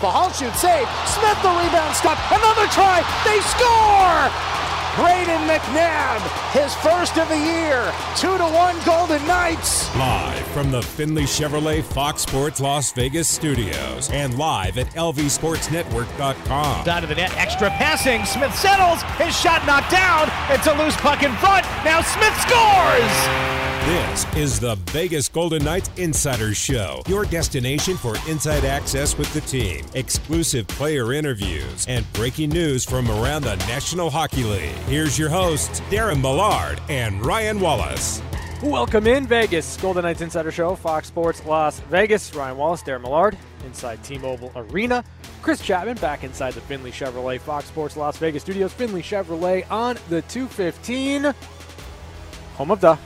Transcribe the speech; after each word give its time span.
Pahalchuk 0.00 0.54
save. 0.56 0.88
Smith 1.06 1.38
the 1.42 1.50
rebound 1.50 1.94
stop. 1.94 2.18
Another 2.30 2.66
try. 2.68 3.02
They 3.24 3.40
score! 3.40 4.56
Brayden 4.96 5.46
McNabb, 5.46 6.20
his 6.52 6.74
first 6.76 7.18
of 7.18 7.28
the 7.28 7.36
year. 7.36 7.92
Two 8.16 8.38
to 8.38 8.44
one 8.44 8.74
Golden 8.86 9.20
Knights. 9.26 9.94
Live 9.94 10.46
from 10.46 10.70
the 10.70 10.80
Findlay 10.80 11.24
Chevrolet 11.24 11.84
Fox 11.84 12.22
Sports 12.22 12.60
Las 12.60 12.92
Vegas 12.92 13.28
studios 13.28 14.08
and 14.10 14.38
live 14.38 14.78
at 14.78 14.86
lvsportsnetwork.com. 14.94 16.84
Down 16.86 17.02
of 17.02 17.10
the 17.10 17.14
net, 17.14 17.36
extra 17.36 17.68
passing. 17.68 18.24
Smith 18.24 18.56
settles. 18.56 19.02
His 19.18 19.38
shot 19.38 19.66
knocked 19.66 19.90
down. 19.90 20.30
It's 20.48 20.66
a 20.66 20.72
loose 20.72 20.96
puck 20.96 21.22
in 21.22 21.34
front. 21.36 21.66
Now 21.84 22.00
Smith 22.00 22.34
scores. 22.40 23.65
This 23.84 24.26
is 24.34 24.58
the 24.58 24.74
Vegas 24.90 25.28
Golden 25.28 25.62
Knights 25.62 25.90
Insider 25.96 26.54
Show, 26.54 27.02
your 27.06 27.24
destination 27.24 27.96
for 27.96 28.16
inside 28.28 28.64
access 28.64 29.16
with 29.16 29.32
the 29.32 29.42
team, 29.42 29.84
exclusive 29.94 30.66
player 30.66 31.12
interviews, 31.12 31.86
and 31.88 32.10
breaking 32.12 32.50
news 32.50 32.84
from 32.84 33.08
around 33.08 33.42
the 33.42 33.54
National 33.68 34.10
Hockey 34.10 34.42
League. 34.42 34.74
Here's 34.88 35.16
your 35.16 35.28
hosts, 35.28 35.80
Darren 35.82 36.20
Millard 36.20 36.80
and 36.88 37.24
Ryan 37.24 37.60
Wallace. 37.60 38.20
Welcome 38.60 39.06
in 39.06 39.24
Vegas, 39.26 39.76
Golden 39.76 40.02
Knights 40.02 40.20
Insider 40.20 40.50
Show, 40.50 40.74
Fox 40.74 41.06
Sports 41.06 41.44
Las 41.44 41.78
Vegas. 41.80 42.34
Ryan 42.34 42.56
Wallace, 42.56 42.82
Darren 42.82 43.02
Millard, 43.02 43.38
inside 43.66 44.02
T-Mobile 44.02 44.50
Arena. 44.56 45.04
Chris 45.42 45.60
Chapman 45.60 45.98
back 45.98 46.24
inside 46.24 46.54
the 46.54 46.60
Findlay 46.62 46.90
Chevrolet 46.90 47.38
Fox 47.38 47.66
Sports 47.66 47.96
Las 47.96 48.16
Vegas 48.16 48.42
studios. 48.42 48.72
Findlay 48.72 49.02
Chevrolet 49.02 49.70
on 49.70 49.96
the 50.08 50.22
215, 50.22 51.32
home 52.56 52.70
of 52.72 52.80
the! 52.80 52.98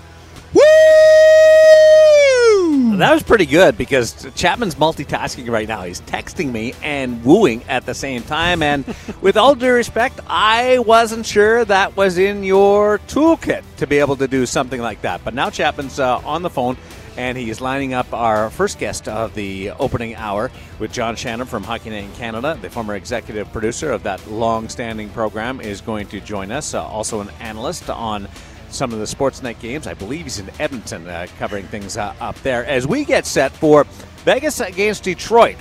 That 2.80 3.12
was 3.12 3.22
pretty 3.22 3.46
good 3.46 3.76
because 3.76 4.26
Chapman's 4.34 4.74
multitasking 4.74 5.50
right 5.50 5.68
now. 5.68 5.82
He's 5.82 6.00
texting 6.02 6.50
me 6.50 6.74
and 6.82 7.22
wooing 7.24 7.62
at 7.64 7.84
the 7.84 7.94
same 7.94 8.22
time. 8.22 8.62
And 8.62 8.84
with 9.20 9.36
all 9.36 9.54
due 9.54 9.72
respect, 9.72 10.20
I 10.26 10.78
wasn't 10.78 11.26
sure 11.26 11.64
that 11.64 11.96
was 11.96 12.16
in 12.18 12.42
your 12.42 12.98
toolkit 13.00 13.62
to 13.76 13.86
be 13.86 13.98
able 13.98 14.16
to 14.16 14.26
do 14.28 14.46
something 14.46 14.80
like 14.80 15.02
that. 15.02 15.22
But 15.24 15.34
now 15.34 15.50
Chapman's 15.50 15.98
uh, 15.98 16.18
on 16.18 16.42
the 16.42 16.50
phone 16.50 16.76
and 17.16 17.36
he's 17.36 17.60
lining 17.60 17.92
up 17.92 18.12
our 18.14 18.50
first 18.50 18.78
guest 18.78 19.08
of 19.08 19.34
the 19.34 19.70
opening 19.72 20.14
hour 20.14 20.50
with 20.78 20.92
John 20.92 21.16
Shannon 21.16 21.46
from 21.46 21.62
Hockey 21.62 21.90
Night 21.90 22.04
in 22.04 22.12
Canada. 22.14 22.58
The 22.60 22.70
former 22.70 22.94
executive 22.94 23.52
producer 23.52 23.92
of 23.92 24.02
that 24.04 24.26
long-standing 24.30 25.10
program 25.10 25.60
is 25.60 25.80
going 25.80 26.06
to 26.08 26.20
join 26.20 26.50
us. 26.50 26.72
Uh, 26.72 26.82
also 26.82 27.20
an 27.20 27.30
analyst 27.40 27.90
on 27.90 28.28
some 28.70 28.92
of 28.92 28.98
the 28.98 29.04
Sportsnet 29.04 29.58
games. 29.60 29.86
I 29.86 29.94
believe 29.94 30.24
he's 30.24 30.38
in 30.38 30.50
Edmonton 30.58 31.06
uh, 31.08 31.26
covering 31.38 31.66
things 31.66 31.96
uh, 31.96 32.14
up 32.20 32.40
there. 32.42 32.64
As 32.64 32.86
we 32.86 33.04
get 33.04 33.26
set 33.26 33.52
for 33.52 33.84
Vegas 34.24 34.60
against 34.60 35.04
Detroit, 35.04 35.56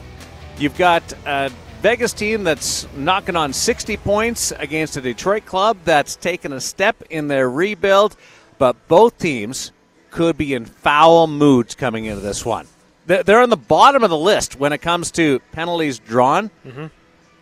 you've 0.57 0.77
got 0.77 1.13
a 1.25 1.51
Vegas 1.81 2.11
team 2.11 2.43
that's 2.43 2.87
knocking 2.95 3.37
on 3.37 3.53
60 3.53 3.95
points 3.97 4.51
against 4.51 4.97
a 4.97 5.01
Detroit 5.01 5.45
club 5.45 5.77
that's 5.85 6.17
taken 6.17 6.51
a 6.51 6.59
step 6.59 7.01
in 7.09 7.29
their 7.29 7.49
rebuild, 7.49 8.17
but 8.57 8.75
both 8.89 9.17
teams 9.17 9.71
could 10.11 10.37
be 10.37 10.53
in 10.53 10.65
foul 10.65 11.27
moods 11.27 11.75
coming 11.75 12.05
into 12.05 12.19
this 12.19 12.45
one. 12.45 12.67
They're 13.05 13.41
on 13.41 13.49
the 13.49 13.57
bottom 13.57 14.03
of 14.03 14.09
the 14.09 14.17
list 14.17 14.59
when 14.59 14.73
it 14.73 14.79
comes 14.79 15.09
to 15.11 15.39
penalties 15.51 15.99
drawn, 15.99 16.51
mm-hmm. 16.65 16.87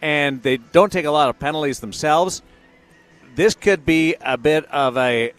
and 0.02 0.42
they 0.42 0.58
don't 0.58 0.92
take 0.92 1.06
a 1.06 1.12
lot 1.12 1.30
of 1.30 1.40
penalties 1.40 1.80
themselves. 1.80 2.42
This 3.36 3.54
could 3.54 3.86
be 3.86 4.16
a 4.22 4.38
bit 4.38 4.66
of 4.66 4.98
a 4.98 5.34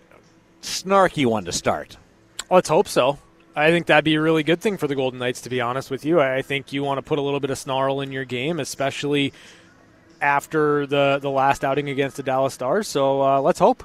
snarky 0.63 1.27
one 1.27 1.45
to 1.45 1.53
start. 1.53 1.97
Let's 2.51 2.69
hope 2.69 2.89
so. 2.89 3.19
I 3.55 3.71
think 3.71 3.87
that'd 3.87 4.05
be 4.05 4.15
a 4.15 4.21
really 4.21 4.45
good 4.45 4.61
thing 4.61 4.77
for 4.79 4.87
the 4.87 4.95
Golden 4.95 5.19
Knights, 5.19 5.41
to 5.43 5.51
be 5.51 5.61
honest 5.61 5.91
with 5.91 6.05
you. 6.05 6.21
I 6.21 6.43
think 6.43 6.73
you 6.73 6.85
want 6.85 6.99
to 6.99 7.03
put 7.03 7.19
a 7.19 7.23
little 7.23 7.41
bit 7.41 7.51
of 7.51 7.59
snarl 7.59 8.01
in 8.01 8.13
your 8.13 8.25
game, 8.25 8.61
especially 8.61 9.33
after 10.21 10.87
the, 10.87 11.19
the 11.21 11.31
last 11.31 11.65
outing 11.65 11.89
against 11.89 12.17
the 12.17 12.23
Dallas 12.23 12.55
Stars. 12.55 12.87
So 12.87 13.21
uh, 13.23 13.41
let's 13.41 13.59
hope. 13.59 13.83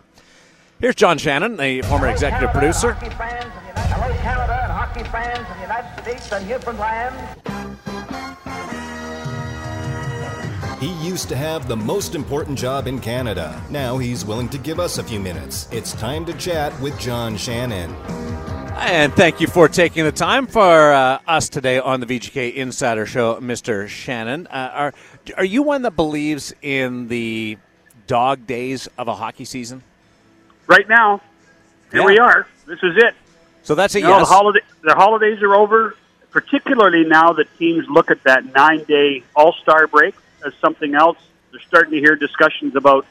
Here's 0.79 0.95
John 0.95 1.17
Shannon, 1.17 1.57
the 1.57 1.81
former 1.83 2.07
executive 2.07 2.51
Canada, 2.51 2.59
producer. 2.59 2.93
Hello, 2.93 4.13
Canada 4.21 4.59
and 4.63 4.71
hockey 4.71 5.03
fans 5.05 5.39
of 5.39 5.55
the 5.55 5.61
United 5.61 6.01
States 6.01 6.31
and 6.31 6.47
Newfoundland. 6.47 7.92
He 10.83 10.91
used 11.07 11.29
to 11.29 11.37
have 11.37 11.69
the 11.69 11.77
most 11.77 12.13
important 12.13 12.59
job 12.59 12.87
in 12.87 12.99
Canada. 12.99 13.63
Now 13.69 13.97
he's 13.97 14.25
willing 14.25 14.49
to 14.49 14.57
give 14.57 14.81
us 14.81 14.97
a 14.97 15.03
few 15.03 15.17
minutes. 15.17 15.69
It's 15.71 15.93
time 15.93 16.25
to 16.25 16.33
chat 16.33 16.77
with 16.81 16.99
John 16.99 17.37
Shannon. 17.37 17.89
And 18.75 19.13
thank 19.13 19.39
you 19.39 19.47
for 19.47 19.69
taking 19.69 20.03
the 20.03 20.11
time 20.11 20.45
for 20.45 20.91
uh, 20.91 21.19
us 21.25 21.47
today 21.47 21.79
on 21.79 22.01
the 22.01 22.05
VGK 22.05 22.55
Insider 22.55 23.05
Show, 23.05 23.35
Mr. 23.39 23.87
Shannon. 23.87 24.45
Uh, 24.47 24.71
are 24.73 24.93
are 25.37 25.45
you 25.45 25.63
one 25.63 25.83
that 25.83 25.95
believes 25.95 26.53
in 26.61 27.07
the 27.07 27.57
dog 28.07 28.45
days 28.45 28.89
of 28.97 29.07
a 29.07 29.15
hockey 29.15 29.45
season? 29.45 29.83
Right 30.67 30.89
now, 30.89 31.21
here 31.93 32.01
Yeah. 32.01 32.07
we 32.07 32.19
are. 32.19 32.45
This 32.65 32.79
is 32.83 32.97
it. 32.97 33.15
So 33.61 33.73
that's 33.73 33.95
a 33.95 34.01
You 34.01 34.07
know, 34.07 34.17
yes. 34.17 34.27
the 34.27 34.33
holiday 34.35 34.59
the 34.81 34.95
holidays 34.95 35.41
are 35.41 35.55
over. 35.55 35.95
Particularly 36.31 37.05
now 37.05 37.31
that 37.31 37.47
teams 37.57 37.85
look 37.87 38.11
at 38.11 38.21
that 38.23 38.53
nine 38.53 38.83
day 38.83 39.23
All 39.33 39.53
Star 39.61 39.87
break 39.87 40.13
as 40.45 40.53
something 40.55 40.95
else. 40.95 41.17
They're 41.51 41.61
starting 41.61 41.91
to 41.91 41.99
hear 41.99 42.15
discussions 42.15 42.75
about 42.75 43.05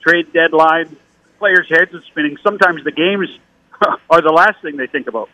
trade 0.00 0.32
deadline. 0.32 0.96
Players' 1.38 1.68
heads 1.68 1.94
are 1.94 2.02
spinning. 2.02 2.36
Sometimes 2.42 2.84
the 2.84 2.92
games 2.92 3.28
are 4.10 4.20
the 4.20 4.32
last 4.32 4.60
thing 4.62 4.76
they 4.76 4.86
think 4.86 5.06
about. 5.06 5.28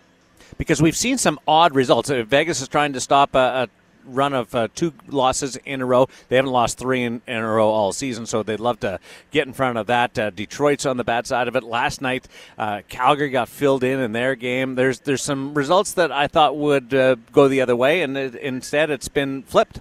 because 0.59 0.81
we've 0.83 0.97
seen 0.97 1.19
some 1.19 1.39
odd 1.47 1.75
results. 1.75 2.11
Uh, 2.11 2.23
Vegas 2.25 2.61
is 2.61 2.69
trying 2.69 2.93
to 2.93 3.01
stop 3.01 3.35
a, 3.35 3.39
a 3.39 3.69
run 4.05 4.33
of 4.33 4.55
uh, 4.55 4.69
two 4.75 4.93
losses 5.09 5.57
in 5.65 5.81
a 5.81 5.87
row. 5.87 6.09
They 6.29 6.37
haven't 6.37 6.51
lost 6.51 6.79
three 6.79 7.03
in, 7.03 7.23
in 7.27 7.37
a 7.37 7.47
row 7.47 7.69
all 7.69 7.93
season, 7.93 8.27
so 8.27 8.43
they'd 8.43 8.61
love 8.61 8.81
to 8.81 8.99
get 9.31 9.47
in 9.47 9.53
front 9.53 9.79
of 9.79 9.87
that. 9.87 10.19
Uh, 10.19 10.31
Detroit's 10.31 10.87
on 10.87 10.97
the 10.97 11.05
bad 11.05 11.27
side 11.27 11.49
of 11.49 11.57
it. 11.57 11.63
Last 11.63 12.01
night, 12.01 12.27
uh, 12.59 12.83
Calgary 12.89 13.31
got 13.31 13.49
filled 13.49 13.85
in 13.85 14.01
in 14.01 14.13
their 14.13 14.35
game. 14.35 14.75
There's 14.75 15.01
there's 15.01 15.23
some 15.23 15.55
results 15.55 15.93
that 15.93 16.11
I 16.11 16.27
thought 16.27 16.57
would 16.57 16.93
uh, 16.95 17.17
go 17.33 17.49
the 17.49 17.61
other 17.61 17.77
way, 17.77 18.03
and 18.03 18.17
it, 18.17 18.35
instead 18.35 18.91
it's 18.91 19.09
been 19.09 19.43
flipped. 19.43 19.81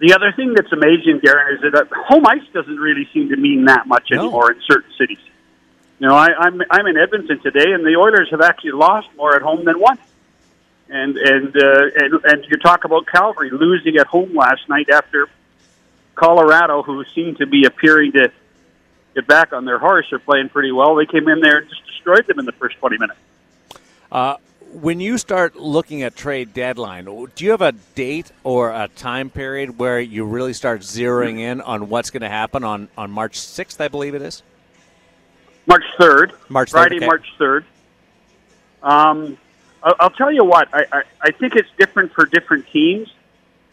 The 0.00 0.14
other 0.14 0.32
thing 0.32 0.54
that's 0.54 0.70
amazing, 0.72 1.20
Darren, 1.20 1.54
is 1.54 1.60
that 1.62 1.74
uh, 1.74 1.84
home 2.06 2.26
ice 2.26 2.46
doesn't 2.52 2.76
really 2.76 3.08
seem 3.12 3.30
to 3.30 3.36
mean 3.36 3.64
that 3.64 3.86
much 3.86 4.10
No. 4.10 4.20
anymore 4.20 4.52
in 4.52 4.60
certain 4.66 4.92
cities. 4.96 5.18
You 5.98 6.06
know, 6.06 6.14
I, 6.14 6.28
I'm 6.38 6.62
I'm 6.70 6.86
in 6.86 6.96
Edmonton 6.96 7.40
today, 7.40 7.72
and 7.72 7.84
the 7.84 7.96
Oilers 7.96 8.28
have 8.30 8.40
actually 8.40 8.72
lost 8.72 9.08
more 9.16 9.34
at 9.34 9.42
home 9.42 9.64
than 9.64 9.80
won. 9.80 9.98
And 10.88 11.16
and 11.16 11.56
uh, 11.56 11.82
and 11.96 12.24
and 12.24 12.44
you 12.48 12.56
talk 12.58 12.84
about 12.84 13.06
Calgary 13.06 13.50
losing 13.50 13.96
at 13.96 14.06
home 14.06 14.34
last 14.34 14.68
night 14.68 14.88
after 14.88 15.28
Colorado, 16.14 16.82
who 16.82 17.04
seemed 17.14 17.38
to 17.38 17.46
be 17.46 17.64
appearing 17.64 18.12
to 18.12 18.30
get 19.16 19.26
back 19.26 19.52
on 19.52 19.64
their 19.64 19.78
horse, 19.78 20.12
are 20.12 20.20
playing 20.20 20.48
pretty 20.48 20.70
well. 20.70 20.94
They 20.94 21.06
came 21.06 21.28
in 21.28 21.40
there 21.40 21.58
and 21.58 21.68
just 21.68 21.84
destroyed 21.86 22.26
them 22.28 22.38
in 22.38 22.44
the 22.44 22.52
first 22.52 22.76
twenty 22.78 22.98
minutes. 22.98 23.18
Uh, 24.12 24.36
when 24.72 25.00
you 25.00 25.18
start 25.18 25.56
looking 25.56 26.02
at 26.02 26.14
trade 26.14 26.52
deadline, 26.52 27.04
do 27.04 27.44
you 27.44 27.50
have 27.50 27.62
a 27.62 27.72
date 27.72 28.30
or 28.44 28.70
a 28.70 28.88
time 28.88 29.30
period 29.30 29.78
where 29.78 30.00
you 30.00 30.24
really 30.24 30.52
start 30.52 30.82
zeroing 30.82 31.38
in 31.38 31.60
on 31.60 31.88
what's 31.88 32.10
going 32.10 32.22
to 32.22 32.28
happen 32.28 32.64
on, 32.64 32.88
on 32.96 33.10
March 33.10 33.38
6th, 33.38 33.80
I 33.80 33.88
believe 33.88 34.14
it 34.14 34.22
is? 34.22 34.42
March 35.66 35.84
third, 35.98 36.32
March 36.48 36.68
3rd, 36.68 36.72
Friday, 36.72 36.96
okay. 36.96 37.06
March 37.06 37.26
third. 37.38 37.64
Um, 38.82 39.38
I'll, 39.82 39.94
I'll 40.00 40.10
tell 40.10 40.32
you 40.32 40.44
what. 40.44 40.68
I, 40.72 40.86
I, 40.92 41.02
I 41.22 41.30
think 41.30 41.56
it's 41.56 41.68
different 41.78 42.12
for 42.12 42.26
different 42.26 42.66
teams. 42.68 43.12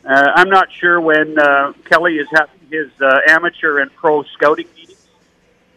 Uh, 0.03 0.31
I'm 0.35 0.49
not 0.49 0.71
sure 0.71 0.99
when 0.99 1.39
uh, 1.39 1.73
Kelly 1.85 2.17
is 2.17 2.27
having 2.33 2.59
his 2.69 2.89
uh, 3.01 3.19
amateur 3.27 3.79
and 3.79 3.93
pro 3.95 4.23
scouting 4.23 4.67
meetings. 4.75 5.07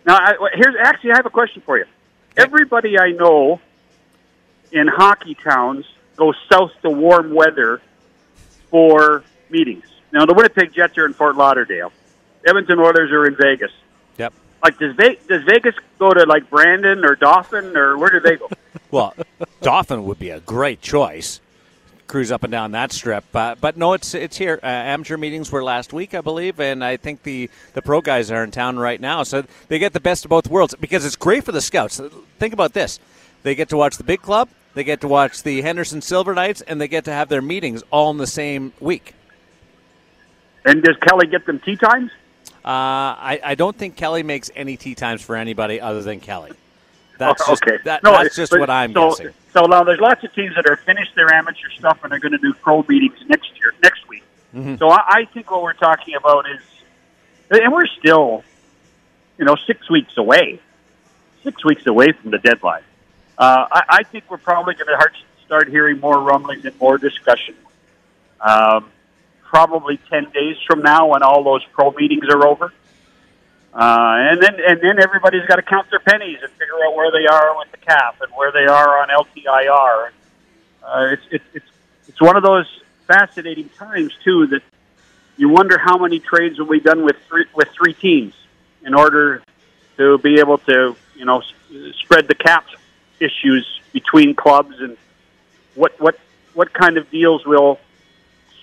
Now, 0.05 0.17
I, 0.17 0.35
here's 0.55 0.75
actually 0.81 1.13
I 1.13 1.17
have 1.17 1.27
a 1.27 1.31
question 1.31 1.63
for 1.65 1.79
you. 1.79 1.85
Everybody 2.37 2.99
I 2.99 3.13
know 3.13 3.61
in 4.73 4.89
hockey 4.89 5.35
towns 5.35 5.85
go 6.17 6.33
south 6.51 6.73
to 6.83 6.91
warm 6.91 7.35
weather 7.35 7.81
for 8.71 9.25
meetings. 9.51 9.85
Now, 10.13 10.27
the 10.27 10.35
Winnipeg 10.35 10.73
Jets 10.73 10.97
are 10.99 11.07
in 11.07 11.13
Fort 11.13 11.37
Lauderdale. 11.37 11.93
Edmonton 12.47 12.79
Oilers 12.79 13.11
are 13.13 13.27
in 13.27 13.37
Vegas. 13.37 13.71
Yep. 14.17 14.33
Like, 14.63 14.79
does, 14.79 14.97
Ve- 14.97 15.19
does 15.29 15.43
Vegas 15.45 15.75
go 15.99 16.11
to 16.11 16.25
like 16.25 16.49
Brandon 16.51 17.05
or 17.05 17.15
Dauphin 17.15 17.77
or 17.77 17.99
where 17.99 18.11
do 18.11 18.21
they 18.21 18.37
go? 18.37 18.49
Well, 18.91 19.15
Dauphin 19.61 20.05
would 20.05 20.19
be 20.19 20.31
a 20.31 20.41
great 20.41 20.81
choice. 20.81 21.41
Cruise 22.07 22.33
up 22.33 22.43
and 22.43 22.51
down 22.51 22.71
that 22.71 22.91
strip, 22.91 23.25
uh, 23.35 23.55
but 23.61 23.77
no, 23.77 23.93
it's 23.93 24.15
it's 24.15 24.39
here. 24.39 24.59
Uh, 24.63 24.67
amateur 24.67 25.19
meetings 25.19 25.53
were 25.53 25.63
last 25.63 25.93
week, 25.93 26.15
I 26.15 26.23
believe, 26.23 26.59
and 26.59 26.83
I 26.83 26.97
think 26.97 27.23
the 27.23 27.51
the 27.75 27.83
pro 27.83 28.01
guys 28.01 28.31
are 28.31 28.43
in 28.43 28.51
town 28.51 28.79
right 28.79 28.99
now, 28.99 29.25
so 29.25 29.45
they 29.67 29.79
get 29.79 29.93
the 29.93 30.01
best 30.01 30.25
of 30.25 30.31
both 30.31 30.49
worlds 30.49 30.75
because 30.81 31.05
it's 31.05 31.17
great 31.17 31.45
for 31.45 31.53
the 31.53 31.61
scouts. 31.61 32.01
Think 32.39 32.55
about 32.55 32.73
this: 32.73 32.99
they 33.49 33.55
get 33.55 33.71
to 33.71 33.79
watch 33.79 33.97
the 33.97 34.05
big 34.05 34.21
club, 34.21 34.51
they 34.75 34.85
get 34.85 35.01
to 35.01 35.09
watch 35.09 35.43
the 35.43 35.63
Henderson 35.63 36.03
Silver 36.03 36.35
Knights, 36.35 36.61
and 36.61 36.79
they 36.79 36.87
get 36.87 37.07
to 37.07 37.13
have 37.13 37.31
their 37.31 37.41
meetings 37.41 37.83
all 37.91 38.11
in 38.11 38.19
the 38.19 38.27
same 38.27 38.75
week. 38.79 39.15
and 40.67 40.83
does 40.83 40.97
Kelly 40.99 41.27
get 41.29 41.47
them 41.47 41.59
tee 41.61 41.77
times? 41.77 42.11
Uh, 42.63 42.69
I, 42.69 43.41
I 43.43 43.55
don't 43.55 43.75
think 43.75 43.97
Kelly 43.97 44.23
makes 44.23 44.51
any 44.55 44.77
tee 44.77 44.95
times 44.95 45.23
for 45.23 45.35
anybody 45.35 45.81
other 45.81 46.03
than 46.03 46.21
Kelly. 46.21 46.51
That's 47.17 47.43
Oh, 47.49 47.53
just, 47.53 47.85
that, 47.85 48.03
No, 48.03 48.13
that's 48.13 48.37
just 48.37 48.51
but- 48.51 48.61
what 48.61 48.69
I'm 48.69 48.93
so, 48.93 49.09
guessing. 49.09 49.29
So 49.55 49.63
now 49.63 49.83
there's 49.83 49.99
lots 49.99 50.23
of 50.23 50.35
teams 50.35 50.55
that 50.57 50.67
are 50.69 50.77
finished 50.77 51.15
their 51.15 51.33
amateur 51.33 51.71
stuff 51.71 52.01
and 52.05 52.13
are 52.13 52.19
going 52.19 52.33
to 52.33 52.39
do 52.39 52.53
pro 52.53 52.85
meetings 52.87 53.17
next 53.29 53.51
year. 53.59 53.73
Next 53.83 54.07
week. 54.09 54.23
So 54.79 54.91
I, 54.91 55.01
I 55.09 55.25
think 55.33 55.51
what 55.51 55.63
we're 55.63 55.73
talking 55.73 56.15
about 56.17 56.45
is, 56.51 56.61
and 57.51 57.73
we're 57.73 57.87
still, 57.87 58.45
you 59.39 59.47
know, 59.47 59.57
six 59.67 59.89
weeks 59.89 60.17
away, 60.19 60.61
six 61.45 61.65
weeks 61.65 61.87
away 61.87 62.13
from 62.13 62.31
the 62.31 62.39
deadline. 62.39 62.83
Uh, 63.39 63.67
I, 63.71 63.83
I 63.89 64.03
think 64.03 64.25
we're 64.29 64.39
probably 64.39 64.75
going 64.75 64.89
to 64.89 65.11
start 65.47 65.69
hearing 65.69 66.01
more 66.01 66.21
rumblings 66.21 66.65
and 66.65 66.79
more 66.81 66.99
discussion. 66.99 67.55
Um, 68.41 68.91
probably 69.45 69.99
ten 70.11 70.31
days 70.31 70.57
from 70.67 70.83
now, 70.83 71.07
when 71.07 71.23
all 71.23 71.45
those 71.45 71.65
pro 71.73 71.93
meetings 71.93 72.25
are 72.29 72.47
over, 72.47 72.73
uh, 73.73 74.31
and 74.31 74.43
then 74.43 74.57
and 74.67 74.81
then 74.81 75.03
everybody's 75.03 75.47
got 75.47 75.57
to 75.57 75.63
count 75.63 75.89
their 75.91 76.01
pennies 76.01 76.39
and 76.43 76.51
figure 76.53 76.75
out 76.85 76.97
where 76.97 77.13
they 77.13 77.27
are 77.27 77.57
with 77.57 77.71
the 77.71 77.79
cap 77.79 78.17
and 78.21 78.31
where 78.33 78.51
they 78.53 78.67
are 78.67 79.01
on 79.03 79.09
LTIR. 79.09 80.11
Uh, 80.83 81.09
it's 81.13 81.23
it's 81.31 81.45
it's 81.55 81.71
it's 82.09 82.21
one 82.21 82.37
of 82.37 82.43
those 82.43 82.67
fascinating 83.07 83.69
times 83.71 84.13
too 84.25 84.49
that 84.49 84.63
you 85.37 85.49
wonder 85.49 85.79
how 85.79 85.97
many 85.97 86.19
trades 86.19 86.59
will 86.59 86.67
be 86.67 86.81
done 86.81 87.05
with 87.05 87.17
three 87.29 87.47
with 87.55 87.69
three 87.71 87.95
teams 87.95 88.35
in 88.85 88.95
order 88.95 89.43
to 89.97 90.19
be 90.19 90.41
able 90.41 90.59
to 90.59 90.97
you 91.17 91.25
know 91.25 91.43
spread 92.03 92.29
the 92.29 92.35
cap 92.35 92.67
issues 93.21 93.81
between 93.93 94.35
clubs 94.35 94.77
and 94.81 94.97
what 95.75 95.99
what 96.01 96.19
what 96.55 96.73
kind 96.73 96.97
of 96.97 97.11
deals 97.11 97.45
will 97.47 97.79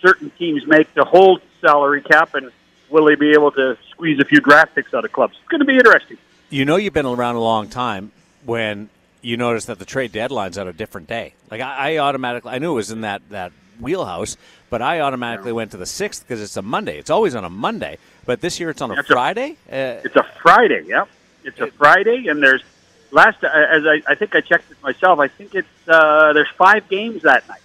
certain 0.02 0.30
teams 0.32 0.66
make 0.68 0.94
to 0.96 1.04
hold 1.04 1.42
salary 1.62 2.02
cap 2.02 2.34
and 2.36 2.52
will 2.90 3.06
they 3.06 3.16
be 3.16 3.32
able 3.32 3.52
to 3.52 3.78
squeeze 3.90 4.20
a 4.20 4.26
few 4.26 4.40
draft 4.40 4.76
picks 4.76 4.94
out 4.94 5.04
of 5.06 5.12
clubs? 5.12 5.36
It's 5.40 5.48
going 5.50 5.60
to 5.60 5.66
be 5.66 5.76
interesting. 5.78 6.18
You 6.50 6.66
know, 6.66 6.76
you've 6.76 6.94
been 6.94 7.06
around 7.06 7.36
a 7.36 7.42
long 7.42 7.70
time 7.70 8.12
when 8.46 8.90
you 9.22 9.38
notice 9.38 9.66
that 9.66 9.80
the 9.80 9.86
trade 9.86 10.12
deadline's 10.12 10.58
on 10.58 10.68
a 10.68 10.74
different 10.74 11.08
day. 11.08 11.34
Like 11.50 11.62
I, 11.62 11.96
I 11.96 11.98
automatically, 11.98 12.52
I 12.52 12.60
knew 12.60 12.72
it 12.74 12.76
was 12.76 12.92
in 12.92 13.02
that 13.02 13.22
that 13.30 13.52
wheelhouse, 13.80 14.38
but 14.70 14.82
I 14.82 15.00
automatically 15.02 15.52
went 15.52 15.72
to 15.72 15.78
the 15.78 15.86
sixth 15.86 16.24
because 16.24 16.42
it's 16.42 16.56
a 16.58 16.62
Monday. 16.62 16.98
It's 17.00 17.10
always 17.10 17.34
on 17.36 17.44
a 17.44 17.50
Monday, 17.50 17.98
but 18.26 18.40
this 18.42 18.60
year 18.60 18.70
it's 18.70 18.82
on 18.82 18.92
a 18.92 19.00
a- 19.00 19.04
Friday. 19.04 19.58
uh, 19.70 20.02
It's 20.06 20.16
a 20.16 20.24
Friday, 20.42 20.84
yeah. 20.88 21.06
It's 21.44 21.60
a 21.60 21.68
Friday, 21.72 22.28
and 22.28 22.42
there's 22.42 22.64
last 23.12 23.44
uh, 23.44 23.48
as 23.48 23.84
I, 23.86 24.02
I 24.08 24.16
think 24.16 24.36
I 24.36 24.42
checked 24.42 24.72
it 24.72 24.82
myself. 24.84 25.20
I 25.20 25.28
think 25.28 25.56
it's 25.56 25.68
uh, 25.88 26.34
there's 26.34 26.50
five 26.58 26.88
games 26.90 27.22
that 27.24 27.48
night. 27.48 27.62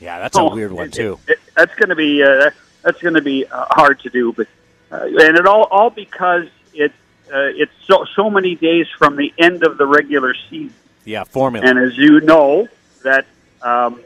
yeah, 0.00 0.18
that's 0.18 0.36
a 0.36 0.40
Oh, 0.40 0.54
weird 0.54 0.72
one 0.72 0.86
it- 0.86 0.92
too. 0.92 1.18
it- 1.28 1.38
that's 1.56 1.74
going 1.74 1.90
to 1.90 1.94
be 1.96 2.22
uh, 2.22 2.50
that's 2.82 3.00
going 3.00 3.14
to 3.14 3.22
be 3.22 3.46
uh, 3.46 3.66
hard 3.70 4.00
to 4.00 4.10
do, 4.10 4.32
but 4.32 4.46
uh, 4.90 5.04
and 5.04 5.36
it 5.38 5.46
all 5.46 5.64
all 5.64 5.90
because 5.90 6.46
it 6.74 6.92
uh, 7.32 7.48
it's 7.62 7.72
so 7.86 8.04
so 8.16 8.30
many 8.30 8.54
days 8.56 8.86
from 8.98 9.16
the 9.16 9.32
end 9.38 9.64
of 9.64 9.78
the 9.78 9.86
regular 9.86 10.34
season. 10.50 10.74
Yeah, 11.04 11.24
formula. 11.24 11.66
And 11.68 11.78
as 11.78 11.96
you 11.98 12.20
know, 12.20 12.68
that 13.04 13.26
um, 13.60 14.00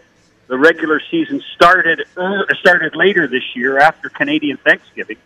the 0.48 0.56
regular 0.58 1.00
season 1.10 1.42
started 1.54 2.04
uh, 2.16 2.42
started 2.60 2.96
later 2.96 3.26
this 3.26 3.44
year 3.54 3.78
after 3.78 4.08
Canadian 4.08 4.56
Thanksgiving, 4.56 5.18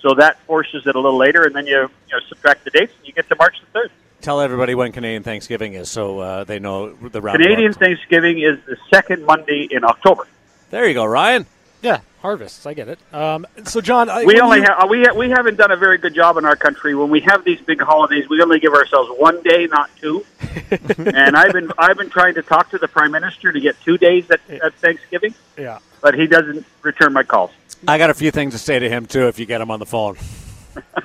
so 0.00 0.14
that 0.14 0.40
forces 0.42 0.86
it 0.86 0.94
a 0.96 0.98
little 1.00 1.18
later, 1.18 1.44
and 1.44 1.54
then 1.54 1.66
you 1.66 1.76
you 1.82 1.88
know 2.12 2.20
subtract 2.28 2.64
the 2.64 2.70
dates, 2.70 2.92
and 2.98 3.06
you 3.06 3.12
get 3.12 3.28
to 3.28 3.36
March 3.36 3.56
the 3.60 3.66
third. 3.80 3.90
Tell 4.20 4.40
everybody 4.40 4.74
when 4.74 4.90
Canadian 4.92 5.22
Thanksgiving 5.22 5.74
is, 5.74 5.88
so 5.90 6.18
uh, 6.18 6.44
they 6.44 6.58
know 6.58 6.92
the 6.92 7.20
round. 7.20 7.40
Canadian 7.40 7.72
Thanksgiving 7.72 8.40
is 8.40 8.58
the 8.66 8.76
second 8.90 9.24
Monday 9.24 9.68
in 9.70 9.84
October. 9.84 10.26
There 10.70 10.86
you 10.88 10.94
go, 10.94 11.04
Ryan. 11.04 11.46
Yeah, 11.82 12.00
harvests. 12.20 12.66
I 12.66 12.74
get 12.74 12.88
it. 12.88 12.98
Um, 13.14 13.46
so, 13.64 13.80
John, 13.80 14.10
I, 14.10 14.24
We 14.24 14.40
only 14.40 14.58
you- 14.58 14.64
have 14.64 14.90
we 14.90 15.04
ha- 15.04 15.14
we 15.14 15.30
haven't 15.30 15.56
done 15.56 15.70
a 15.70 15.76
very 15.76 15.98
good 15.98 16.14
job 16.14 16.36
in 16.36 16.44
our 16.44 16.56
country 16.56 16.96
when 16.96 17.10
we 17.10 17.20
have 17.20 17.44
these 17.44 17.60
big 17.60 17.80
holidays. 17.80 18.28
We 18.28 18.42
only 18.42 18.58
give 18.58 18.74
ourselves 18.74 19.08
one 19.16 19.40
day, 19.42 19.66
not 19.66 19.88
two. 20.00 20.26
and 20.70 21.36
I've 21.36 21.52
been 21.52 21.70
I've 21.78 21.96
been 21.96 22.10
trying 22.10 22.34
to 22.34 22.42
talk 22.42 22.70
to 22.70 22.78
the 22.78 22.88
prime 22.88 23.12
minister 23.12 23.52
to 23.52 23.60
get 23.60 23.80
two 23.82 23.96
days 23.98 24.28
at, 24.30 24.40
at 24.50 24.74
Thanksgiving, 24.74 25.34
yeah. 25.56 25.78
but 26.02 26.14
he 26.14 26.26
doesn't 26.26 26.66
return 26.82 27.12
my 27.12 27.22
calls. 27.22 27.52
I 27.86 27.96
got 27.98 28.10
a 28.10 28.14
few 28.14 28.32
things 28.32 28.54
to 28.54 28.58
say 28.58 28.80
to 28.80 28.88
him 28.88 29.06
too 29.06 29.28
if 29.28 29.38
you 29.38 29.46
get 29.46 29.60
him 29.60 29.70
on 29.70 29.78
the 29.78 29.86
phone. 29.86 30.16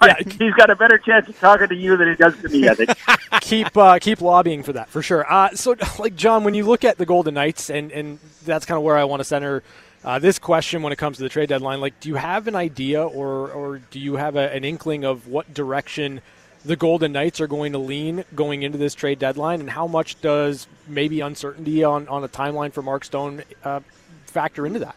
Yeah. 0.06 0.14
He's 0.38 0.54
got 0.54 0.70
a 0.70 0.76
better 0.76 0.96
chance 0.96 1.28
of 1.28 1.38
talking 1.38 1.68
to 1.68 1.74
you 1.74 1.96
than 1.98 2.08
he 2.08 2.14
does 2.14 2.34
to 2.40 2.48
me. 2.48 2.68
I 2.68 2.74
think. 2.74 2.90
keep 3.42 3.76
uh, 3.76 3.98
keep 3.98 4.22
lobbying 4.22 4.62
for 4.62 4.72
that 4.72 4.88
for 4.88 5.02
sure. 5.02 5.30
Uh, 5.30 5.50
so, 5.50 5.76
like 5.98 6.16
John, 6.16 6.42
when 6.42 6.54
you 6.54 6.64
look 6.64 6.84
at 6.84 6.96
the 6.96 7.04
Golden 7.04 7.34
Knights, 7.34 7.68
and 7.68 7.92
and 7.92 8.18
that's 8.46 8.64
kind 8.64 8.78
of 8.78 8.82
where 8.82 8.96
I 8.96 9.04
want 9.04 9.20
to 9.20 9.24
center 9.24 9.62
uh, 10.02 10.18
this 10.18 10.38
question 10.38 10.82
when 10.82 10.92
it 10.92 10.96
comes 10.96 11.18
to 11.18 11.22
the 11.22 11.28
trade 11.28 11.50
deadline. 11.50 11.82
Like, 11.82 12.00
do 12.00 12.08
you 12.08 12.14
have 12.14 12.48
an 12.48 12.54
idea, 12.54 13.02
or 13.02 13.50
or 13.50 13.78
do 13.90 14.00
you 14.00 14.16
have 14.16 14.36
a, 14.36 14.50
an 14.54 14.64
inkling 14.64 15.04
of 15.04 15.28
what 15.28 15.52
direction 15.52 16.22
the 16.64 16.76
Golden 16.76 17.12
Knights 17.12 17.40
are 17.40 17.46
going 17.46 17.72
to 17.72 17.78
lean 17.78 18.24
going 18.34 18.62
into 18.62 18.78
this 18.78 18.94
trade 18.94 19.18
deadline, 19.18 19.60
and 19.60 19.68
how 19.68 19.86
much 19.86 20.18
does 20.22 20.66
maybe 20.88 21.20
uncertainty 21.20 21.84
on 21.84 22.08
on 22.08 22.24
a 22.24 22.28
timeline 22.28 22.72
for 22.72 22.80
Mark 22.80 23.04
Stone 23.04 23.42
uh, 23.64 23.80
factor 24.24 24.66
into 24.66 24.78
that? 24.78 24.96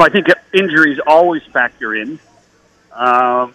I 0.00 0.08
think 0.08 0.26
injuries 0.52 0.98
always 1.06 1.42
factor 1.44 1.94
in. 1.94 2.18
Um, 2.94 3.54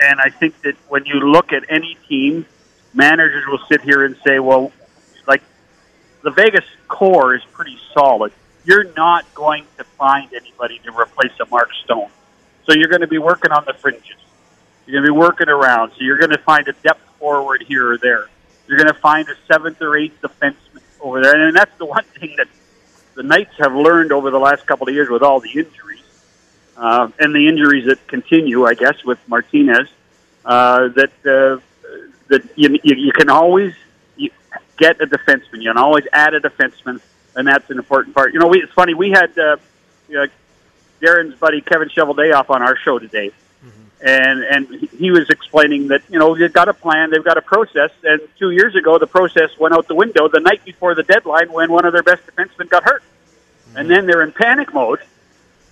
and 0.00 0.20
I 0.20 0.30
think 0.30 0.60
that 0.62 0.76
when 0.88 1.04
you 1.06 1.20
look 1.20 1.52
at 1.52 1.64
any 1.68 1.96
team, 2.08 2.46
managers 2.94 3.44
will 3.46 3.60
sit 3.68 3.82
here 3.82 4.04
and 4.04 4.16
say, 4.26 4.38
well, 4.38 4.72
like 5.26 5.42
the 6.22 6.30
Vegas 6.30 6.64
core 6.88 7.34
is 7.34 7.42
pretty 7.52 7.78
solid. 7.94 8.32
You're 8.64 8.92
not 8.94 9.32
going 9.34 9.66
to 9.78 9.84
find 9.84 10.32
anybody 10.32 10.80
to 10.84 10.92
replace 10.98 11.32
a 11.40 11.46
Mark 11.46 11.70
Stone. 11.84 12.10
So 12.64 12.74
you're 12.74 12.88
going 12.88 13.00
to 13.02 13.08
be 13.08 13.18
working 13.18 13.52
on 13.52 13.64
the 13.66 13.74
fringes. 13.74 14.16
You're 14.86 15.00
going 15.00 15.06
to 15.06 15.12
be 15.12 15.18
working 15.18 15.48
around. 15.48 15.90
So 15.90 15.98
you're 16.00 16.18
going 16.18 16.30
to 16.30 16.38
find 16.38 16.66
a 16.68 16.72
depth 16.72 17.02
forward 17.18 17.64
here 17.66 17.92
or 17.92 17.98
there. 17.98 18.28
You're 18.66 18.78
going 18.78 18.92
to 18.92 19.00
find 19.00 19.28
a 19.28 19.34
seventh 19.46 19.82
or 19.82 19.96
eighth 19.96 20.20
defenseman 20.22 20.80
over 21.00 21.20
there. 21.20 21.48
And 21.48 21.56
that's 21.56 21.76
the 21.78 21.86
one 21.86 22.04
thing 22.04 22.34
that 22.36 22.48
the 23.14 23.22
Knights 23.22 23.54
have 23.58 23.74
learned 23.74 24.12
over 24.12 24.30
the 24.30 24.38
last 24.38 24.66
couple 24.66 24.88
of 24.88 24.94
years 24.94 25.08
with 25.10 25.22
all 25.22 25.40
the 25.40 25.50
injuries 25.50 26.01
uh, 26.76 27.08
and 27.18 27.34
the 27.34 27.48
injuries 27.48 27.86
that 27.86 28.06
continue, 28.06 28.64
I 28.64 28.74
guess, 28.74 29.04
with 29.04 29.18
Martinez, 29.28 29.88
uh, 30.44 30.88
that 30.88 31.12
uh, 31.26 31.60
that 32.28 32.42
you, 32.56 32.78
you, 32.82 32.94
you 32.96 33.12
can 33.12 33.28
always 33.28 33.74
you 34.16 34.30
get 34.78 35.00
a 35.00 35.06
defenseman. 35.06 35.62
You 35.62 35.70
can 35.70 35.78
always 35.78 36.04
add 36.12 36.34
a 36.34 36.40
defenseman, 36.40 37.00
and 37.36 37.46
that's 37.46 37.68
an 37.70 37.78
important 37.78 38.14
part. 38.14 38.32
You 38.32 38.40
know, 38.40 38.48
we, 38.48 38.62
it's 38.62 38.72
funny. 38.72 38.94
We 38.94 39.10
had 39.10 39.36
uh, 39.38 39.56
you 40.08 40.14
know, 40.16 40.26
Darren's 41.00 41.34
buddy 41.38 41.60
Kevin 41.60 41.88
Cheveldayoff 41.88 42.48
on 42.50 42.62
our 42.62 42.76
show 42.76 42.98
today, 42.98 43.30
and 44.00 44.42
and 44.42 44.66
he- 44.80 44.86
he 44.98 45.10
was 45.10 45.28
explaining 45.30 45.88
that 45.88 46.02
you 46.08 46.18
know 46.18 46.34
they've 46.36 46.52
got 46.52 46.68
a 46.68 46.74
plan, 46.74 47.10
they've 47.10 47.24
got 47.24 47.36
a 47.36 47.42
process, 47.42 47.90
and 48.02 48.20
two 48.38 48.50
years 48.50 48.74
ago 48.74 48.98
the 48.98 49.06
process 49.06 49.50
went 49.58 49.74
out 49.74 49.86
the 49.88 49.94
window 49.94 50.26
the 50.28 50.40
night 50.40 50.64
before 50.64 50.94
the 50.94 51.02
deadline 51.02 51.52
when 51.52 51.70
one 51.70 51.84
of 51.84 51.92
their 51.92 52.02
best 52.02 52.22
defensemen 52.26 52.68
got 52.68 52.82
hurt, 52.84 53.02
and 53.76 53.88
then 53.90 54.06
they're 54.06 54.22
in 54.22 54.32
panic 54.32 54.72
mode 54.74 55.00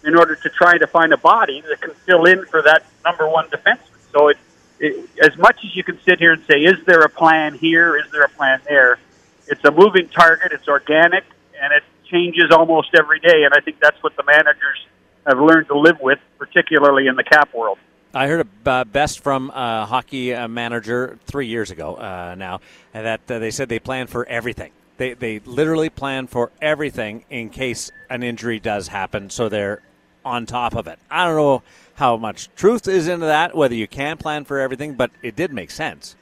in 0.04 0.16
order 0.16 0.34
to 0.34 0.48
try 0.48 0.78
to 0.78 0.86
find 0.86 1.12
a 1.12 1.16
body 1.16 1.62
that 1.62 1.80
can 1.80 1.90
fill 2.06 2.24
in 2.24 2.44
for 2.46 2.62
that 2.62 2.86
number 3.04 3.28
one 3.28 3.48
defenseman. 3.48 3.78
So 4.12 4.28
it, 4.28 4.38
it 4.78 5.08
as 5.20 5.36
much 5.38 5.64
as 5.64 5.76
you 5.76 5.84
can 5.84 6.00
sit 6.02 6.18
here 6.18 6.32
and 6.32 6.42
say, 6.46 6.60
is 6.60 6.84
there 6.86 7.02
a 7.02 7.08
plan 7.08 7.54
here? 7.54 7.96
Is 7.96 8.10
there 8.12 8.22
a 8.22 8.28
plan 8.30 8.60
there? 8.66 8.98
It's 9.46 9.64
a 9.64 9.70
moving 9.70 10.08
target. 10.08 10.52
It's 10.52 10.68
organic, 10.68 11.24
and 11.60 11.72
it 11.72 11.82
changes 12.06 12.50
almost 12.50 12.94
every 12.94 13.20
day. 13.20 13.44
And 13.44 13.54
I 13.54 13.60
think 13.60 13.80
that's 13.80 14.02
what 14.02 14.16
the 14.16 14.24
managers 14.24 14.86
have 15.26 15.40
learned 15.40 15.68
to 15.68 15.78
live 15.78 16.00
with, 16.00 16.18
particularly 16.38 17.06
in 17.06 17.16
the 17.16 17.24
cap 17.24 17.52
world. 17.54 17.78
I 18.12 18.26
heard 18.26 18.46
a 18.66 18.70
uh, 18.70 18.84
best 18.84 19.20
from 19.20 19.50
a 19.50 19.86
hockey 19.86 20.34
uh, 20.34 20.48
manager 20.48 21.18
three 21.26 21.46
years 21.46 21.70
ago 21.70 21.94
uh, 21.94 22.34
now, 22.36 22.60
that 22.92 23.20
uh, 23.30 23.38
they 23.38 23.52
said 23.52 23.68
they 23.68 23.78
plan 23.78 24.08
for 24.08 24.26
everything. 24.26 24.72
They, 24.96 25.14
they 25.14 25.38
literally 25.38 25.90
plan 25.90 26.26
for 26.26 26.50
everything 26.60 27.24
in 27.30 27.50
case 27.50 27.90
an 28.10 28.22
injury 28.22 28.58
does 28.58 28.88
happen, 28.88 29.30
so 29.30 29.48
they're 29.48 29.80
on 30.24 30.46
top 30.46 30.74
of 30.74 30.86
it. 30.86 30.98
I 31.10 31.26
don't 31.26 31.36
know 31.36 31.62
how 31.94 32.16
much 32.16 32.48
truth 32.54 32.88
is 32.88 33.08
into 33.08 33.26
that, 33.26 33.54
whether 33.54 33.74
you 33.74 33.86
can 33.86 34.16
plan 34.16 34.44
for 34.44 34.58
everything, 34.58 34.94
but 34.94 35.10
it 35.22 35.36
did 35.36 35.52
make 35.52 35.70
sense. 35.70 36.16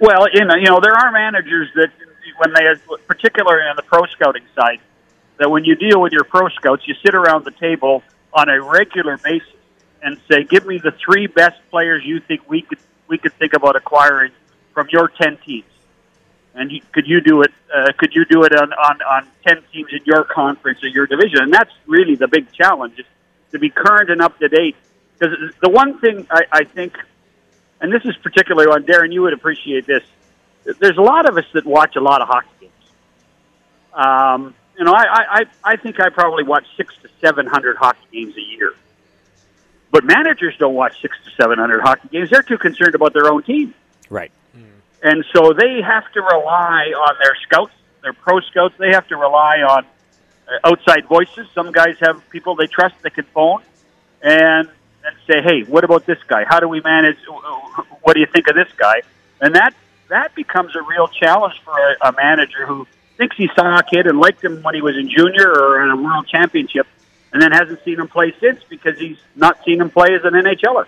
Well, 0.00 0.26
you 0.32 0.44
know, 0.44 0.54
you 0.56 0.66
know, 0.66 0.80
there 0.82 0.94
are 0.94 1.12
managers 1.12 1.68
that 1.74 1.90
when 2.38 2.52
they, 2.54 2.96
particularly 3.06 3.62
on 3.68 3.76
the 3.76 3.82
pro 3.82 4.04
scouting 4.06 4.42
side, 4.54 4.80
that 5.38 5.50
when 5.50 5.64
you 5.64 5.74
deal 5.76 6.00
with 6.00 6.12
your 6.12 6.24
pro 6.24 6.48
scouts, 6.48 6.86
you 6.86 6.94
sit 7.04 7.14
around 7.14 7.44
the 7.44 7.50
table 7.52 8.02
on 8.32 8.48
a 8.48 8.60
regular 8.60 9.16
basis 9.18 9.48
and 10.02 10.20
say, 10.30 10.44
"Give 10.44 10.66
me 10.66 10.78
the 10.78 10.92
three 10.92 11.26
best 11.26 11.58
players 11.70 12.04
you 12.04 12.20
think 12.20 12.48
we 12.48 12.62
could 12.62 12.78
we 13.08 13.18
could 13.18 13.32
think 13.34 13.54
about 13.54 13.76
acquiring 13.76 14.32
from 14.74 14.88
your 14.90 15.08
ten 15.08 15.36
teams." 15.38 15.64
And 16.54 16.70
you, 16.70 16.82
could 16.92 17.06
you 17.06 17.20
do 17.20 17.42
it? 17.42 17.52
Uh, 17.74 17.92
could 17.96 18.14
you 18.14 18.24
do 18.26 18.44
it 18.44 18.54
on, 18.54 18.72
on 18.72 19.02
on 19.02 19.26
ten 19.46 19.62
teams 19.72 19.88
in 19.92 20.00
your 20.04 20.24
conference 20.24 20.82
or 20.82 20.88
your 20.88 21.06
division? 21.06 21.40
And 21.40 21.52
that's 21.52 21.72
really 21.86 22.14
the 22.14 22.28
big 22.28 22.52
challenge: 22.52 22.98
is 22.98 23.06
to 23.52 23.58
be 23.58 23.70
current 23.70 24.10
and 24.10 24.20
up 24.20 24.38
to 24.38 24.48
date. 24.48 24.76
Because 25.18 25.54
the 25.62 25.70
one 25.70 25.98
thing 26.00 26.26
I, 26.30 26.42
I 26.52 26.64
think 26.64 26.96
and 27.82 27.92
this 27.92 28.04
is 28.04 28.16
particularly 28.22 28.70
on 28.70 28.84
Darren, 28.84 29.12
you 29.12 29.22
would 29.22 29.32
appreciate 29.32 29.86
this. 29.86 30.04
There's 30.78 30.96
a 30.96 31.02
lot 31.02 31.28
of 31.28 31.36
us 31.36 31.44
that 31.52 31.66
watch 31.66 31.96
a 31.96 32.00
lot 32.00 32.22
of 32.22 32.28
hockey 32.28 32.48
games. 32.60 32.72
Um, 33.92 34.54
you 34.78 34.84
know, 34.84 34.92
I, 34.92 35.02
I, 35.02 35.24
I 35.30 35.44
I 35.64 35.76
think 35.76 36.00
I 36.00 36.08
probably 36.08 36.44
watch 36.44 36.64
six 36.76 36.94
to 37.02 37.08
seven 37.20 37.46
hundred 37.46 37.76
hockey 37.76 38.06
games 38.12 38.34
a 38.36 38.40
year. 38.40 38.74
But 39.90 40.04
managers 40.04 40.54
don't 40.58 40.74
watch 40.74 41.00
six 41.02 41.16
to 41.24 41.30
seven 41.42 41.58
hundred 41.58 41.80
hockey 41.80 42.08
games. 42.08 42.30
They're 42.30 42.42
too 42.42 42.56
concerned 42.56 42.94
about 42.94 43.12
their 43.12 43.30
own 43.30 43.42
team. 43.42 43.74
Right. 44.08 44.30
And 45.02 45.24
so 45.34 45.52
they 45.52 45.82
have 45.82 46.10
to 46.12 46.22
rely 46.22 46.92
on 46.96 47.16
their 47.20 47.36
scouts, 47.42 47.72
their 48.02 48.12
pro 48.12 48.40
scouts. 48.40 48.74
They 48.78 48.90
have 48.90 49.06
to 49.08 49.16
rely 49.16 49.58
on 49.58 49.84
uh, 50.48 50.68
outside 50.68 51.06
voices. 51.06 51.48
Some 51.54 51.72
guys 51.72 51.96
have 52.00 52.22
people 52.30 52.54
they 52.54 52.68
trust 52.68 52.94
that 53.02 53.14
can 53.14 53.24
phone 53.24 53.62
and 54.22 54.68
and 55.04 55.16
say, 55.26 55.42
"Hey, 55.42 55.62
what 55.62 55.82
about 55.82 56.06
this 56.06 56.18
guy? 56.28 56.44
How 56.48 56.60
do 56.60 56.68
we 56.68 56.80
manage? 56.80 57.16
What 58.02 58.14
do 58.14 58.20
you 58.20 58.26
think 58.26 58.48
of 58.48 58.54
this 58.54 58.72
guy?" 58.76 59.02
And 59.40 59.56
that 59.56 59.74
that 60.08 60.34
becomes 60.36 60.76
a 60.76 60.82
real 60.82 61.08
challenge 61.08 61.60
for 61.64 61.72
a, 61.76 62.08
a 62.08 62.12
manager 62.12 62.64
who 62.66 62.86
thinks 63.16 63.36
he 63.36 63.48
saw 63.56 63.78
a 63.78 63.82
kid 63.82 64.06
and 64.06 64.18
liked 64.18 64.44
him 64.44 64.62
when 64.62 64.74
he 64.74 64.82
was 64.82 64.96
in 64.96 65.10
junior 65.10 65.50
or 65.50 65.82
in 65.82 65.90
a 65.90 65.96
world 65.96 66.28
championship, 66.28 66.86
and 67.32 67.42
then 67.42 67.50
hasn't 67.50 67.82
seen 67.84 67.98
him 67.98 68.06
play 68.06 68.32
since 68.38 68.60
because 68.68 68.96
he's 69.00 69.18
not 69.34 69.64
seen 69.64 69.80
him 69.80 69.90
play 69.90 70.14
as 70.14 70.24
an 70.24 70.34
NHLer. 70.34 70.86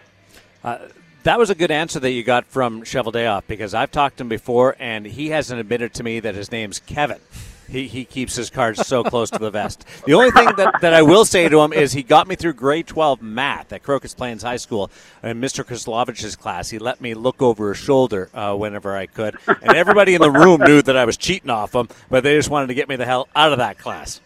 Uh, 0.62 0.78
that 1.24 1.38
was 1.38 1.50
a 1.50 1.54
good 1.54 1.70
answer 1.70 1.98
that 2.00 2.10
you 2.10 2.22
got 2.22 2.46
from 2.46 2.82
Cheveldayoff 2.82 3.44
because 3.46 3.74
I've 3.74 3.90
talked 3.90 4.18
to 4.18 4.22
him 4.22 4.28
before, 4.28 4.76
and 4.78 5.04
he 5.06 5.30
hasn't 5.30 5.58
admitted 5.58 5.94
to 5.94 6.02
me 6.02 6.20
that 6.20 6.34
his 6.34 6.52
name's 6.52 6.78
Kevin. 6.80 7.18
He, 7.66 7.88
he 7.88 8.04
keeps 8.04 8.36
his 8.36 8.50
cards 8.50 8.86
so 8.86 9.02
close 9.02 9.30
to 9.30 9.38
the 9.38 9.50
vest. 9.50 9.86
The 10.04 10.12
only 10.12 10.30
thing 10.30 10.50
that, 10.56 10.82
that 10.82 10.92
I 10.92 11.00
will 11.00 11.24
say 11.24 11.48
to 11.48 11.60
him 11.60 11.72
is 11.72 11.94
he 11.94 12.02
got 12.02 12.28
me 12.28 12.36
through 12.36 12.52
grade 12.52 12.86
12 12.86 13.22
math 13.22 13.72
at 13.72 13.82
Crocus 13.82 14.12
Plains 14.14 14.42
High 14.42 14.58
School 14.58 14.90
in 15.22 15.40
Mr. 15.40 15.64
Krislovich's 15.64 16.36
class. 16.36 16.68
He 16.68 16.78
let 16.78 17.00
me 17.00 17.14
look 17.14 17.40
over 17.40 17.70
his 17.70 17.78
shoulder 17.78 18.28
uh, 18.34 18.54
whenever 18.54 18.94
I 18.94 19.06
could. 19.06 19.38
And 19.46 19.74
everybody 19.74 20.14
in 20.14 20.20
the 20.20 20.30
room 20.30 20.60
knew 20.60 20.82
that 20.82 20.96
I 20.96 21.06
was 21.06 21.16
cheating 21.16 21.48
off 21.48 21.74
him, 21.74 21.88
but 22.10 22.22
they 22.22 22.36
just 22.36 22.50
wanted 22.50 22.66
to 22.66 22.74
get 22.74 22.86
me 22.86 22.96
the 22.96 23.06
hell 23.06 23.28
out 23.34 23.50
of 23.50 23.58
that 23.58 23.78
class. 23.78 24.20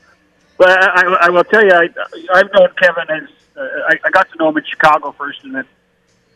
Well, 0.59 0.77
I, 0.77 1.19
I 1.21 1.31
will 1.31 1.45
tell 1.45 1.65
you, 1.65 1.71
I, 1.71 1.89
I've 2.35 2.53
known 2.53 2.71
Kevin 2.77 3.09
as 3.09 3.29
uh, 3.57 3.61
I, 3.89 3.99
I 4.05 4.11
got 4.11 4.29
to 4.33 4.39
know 4.39 4.49
him 4.49 4.57
in 4.57 4.65
Chicago 4.65 5.13
first, 5.13 5.45
and 5.45 5.55
then 5.55 5.65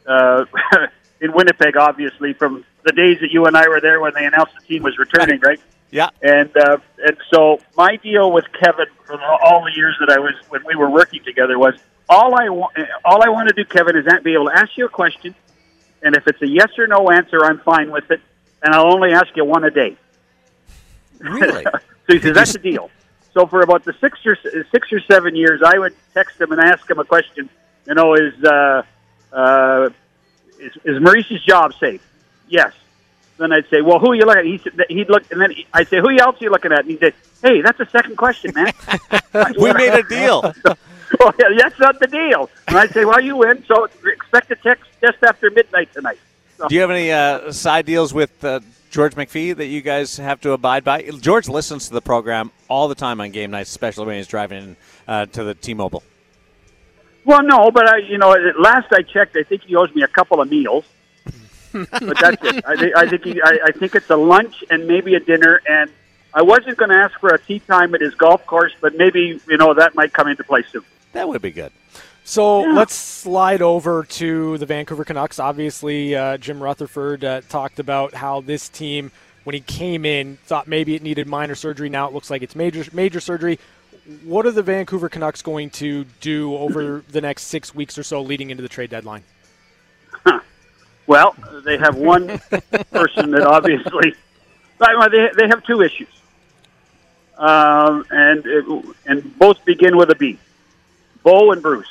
uh, 0.06 0.44
in 1.20 1.32
Winnipeg, 1.32 1.76
obviously, 1.76 2.32
from 2.32 2.64
the 2.84 2.92
days 2.92 3.18
that 3.20 3.30
you 3.30 3.46
and 3.46 3.56
I 3.56 3.68
were 3.68 3.80
there 3.80 4.00
when 4.00 4.12
they 4.14 4.24
announced 4.24 4.54
the 4.60 4.66
team 4.66 4.82
was 4.82 4.98
returning, 4.98 5.40
right? 5.40 5.60
Yeah. 5.90 6.08
And 6.22 6.50
uh, 6.56 6.78
and 7.06 7.16
so 7.30 7.60
my 7.76 7.96
deal 7.96 8.32
with 8.32 8.46
Kevin 8.52 8.86
for 9.04 9.22
all 9.22 9.64
the 9.64 9.72
years 9.76 9.96
that 10.00 10.10
I 10.10 10.18
was 10.18 10.32
when 10.48 10.62
we 10.66 10.74
were 10.74 10.90
working 10.90 11.22
together 11.22 11.58
was 11.58 11.74
all 12.08 12.34
I 12.34 12.48
want. 12.48 12.76
All 13.04 13.22
I 13.22 13.28
want 13.28 13.48
to 13.48 13.54
do, 13.54 13.64
Kevin, 13.64 13.96
is 13.96 14.06
be 14.22 14.34
able 14.34 14.46
to 14.46 14.56
ask 14.56 14.70
you 14.76 14.86
a 14.86 14.88
question, 14.88 15.34
and 16.02 16.16
if 16.16 16.26
it's 16.26 16.40
a 16.42 16.48
yes 16.48 16.70
or 16.78 16.86
no 16.86 17.10
answer, 17.10 17.44
I'm 17.44 17.60
fine 17.60 17.90
with 17.90 18.10
it, 18.10 18.20
and 18.62 18.74
I'll 18.74 18.92
only 18.92 19.12
ask 19.12 19.28
you 19.36 19.44
one 19.44 19.64
a 19.64 19.70
day. 19.70 19.96
Really? 21.18 21.64
so 22.06 22.14
he 22.14 22.20
says 22.20 22.34
that's 22.34 22.54
the 22.54 22.58
deal. 22.58 22.90
So 23.34 23.46
for 23.46 23.60
about 23.60 23.84
the 23.84 23.94
six 24.00 24.18
or 24.26 24.36
six 24.70 24.92
or 24.92 25.00
seven 25.00 25.36
years, 25.36 25.60
I 25.64 25.78
would 25.78 25.94
text 26.14 26.40
him 26.40 26.52
and 26.52 26.60
ask 26.60 26.88
him 26.90 26.98
a 26.98 27.04
question. 27.04 27.48
You 27.86 27.94
know, 27.94 28.14
is 28.14 28.42
uh, 28.44 28.82
uh, 29.32 29.90
is, 30.58 30.72
is 30.84 31.00
Maurice's 31.00 31.42
job 31.44 31.74
safe? 31.74 32.06
Yes. 32.48 32.72
Then 33.38 33.52
I'd 33.52 33.68
say, 33.68 33.80
well, 33.80 33.98
who 33.98 34.12
are 34.12 34.14
you 34.14 34.24
looking 34.24 34.40
at? 34.40 34.46
He 34.46 34.58
said, 34.58 34.74
he'd 34.88 35.08
look, 35.08 35.30
and 35.32 35.40
then 35.40 35.54
I'd 35.72 35.88
say, 35.88 36.00
who 36.00 36.16
else 36.18 36.40
are 36.40 36.44
you 36.44 36.50
looking 36.50 36.72
at? 36.72 36.80
And 36.80 36.90
he'd 36.90 37.00
say, 37.00 37.12
hey, 37.42 37.62
that's 37.62 37.80
a 37.80 37.86
second 37.86 38.16
question, 38.16 38.52
man. 38.54 38.72
we 39.58 39.72
made 39.72 39.94
a 39.94 40.02
deal. 40.02 40.42
well, 41.18 41.34
yeah, 41.38 41.48
that's 41.58 41.78
not 41.80 41.98
the 41.98 42.06
deal. 42.06 42.50
And 42.68 42.76
I'd 42.76 42.90
say, 42.90 43.04
well, 43.04 43.20
you 43.20 43.36
win, 43.36 43.64
so 43.66 43.88
expect 44.04 44.50
a 44.50 44.56
text 44.56 44.84
just 45.00 45.18
after 45.26 45.50
midnight 45.50 45.92
tonight. 45.92 46.18
So. 46.58 46.68
Do 46.68 46.74
you 46.74 46.82
have 46.82 46.90
any 46.90 47.10
uh, 47.10 47.50
side 47.52 47.86
deals 47.86 48.14
with 48.14 48.44
uh, 48.44 48.60
George 48.90 49.14
McPhee 49.14 49.56
that 49.56 49.66
you 49.66 49.80
guys 49.80 50.18
have 50.18 50.40
to 50.42 50.52
abide 50.52 50.84
by? 50.84 51.02
George 51.02 51.48
listens 51.48 51.88
to 51.88 51.94
the 51.94 52.02
program 52.02 52.52
all 52.68 52.86
the 52.86 52.94
time 52.94 53.20
on 53.20 53.30
game 53.30 53.50
nights, 53.50 53.70
especially 53.70 54.06
when 54.06 54.16
he's 54.18 54.28
driving 54.28 54.76
uh, 55.08 55.26
to 55.26 55.42
the 55.42 55.54
T-Mobile. 55.54 56.02
Well, 57.24 57.42
no, 57.42 57.70
but 57.70 57.88
I, 57.88 57.98
you 57.98 58.18
know, 58.18 58.30
last 58.58 58.92
I 58.92 59.02
checked, 59.02 59.36
I 59.36 59.42
think 59.42 59.62
he 59.62 59.76
owes 59.76 59.94
me 59.94 60.02
a 60.02 60.08
couple 60.08 60.40
of 60.40 60.50
meals. 60.50 60.84
but 61.72 62.18
that's 62.18 62.44
it. 62.44 62.64
I, 62.66 62.76
th- 62.76 62.92
I 62.96 63.08
think 63.08 63.24
he, 63.24 63.40
I, 63.42 63.58
I 63.66 63.72
think 63.72 63.94
it's 63.94 64.10
a 64.10 64.16
lunch 64.16 64.64
and 64.70 64.86
maybe 64.86 65.14
a 65.14 65.20
dinner. 65.20 65.60
And 65.66 65.90
I 66.34 66.42
wasn't 66.42 66.76
going 66.76 66.90
to 66.90 66.96
ask 66.96 67.18
for 67.18 67.30
a 67.30 67.38
tee 67.38 67.60
time 67.60 67.94
at 67.94 68.00
his 68.00 68.14
golf 68.14 68.44
course, 68.46 68.72
but 68.80 68.96
maybe 68.96 69.40
you 69.48 69.56
know 69.56 69.74
that 69.74 69.94
might 69.94 70.12
come 70.12 70.28
into 70.28 70.44
play 70.44 70.64
soon. 70.70 70.84
That 71.12 71.28
would 71.28 71.42
be 71.42 71.50
good. 71.50 71.72
So 72.24 72.64
yeah. 72.64 72.72
let's 72.72 72.94
slide 72.94 73.62
over 73.62 74.04
to 74.04 74.58
the 74.58 74.66
Vancouver 74.66 75.04
Canucks. 75.04 75.38
Obviously, 75.38 76.14
uh, 76.14 76.36
Jim 76.36 76.62
Rutherford 76.62 77.24
uh, 77.24 77.40
talked 77.48 77.78
about 77.78 78.14
how 78.14 78.40
this 78.40 78.68
team, 78.68 79.10
when 79.44 79.54
he 79.54 79.60
came 79.60 80.04
in, 80.04 80.36
thought 80.44 80.68
maybe 80.68 80.94
it 80.94 81.02
needed 81.02 81.26
minor 81.26 81.54
surgery. 81.54 81.88
Now 81.88 82.06
it 82.06 82.14
looks 82.14 82.30
like 82.30 82.42
it's 82.42 82.54
major 82.54 82.84
major 82.92 83.20
surgery. 83.20 83.58
What 84.24 84.46
are 84.46 84.50
the 84.50 84.62
Vancouver 84.62 85.08
Canucks 85.08 85.42
going 85.42 85.70
to 85.70 86.04
do 86.20 86.56
over 86.56 87.04
the 87.08 87.20
next 87.20 87.44
six 87.44 87.74
weeks 87.74 87.98
or 87.98 88.02
so 88.02 88.22
leading 88.22 88.50
into 88.50 88.62
the 88.62 88.68
trade 88.68 88.90
deadline? 88.90 89.24
Well, 91.04 91.34
they 91.64 91.78
have 91.78 91.96
one 91.96 92.28
person 92.92 93.32
that 93.32 93.42
obviously, 93.42 94.14
they 94.78 95.30
they 95.36 95.48
have 95.48 95.64
two 95.64 95.82
issues, 95.82 96.08
um, 97.36 98.06
and 98.08 98.46
it, 98.46 98.96
and 99.06 99.36
both 99.36 99.64
begin 99.64 99.96
with 99.96 100.10
a 100.10 100.14
B. 100.14 100.38
Bo 101.24 101.50
and 101.50 101.60
Bruce. 101.60 101.90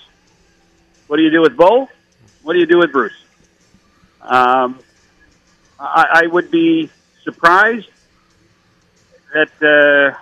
What 1.07 1.17
do 1.17 1.23
you 1.23 1.29
do 1.29 1.41
with 1.41 1.57
Bo? 1.57 1.89
What 2.41 2.53
do 2.53 2.59
you 2.59 2.65
do 2.65 2.77
with 2.77 2.93
Bruce? 2.93 3.13
Um, 4.21 4.79
I, 5.79 6.23
I 6.23 6.27
would 6.27 6.49
be 6.49 6.89
surprised 7.23 7.89
that 9.33 9.51
uh, 9.61 10.17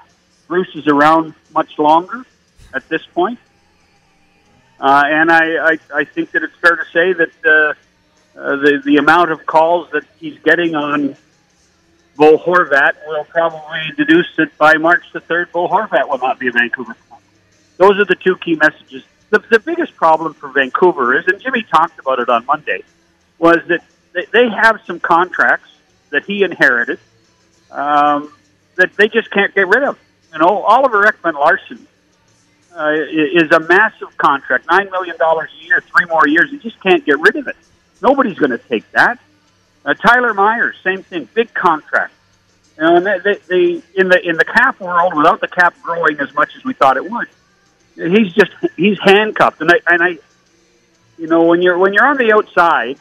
Bruce 0.50 0.76
is 0.76 0.88
around 0.88 1.36
much 1.54 1.78
longer 1.78 2.26
at 2.74 2.90
this 2.90 3.06
point. 3.14 3.40
Uh, 4.80 5.04
and 5.06 5.32
I, 5.32 5.74
I, 5.74 5.78
I 5.94 6.04
think 6.04 6.32
that 6.32 6.44
it's 6.44 6.56
fair 6.56 6.76
to 6.76 6.86
say 6.92 7.14
that 7.14 7.30
uh, 7.46 8.40
uh, 8.40 8.56
the 8.56 8.82
the 8.84 8.98
amount 8.98 9.32
of 9.32 9.46
calls 9.46 9.92
that 9.92 10.04
he's 10.20 10.40
getting 10.40 10.76
on 10.76 11.16
Bo 12.16 12.38
Horvat 12.38 12.96
will 13.08 13.26
probably 13.26 13.80
deduce 13.96 14.28
that 14.38 14.58
by 14.58 14.74
March 14.74 15.04
the 15.14 15.20
third, 15.20 15.52
Bo 15.52 15.68
Horvat 15.68 16.10
will 16.10 16.18
not 16.18 16.40
be 16.40 16.48
a 16.48 16.52
Vancouver. 16.52 16.96
Those 17.78 18.00
are 18.00 18.06
the 18.06 18.16
two 18.16 18.36
key 18.38 18.56
messages. 18.56 19.04
The, 19.30 19.44
the 19.52 19.60
biggest 19.60 19.96
problem 19.96 20.34
for 20.34 20.50
Vancouver 20.50 21.18
is, 21.18 21.26
and 21.28 21.40
Jimmy 21.40 21.64
talked 21.64 22.00
about 22.00 22.20
it 22.20 22.28
on 22.28 22.46
Monday, 22.46 22.84
was 23.38 23.60
that 23.68 23.84
they, 24.14 24.26
they 24.34 24.50
have 24.50 24.82
some 24.88 25.00
contracts 25.00 25.70
that 26.10 26.26
he 26.26 26.44
inherited 26.44 27.00
um, 27.70 28.34
that 28.76 28.96
they 28.96 29.08
just 29.08 29.30
can't 29.30 29.54
get 29.54 29.68
rid 29.68 29.84
of. 29.84 30.00
You 30.34 30.40
know, 30.40 30.64
Oliver 30.64 31.04
Ekman-Larsson 31.04 31.88
uh, 32.76 32.94
is 33.12 33.52
a 33.52 33.60
massive 33.60 34.16
contract, 34.18 34.68
nine 34.70 34.90
million 34.92 35.18
dollars 35.18 35.50
a 35.60 35.66
year, 35.66 35.82
three 35.82 36.06
more 36.06 36.28
years. 36.28 36.52
You 36.52 36.60
just 36.60 36.80
can't 36.82 37.06
get 37.06 37.20
rid 37.20 37.36
of 37.36 37.48
it. 37.48 37.56
Nobody's 38.02 38.38
going 38.38 38.52
to 38.52 38.58
take 38.58 38.90
that. 38.92 39.20
Uh, 39.86 39.94
Tyler 39.94 40.34
Myers, 40.34 40.76
same 40.84 41.04
thing, 41.04 41.28
big 41.34 41.54
contract. 41.54 42.14
You 42.78 42.84
know, 42.84 42.96
and 42.98 43.06
they, 43.06 43.20
they, 43.20 43.36
they, 43.48 43.82
in 43.96 44.10
the 44.10 44.22
in 44.24 44.38
the 44.38 44.46
cap 44.46 44.80
world, 44.80 45.16
without 45.16 45.42
the 45.42 45.48
cap 45.48 45.76
growing 45.82 46.20
as 46.20 46.34
much 46.34 46.56
as 46.56 46.64
we 46.64 46.74
thought 46.74 46.96
it 46.98 47.10
would, 47.10 47.28
he's 47.96 48.32
just 48.34 48.52
he's 48.78 48.98
handcuffed. 49.02 49.62
And 49.62 49.72
I 49.72 49.80
and 49.88 50.04
I, 50.04 50.18
you 51.18 51.28
know, 51.28 51.44
when 51.44 51.62
you're 51.62 51.78
when 51.78 51.94
you're 51.94 52.06
on 52.06 52.18
the 52.18 52.34
outside, 52.34 52.98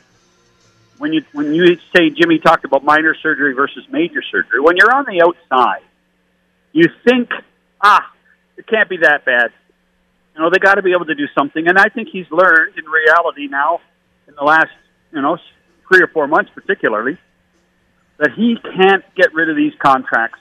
when 0.98 1.12
you 1.12 1.22
when 1.32 1.54
you 1.54 1.78
say 1.94 2.10
Jimmy 2.10 2.38
talked 2.38 2.64
about 2.64 2.84
minor 2.84 3.14
surgery 3.14 3.52
versus 3.54 3.84
major 3.90 4.22
surgery, 4.22 4.60
when 4.60 4.76
you're 4.76 4.92
on 4.92 5.04
the 5.04 5.22
outside, 5.22 5.82
you 6.78 6.86
think, 7.04 7.30
ah, 7.82 8.10
it 8.56 8.66
can't 8.66 8.88
be 8.88 8.98
that 8.98 9.24
bad. 9.24 9.50
You 10.34 10.42
know, 10.42 10.50
they 10.50 10.58
got 10.58 10.74
to 10.74 10.82
be 10.82 10.92
able 10.92 11.06
to 11.06 11.14
do 11.14 11.26
something. 11.36 11.66
And 11.66 11.78
I 11.78 11.88
think 11.88 12.08
he's 12.10 12.30
learned 12.30 12.78
in 12.78 12.84
reality 12.84 13.48
now 13.48 13.80
in 14.28 14.34
the 14.34 14.44
last 14.44 14.70
you 15.12 15.22
know, 15.22 15.38
three 15.88 16.02
or 16.02 16.08
four 16.08 16.26
months 16.26 16.50
particularly, 16.54 17.18
that 18.18 18.32
he 18.32 18.56
can't 18.56 19.04
get 19.14 19.32
rid 19.34 19.48
of 19.48 19.56
these 19.56 19.72
contracts. 19.78 20.38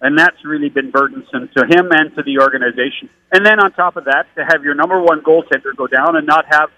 And 0.00 0.18
that's 0.18 0.44
really 0.44 0.68
been 0.68 0.90
burdensome 0.90 1.48
to 1.56 1.64
him 1.64 1.90
and 1.90 2.14
to 2.16 2.22
the 2.22 2.38
organization. 2.40 3.08
And 3.32 3.44
then 3.46 3.58
on 3.58 3.72
top 3.72 3.96
of 3.96 4.04
that, 4.04 4.26
to 4.34 4.44
have 4.44 4.62
your 4.62 4.74
number 4.74 5.00
one 5.00 5.22
goaltender 5.22 5.74
go 5.74 5.86
down 5.86 6.16
and 6.16 6.26
not 6.26 6.44
have, 6.46 6.70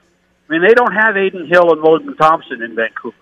I 0.49 0.53
mean, 0.53 0.63
they 0.63 0.75
don't 0.75 0.93
have 0.93 1.17
Adin 1.17 1.47
Hill 1.47 1.73
and 1.73 1.81
Logan 1.81 2.17
Thompson 2.17 2.63
in 2.63 2.77
Vancouver. 2.77 3.17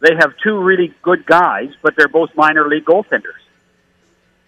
They 0.00 0.14
have 0.18 0.34
two 0.42 0.58
really 0.58 0.92
good 1.00 1.24
guys, 1.24 1.70
but 1.80 1.94
they're 1.96 2.08
both 2.08 2.30
minor 2.36 2.68
league 2.68 2.84
goaltenders. 2.84 3.41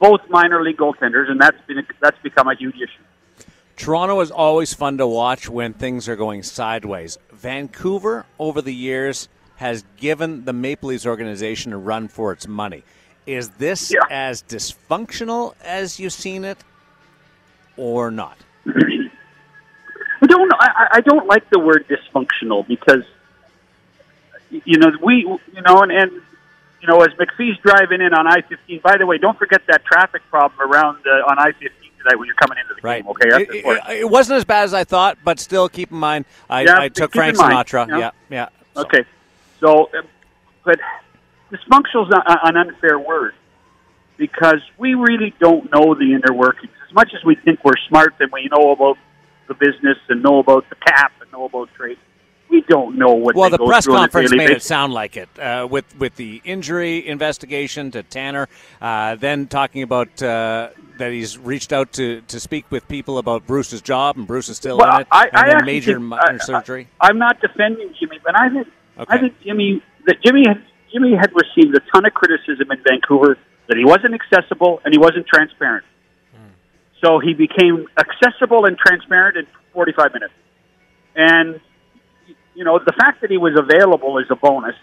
Both 0.05 0.29
minor 0.29 0.63
league 0.63 0.77
goaltenders, 0.77 1.31
and 1.31 1.41
that's 1.41 1.57
been 1.67 1.83
that's 1.99 2.19
become 2.23 2.47
a 2.47 2.55
huge 2.55 2.75
issue. 2.77 3.47
Toronto 3.75 4.21
is 4.21 4.31
always 4.31 4.75
fun 4.75 4.99
to 4.99 5.07
watch 5.07 5.49
when 5.49 5.73
things 5.73 6.11
are 6.11 6.17
going 6.17 6.43
sideways. 6.43 7.17
Vancouver, 7.33 8.27
over 8.39 8.61
the 8.61 8.75
years, 8.75 9.31
has 9.57 9.83
given 9.97 10.45
the 10.45 10.53
Maple 10.53 10.91
Leafs 10.91 11.07
organization 11.07 11.73
a 11.73 11.79
run 11.79 12.09
for 12.09 12.33
its 12.33 12.47
money. 12.47 12.83
Is 13.27 13.49
this 13.53 13.95
yeah. 13.95 14.01
as 14.11 14.43
dysfunctional 14.43 15.55
as 15.65 15.99
you've 15.99 16.13
seen 16.13 16.45
it, 16.45 16.59
or 17.79 18.11
not? 18.11 18.37
I 18.67 20.27
don't. 20.27 20.53
I, 20.53 20.89
I 20.93 21.01
don't 21.01 21.27
like 21.27 21.49
the 21.49 21.59
word 21.59 21.89
dysfunctional 21.89 22.67
because 22.69 23.05
you 24.51 24.77
know 24.77 24.93
we 25.03 25.21
you 25.21 25.63
know 25.67 25.81
and, 25.81 25.91
and 25.91 26.13
you 26.85 26.93
know 26.93 27.01
as 27.03 27.13
McPhee's 27.15 27.59
driving 27.65 28.03
in 28.03 28.13
on 28.13 28.27
I 28.27 28.43
fifteen. 28.43 28.81
By 28.83 28.99
the 28.99 29.07
way, 29.07 29.17
don't 29.17 29.39
forget 29.39 29.63
that 29.69 29.85
traffic 29.87 30.23
problem 30.29 30.61
around 30.61 30.99
uh, 31.07 31.31
on 31.31 31.39
I 31.39 31.53
fifteen 31.53 31.91
tonight 31.99 32.19
when 32.19 32.27
you're 32.27 32.35
coming 32.35 32.59
into 32.59 32.75
the 32.75 32.81
right. 32.83 33.03
game. 33.03 33.11
Okay, 33.11 33.43
it, 33.43 33.65
it, 33.65 34.01
it, 34.01 34.11
wasn't 34.11 34.37
as 34.37 34.45
bad 34.45 34.65
as 34.65 34.75
I 34.75 34.85
thought, 34.85 35.17
but 35.25 35.41
still 35.41 35.69
keep 35.71 35.91
in 35.91 35.97
mind 35.97 36.27
I, 36.51 36.63
yeah, 36.63 36.79
I 36.79 36.89
took 36.89 37.15
Frank 37.15 37.39
Sinatra. 37.39 37.89
Yeah, 37.89 37.99
yeah. 37.99 38.11
yeah 38.29 38.49
so. 38.75 38.81
Okay, 38.83 39.05
so 39.61 39.85
uh, 39.97 40.03
but 40.65 40.79
dysfunctional 41.51 42.07
is 42.07 42.15
an 42.27 42.57
unfair 42.57 42.99
word 42.99 43.35
because 44.19 44.61
we 44.77 44.95
really 44.95 45.35
don't 45.41 45.73
know 45.73 45.95
the 45.95 46.13
inner 46.15 46.35
workings. 46.35 46.73
As 46.87 46.95
much 46.95 47.13
as 47.15 47.25
we 47.25 47.35
think 47.35 47.65
we're 47.65 47.73
smart 47.89 48.15
and 48.21 48.31
we 48.31 48.49
know 48.53 48.73
about 48.73 48.99
the 49.49 49.55
business 49.55 49.99
and 50.11 50.23
know 50.23 50.39
about 50.39 50.69
the 50.69 50.77
cap 50.77 51.13
and 51.23 51.33
know 51.33 51.47
about 51.47 51.73
trade, 51.75 51.99
we 52.55 52.61
don't 52.69 52.97
know 52.97 53.13
what. 53.13 53.35
Well, 53.35 53.51
they 53.51 53.55
the 53.55 53.59
go 53.59 53.67
press 53.67 53.85
through 53.85 53.95
on 53.95 53.99
a 53.99 54.03
conference 54.05 54.31
daily 54.31 54.45
made 54.47 54.51
it 54.57 54.63
sound 54.63 54.93
like 54.93 55.17
it 55.17 55.29
uh, 55.39 55.67
with 55.69 55.85
with 55.99 56.15
the 56.17 56.41
injury 56.45 57.07
investigation 57.07 57.91
to 57.93 58.03
Tanner, 58.03 58.49
uh, 58.81 59.17
then 59.17 59.47
talking 59.49 59.83
about 59.83 60.23
uh, 60.23 60.69
that 60.99 61.11
he's 61.13 61.37
reached 61.37 61.73
out 61.73 61.93
to, 61.95 62.21
to 62.23 62.39
speak 62.39 62.65
with 62.71 62.87
people 62.87 63.19
about 63.19 63.47
Bruce's 63.47 63.83
job 63.83 64.17
and 64.17 64.27
Bruce 64.27 64.49
is 64.49 64.57
still 64.57 64.79
Well, 64.79 64.95
in 64.95 65.01
it, 65.03 65.09
I- 65.11 65.27
and 65.27 65.37
I 65.37 65.49
then 65.55 65.65
major 65.67 65.95
think- 65.95 66.05
minor 66.05 66.39
I- 66.41 66.45
surgery. 66.45 66.89
I'm 67.01 67.19
not 67.19 67.41
defending 67.41 67.93
Jimmy, 67.99 68.21
but 68.25 68.39
I 68.39 68.49
think 68.51 68.69
Okay. 68.97 69.13
I 69.15 69.19
think 69.19 69.41
Jimmy 69.43 69.83
that 70.07 70.23
Jimmy 70.25 70.45
had 70.47 70.63
Jimmy 70.93 71.15
had 71.17 71.33
received 71.35 71.75
a 71.77 71.81
ton 71.93 72.07
of 72.07 72.15
criticism 72.15 72.71
in 72.71 72.79
Vancouver 72.89 73.37
that 73.67 73.77
he 73.77 73.85
wasn't 73.85 74.15
accessible 74.15 74.81
and 74.85 74.95
he 74.95 74.99
wasn't 74.99 75.27
transparent. 75.27 75.85
So 77.03 77.19
he 77.19 77.35
became 77.35 77.87
accessible 77.99 78.65
and 78.65 78.79
transparent 78.79 79.37
in 79.37 79.47
45 79.75 80.15
minutes. 80.15 80.33
And 81.17 81.61
you 82.55 82.65
know, 82.65 82.79
the 82.79 82.93
fact 82.93 83.21
that 83.21 83.31
he 83.31 83.37
was 83.37 83.57
available 83.57 84.19
is 84.19 84.27
a 84.31 84.37
bonus. 84.37 84.77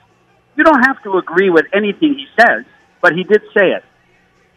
You 0.56 0.63
don't 0.63 0.84
have 0.84 1.01
to 1.04 1.18
agree 1.18 1.50
with 1.50 1.66
anything 1.74 2.16
he 2.16 2.28
says, 2.40 2.66
but 3.01 3.13
he 3.16 3.24
did 3.24 3.42
say 3.54 3.72
it. 3.72 3.84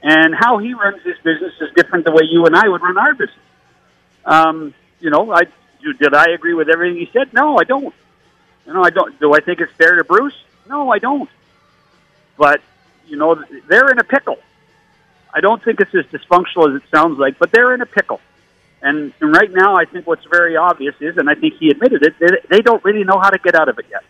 And 0.03 0.35
how 0.35 0.59
he 0.59 0.75
runs 0.75 1.03
his 1.03 1.17
business 1.25 1.53
is 1.61 1.71
different 1.75 2.05
the 2.05 2.13
way 2.13 2.25
you 2.29 2.45
and 2.45 2.55
I 2.55 2.69
would 2.69 2.83
run 2.83 2.99
our 2.99 3.15
business. 3.15 3.39
Um, 4.25 4.75
you 5.01 5.11
know, 5.11 5.33
I 5.33 5.45
did 5.99 6.15
I 6.15 6.31
agree 6.33 6.55
with 6.55 6.69
everything 6.69 6.99
he 6.99 7.11
said? 7.13 7.33
No, 7.33 7.59
I 7.59 7.65
don't. 7.65 7.95
You 8.67 8.73
know, 8.73 8.83
I 8.83 8.91
don't. 8.91 9.19
Do 9.21 9.35
I 9.35 9.41
think 9.41 9.61
it's 9.61 9.73
fair 9.73 9.97
to 9.97 10.05
Bruce? 10.05 10.37
No, 10.69 10.91
I 10.91 10.99
don't. 10.99 11.29
But 12.37 12.61
you 13.07 13.17
know, 13.17 13.43
they're 13.69 13.91
in 13.91 13.99
a 13.99 14.05
pickle. 14.05 14.39
I 15.33 15.41
don't 15.41 15.63
think 15.63 15.81
it's 15.81 15.95
as 15.95 16.07
dysfunctional 16.07 16.75
as 16.75 16.83
it 16.83 16.89
sounds 16.91 17.19
like, 17.19 17.39
but 17.39 17.51
they're 17.53 17.75
in 17.75 17.81
a 17.81 17.87
pickle. 17.87 18.21
And, 18.85 19.15
and 19.21 19.33
right 19.33 19.51
now, 19.51 19.77
I 19.77 19.87
think 19.87 20.07
what's 20.07 20.27
very 20.27 20.57
obvious 20.57 20.95
is, 21.01 21.17
and 21.17 21.31
I 21.31 21.35
think 21.35 21.55
he 21.59 21.71
admitted 21.71 22.03
it, 22.03 22.15
they, 22.21 22.57
they 22.57 22.61
don't 22.61 22.85
really 22.85 23.03
know 23.03 23.19
how 23.19 23.31
to 23.31 23.39
get 23.39 23.55
out 23.55 23.71
of 23.71 23.79
it 23.79 23.87
yet. 23.91 24.05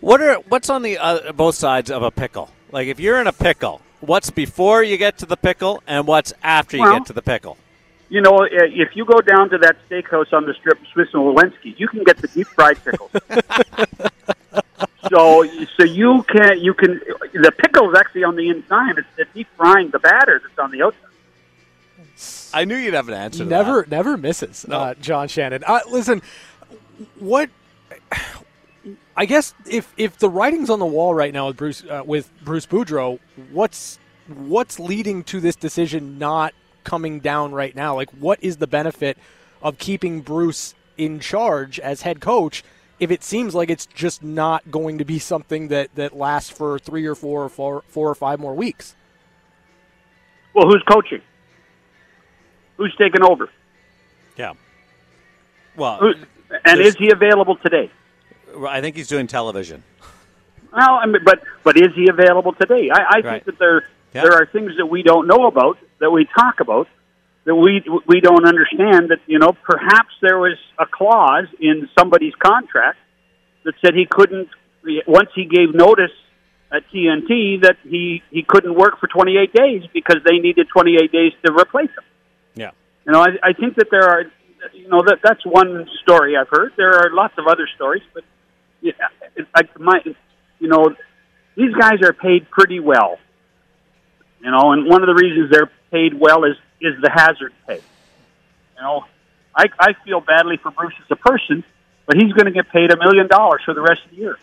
What 0.00 0.20
are 0.20 0.34
what's 0.48 0.68
on 0.68 0.82
the 0.82 0.98
uh, 0.98 1.32
both 1.32 1.54
sides 1.54 1.90
of 1.90 2.02
a 2.02 2.10
pickle? 2.10 2.50
Like 2.70 2.88
if 2.88 3.00
you're 3.00 3.20
in 3.20 3.28
a 3.28 3.32
pickle, 3.32 3.80
what's 4.00 4.30
before 4.30 4.82
you 4.82 4.96
get 4.96 5.18
to 5.18 5.26
the 5.26 5.36
pickle, 5.36 5.82
and 5.86 6.06
what's 6.06 6.32
after 6.42 6.76
you 6.76 6.82
Well- 6.82 6.98
get 6.98 7.06
to 7.06 7.12
the 7.12 7.22
pickle? 7.22 7.56
You 8.10 8.22
know, 8.22 8.38
uh, 8.38 8.48
if 8.52 8.96
you 8.96 9.04
go 9.04 9.20
down 9.20 9.50
to 9.50 9.58
that 9.58 9.76
steakhouse 9.86 10.32
on 10.32 10.46
the 10.46 10.54
strip, 10.54 10.78
Smith 10.94 11.08
and 11.12 11.22
Wollensky, 11.22 11.78
you 11.78 11.86
can 11.88 12.04
get 12.04 12.16
the 12.16 12.28
deep 12.28 12.46
fried 12.46 12.82
pickles. 12.82 13.10
so, 15.10 15.44
so 15.76 15.84
you 15.84 16.22
can 16.22 16.58
you 16.58 16.74
can 16.74 17.00
the 17.34 17.52
pickle 17.56 17.90
is 17.90 17.96
actually 17.98 18.24
on 18.24 18.34
the 18.34 18.48
inside. 18.48 18.98
It's 18.98 19.08
the 19.16 19.26
deep 19.34 19.48
frying 19.56 19.90
the 19.90 19.98
batter 19.98 20.40
that's 20.42 20.58
on 20.58 20.70
the 20.70 20.82
outside. 20.82 21.07
I 22.54 22.64
knew 22.64 22.76
you'd 22.76 22.94
have 22.94 23.08
an 23.08 23.14
answer. 23.14 23.44
to 23.44 23.50
never 23.50 23.82
that. 23.82 23.90
never 23.90 24.16
misses 24.16 24.66
No. 24.68 24.78
uh, 24.78 24.94
John 24.94 25.28
Shannon. 25.28 25.62
Uh, 25.66 25.80
listen, 25.90 26.22
what 27.18 27.50
I 29.16 29.26
guess 29.26 29.54
if 29.68 29.92
if 29.96 30.18
the 30.18 30.28
writing's 30.28 30.70
on 30.70 30.78
the 30.78 30.86
wall 30.86 31.14
right 31.14 31.32
now 31.32 31.48
with 31.48 31.56
Bruce 31.56 31.84
uh, 31.84 32.02
with 32.04 32.30
Bruce 32.44 32.66
Boudreau, 32.66 33.18
what's 33.52 33.98
what's 34.28 34.78
leading 34.78 35.24
to 35.24 35.40
this 35.40 35.56
decision 35.56 36.18
not 36.18 36.54
coming 36.84 37.20
down 37.20 37.52
right 37.52 37.74
now? 37.74 37.94
Like, 37.94 38.10
what 38.10 38.38
is 38.42 38.58
the 38.58 38.66
benefit 38.66 39.18
of 39.62 39.78
keeping 39.78 40.20
Bruce 40.20 40.74
in 40.96 41.20
charge 41.20 41.78
as 41.80 42.02
head 42.02 42.20
coach? 42.20 42.62
If 43.00 43.10
it 43.12 43.22
seems 43.22 43.54
like 43.54 43.70
it's 43.70 43.86
just 43.86 44.24
not 44.24 44.72
going 44.72 44.98
to 44.98 45.04
be 45.04 45.20
something 45.20 45.68
that, 45.68 45.94
that 45.94 46.16
lasts 46.16 46.50
for 46.50 46.80
three 46.80 47.06
or 47.06 47.14
four 47.14 47.44
or 47.44 47.48
four, 47.48 47.84
four 47.86 48.08
or 48.10 48.14
five 48.16 48.40
more 48.40 48.54
weeks. 48.54 48.96
Well, 50.52 50.66
who's 50.66 50.82
coaching? 50.90 51.20
Who's 52.78 52.94
taking 52.96 53.22
over? 53.22 53.50
Yeah. 54.36 54.54
Well, 55.76 55.98
Who, 55.98 56.14
and 56.64 56.80
is 56.80 56.96
he 56.96 57.10
available 57.10 57.56
today? 57.56 57.90
I 58.66 58.80
think 58.80 58.96
he's 58.96 59.08
doing 59.08 59.26
television. 59.26 59.82
Well, 60.72 60.90
I 61.02 61.06
mean, 61.06 61.22
but 61.24 61.42
but 61.64 61.76
is 61.76 61.88
he 61.94 62.08
available 62.08 62.52
today? 62.54 62.88
I, 62.92 62.98
I 62.98 63.20
Right. 63.20 63.24
think 63.24 63.44
that 63.46 63.58
there 63.58 63.84
Yeah. 64.14 64.22
there 64.22 64.32
are 64.34 64.46
things 64.46 64.72
that 64.78 64.86
we 64.86 65.02
don't 65.02 65.26
know 65.26 65.46
about 65.46 65.78
that 65.98 66.10
we 66.10 66.24
talk 66.38 66.60
about 66.60 66.88
that 67.44 67.54
we 67.54 67.82
we 68.06 68.20
don't 68.20 68.46
understand. 68.46 69.10
That 69.10 69.18
you 69.26 69.38
know, 69.38 69.52
perhaps 69.64 70.14
there 70.22 70.38
was 70.38 70.56
a 70.78 70.86
clause 70.86 71.46
in 71.60 71.88
somebody's 71.98 72.34
contract 72.36 72.98
that 73.64 73.74
said 73.84 73.94
he 73.94 74.06
couldn't 74.06 74.48
once 75.06 75.30
he 75.34 75.44
gave 75.46 75.74
notice 75.74 76.12
at 76.70 76.82
TNT 76.92 77.62
that 77.62 77.76
he 77.82 78.22
he 78.30 78.42
couldn't 78.44 78.74
work 78.74 79.00
for 79.00 79.08
28 79.08 79.52
days 79.52 79.82
because 79.92 80.18
they 80.24 80.38
needed 80.38 80.68
28 80.68 81.10
days 81.10 81.32
to 81.44 81.52
replace 81.52 81.90
him. 81.90 82.04
You 83.08 83.14
know, 83.14 83.22
I, 83.22 83.38
I 83.42 83.52
think 83.54 83.76
that 83.76 83.90
there 83.90 84.04
are, 84.04 84.24
you 84.74 84.86
know, 84.88 85.00
that 85.00 85.20
that's 85.22 85.44
one 85.46 85.88
story 86.02 86.36
I've 86.36 86.50
heard. 86.50 86.74
There 86.76 86.92
are 86.92 87.10
lots 87.10 87.38
of 87.38 87.46
other 87.46 87.66
stories, 87.74 88.02
but 88.12 88.22
yeah, 88.82 88.92
it, 89.34 89.46
I, 89.54 89.62
my, 89.78 90.02
you 90.60 90.68
know, 90.68 90.94
these 91.54 91.74
guys 91.74 92.02
are 92.02 92.12
paid 92.12 92.50
pretty 92.50 92.80
well. 92.80 93.18
You 94.42 94.50
know, 94.50 94.72
and 94.72 94.86
one 94.86 95.02
of 95.02 95.06
the 95.06 95.14
reasons 95.14 95.50
they're 95.50 95.70
paid 95.90 96.12
well 96.12 96.44
is 96.44 96.56
is 96.82 97.00
the 97.00 97.08
hazard 97.08 97.54
pay. 97.66 97.76
You 98.76 98.82
know, 98.82 99.06
I 99.56 99.70
I 99.80 99.94
feel 100.04 100.20
badly 100.20 100.58
for 100.58 100.70
Bruce 100.70 100.92
as 101.02 101.10
a 101.10 101.16
person, 101.16 101.64
but 102.04 102.16
he's 102.16 102.34
going 102.34 102.44
to 102.44 102.52
get 102.52 102.68
paid 102.68 102.92
a 102.92 102.98
million 102.98 103.26
dollars 103.26 103.62
for 103.64 103.72
the 103.72 103.80
rest 103.80 104.04
of 104.04 104.10
the 104.10 104.16
year. 104.16 104.38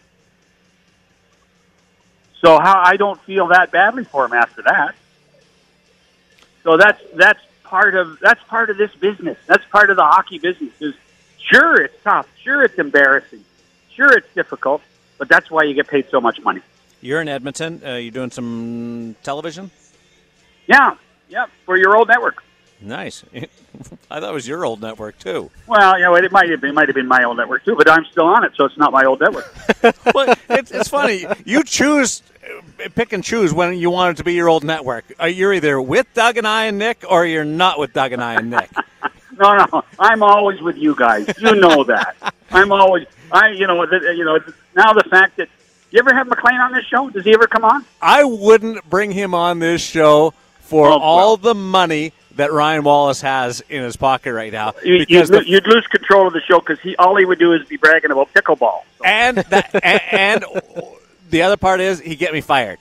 So 2.41 2.57
how 2.59 2.81
I 2.83 2.97
don't 2.97 3.21
feel 3.25 3.49
that 3.49 3.69
badly 3.69 4.05
for 4.05 4.25
him 4.25 4.33
after 4.33 4.63
that. 4.63 4.95
So 6.63 6.77
that's 6.77 7.01
that's 7.13 7.39
part 7.65 7.95
of 7.95 8.19
that's 8.19 8.43
part 8.43 8.69
of 8.69 8.77
this 8.77 8.93
business. 8.95 9.37
That's 9.47 9.65
part 9.65 9.89
of 9.89 9.97
the 9.97 10.03
hockey 10.03 10.39
business. 10.39 10.71
Is 10.79 10.95
sure 11.51 11.81
it's 11.81 12.01
tough, 12.03 12.27
sure 12.43 12.63
it's 12.63 12.77
embarrassing, 12.79 13.43
sure 13.93 14.15
it's 14.17 14.31
difficult, 14.33 14.81
but 15.17 15.27
that's 15.27 15.51
why 15.51 15.63
you 15.63 15.73
get 15.73 15.87
paid 15.87 16.07
so 16.09 16.21
much 16.21 16.41
money. 16.41 16.61
You're 17.01 17.21
in 17.21 17.27
Edmonton. 17.27 17.81
Uh, 17.85 17.95
you're 17.95 18.11
doing 18.11 18.31
some 18.31 19.15
television. 19.23 19.71
Yeah, 20.67 20.95
yeah, 21.29 21.45
for 21.65 21.77
your 21.77 21.95
old 21.95 22.07
network. 22.07 22.43
Nice. 22.81 23.23
I 24.09 24.19
thought 24.19 24.29
it 24.29 24.33
was 24.33 24.47
your 24.47 24.65
old 24.65 24.81
network 24.81 25.17
too. 25.17 25.49
Well, 25.67 25.97
you 25.97 26.05
know, 26.05 26.15
it 26.15 26.31
might 26.31 26.49
have 26.49 26.61
been, 26.61 26.71
it 26.71 26.73
might 26.73 26.87
have 26.87 26.95
been 26.95 27.07
my 27.07 27.23
old 27.23 27.37
network 27.37 27.63
too, 27.65 27.75
but 27.75 27.89
I'm 27.89 28.05
still 28.05 28.25
on 28.25 28.43
it, 28.43 28.53
so 28.55 28.65
it's 28.65 28.77
not 28.77 28.91
my 28.91 29.03
old 29.05 29.19
network. 29.19 29.53
well, 30.13 30.35
it's, 30.49 30.71
it's 30.71 30.89
funny. 30.89 31.25
You 31.45 31.63
choose, 31.63 32.21
pick 32.95 33.13
and 33.13 33.23
choose 33.23 33.53
when 33.53 33.77
you 33.77 33.89
want 33.89 34.15
it 34.15 34.17
to 34.17 34.23
be 34.23 34.33
your 34.33 34.49
old 34.49 34.63
network. 34.63 35.05
Uh, 35.21 35.25
You're 35.25 35.53
either 35.53 35.81
with 35.81 36.07
Doug 36.13 36.37
and 36.37 36.47
I 36.47 36.65
and 36.65 36.77
Nick, 36.77 37.03
or 37.09 37.25
you're 37.25 37.43
not 37.45 37.79
with 37.79 37.93
Doug 37.93 38.11
and 38.13 38.23
I 38.23 38.35
and 38.35 38.49
Nick. 38.49 38.69
No, 39.37 39.53
no, 39.53 39.83
I'm 39.99 40.23
always 40.23 40.61
with 40.61 40.77
you 40.77 40.95
guys. 40.95 41.27
You 41.39 41.55
know 41.55 41.83
that. 41.83 42.15
I'm 42.51 42.71
always, 42.71 43.05
I, 43.33 43.49
you 43.49 43.67
know, 43.67 43.83
you 43.83 44.23
know. 44.23 44.39
Now 44.77 44.93
the 44.93 45.03
fact 45.09 45.35
that 45.35 45.49
you 45.91 45.99
ever 45.99 46.13
have 46.15 46.27
MacLean 46.27 46.55
on 46.61 46.71
this 46.71 46.85
show? 46.85 47.09
Does 47.09 47.25
he 47.25 47.33
ever 47.33 47.45
come 47.45 47.65
on? 47.65 47.83
I 48.01 48.23
wouldn't 48.23 48.89
bring 48.89 49.11
him 49.11 49.33
on 49.33 49.59
this 49.59 49.81
show 49.81 50.33
for 50.61 50.87
Oh, 50.87 50.97
all 50.99 51.17
well. 51.17 51.37
the 51.37 51.53
money 51.53 52.13
that 52.37 52.53
Ryan 52.53 52.83
Wallace 52.85 53.19
has 53.21 53.59
in 53.67 53.83
his 53.83 53.97
pocket 53.97 54.31
right 54.31 54.53
now. 54.53 54.73
You'd, 54.85 55.09
the, 55.09 55.43
you'd 55.45 55.67
lose 55.67 55.85
control 55.87 56.27
of 56.27 56.31
the 56.33 56.39
show 56.39 56.59
because 56.61 56.79
he 56.79 56.95
all 56.95 57.17
he 57.17 57.25
would 57.25 57.37
do 57.39 57.51
is 57.51 57.67
be 57.67 57.75
bragging 57.75 58.11
about 58.11 58.33
pickleball. 58.33 58.83
So. 58.99 59.03
and 59.03 59.37
that, 59.39 59.69
and, 59.83 60.01
and 60.13 60.45
the 61.29 61.41
other 61.43 61.57
part 61.57 61.79
is 61.79 61.99
he'd 61.99 62.17
get 62.19 62.33
me 62.33 62.41
fired 62.41 62.79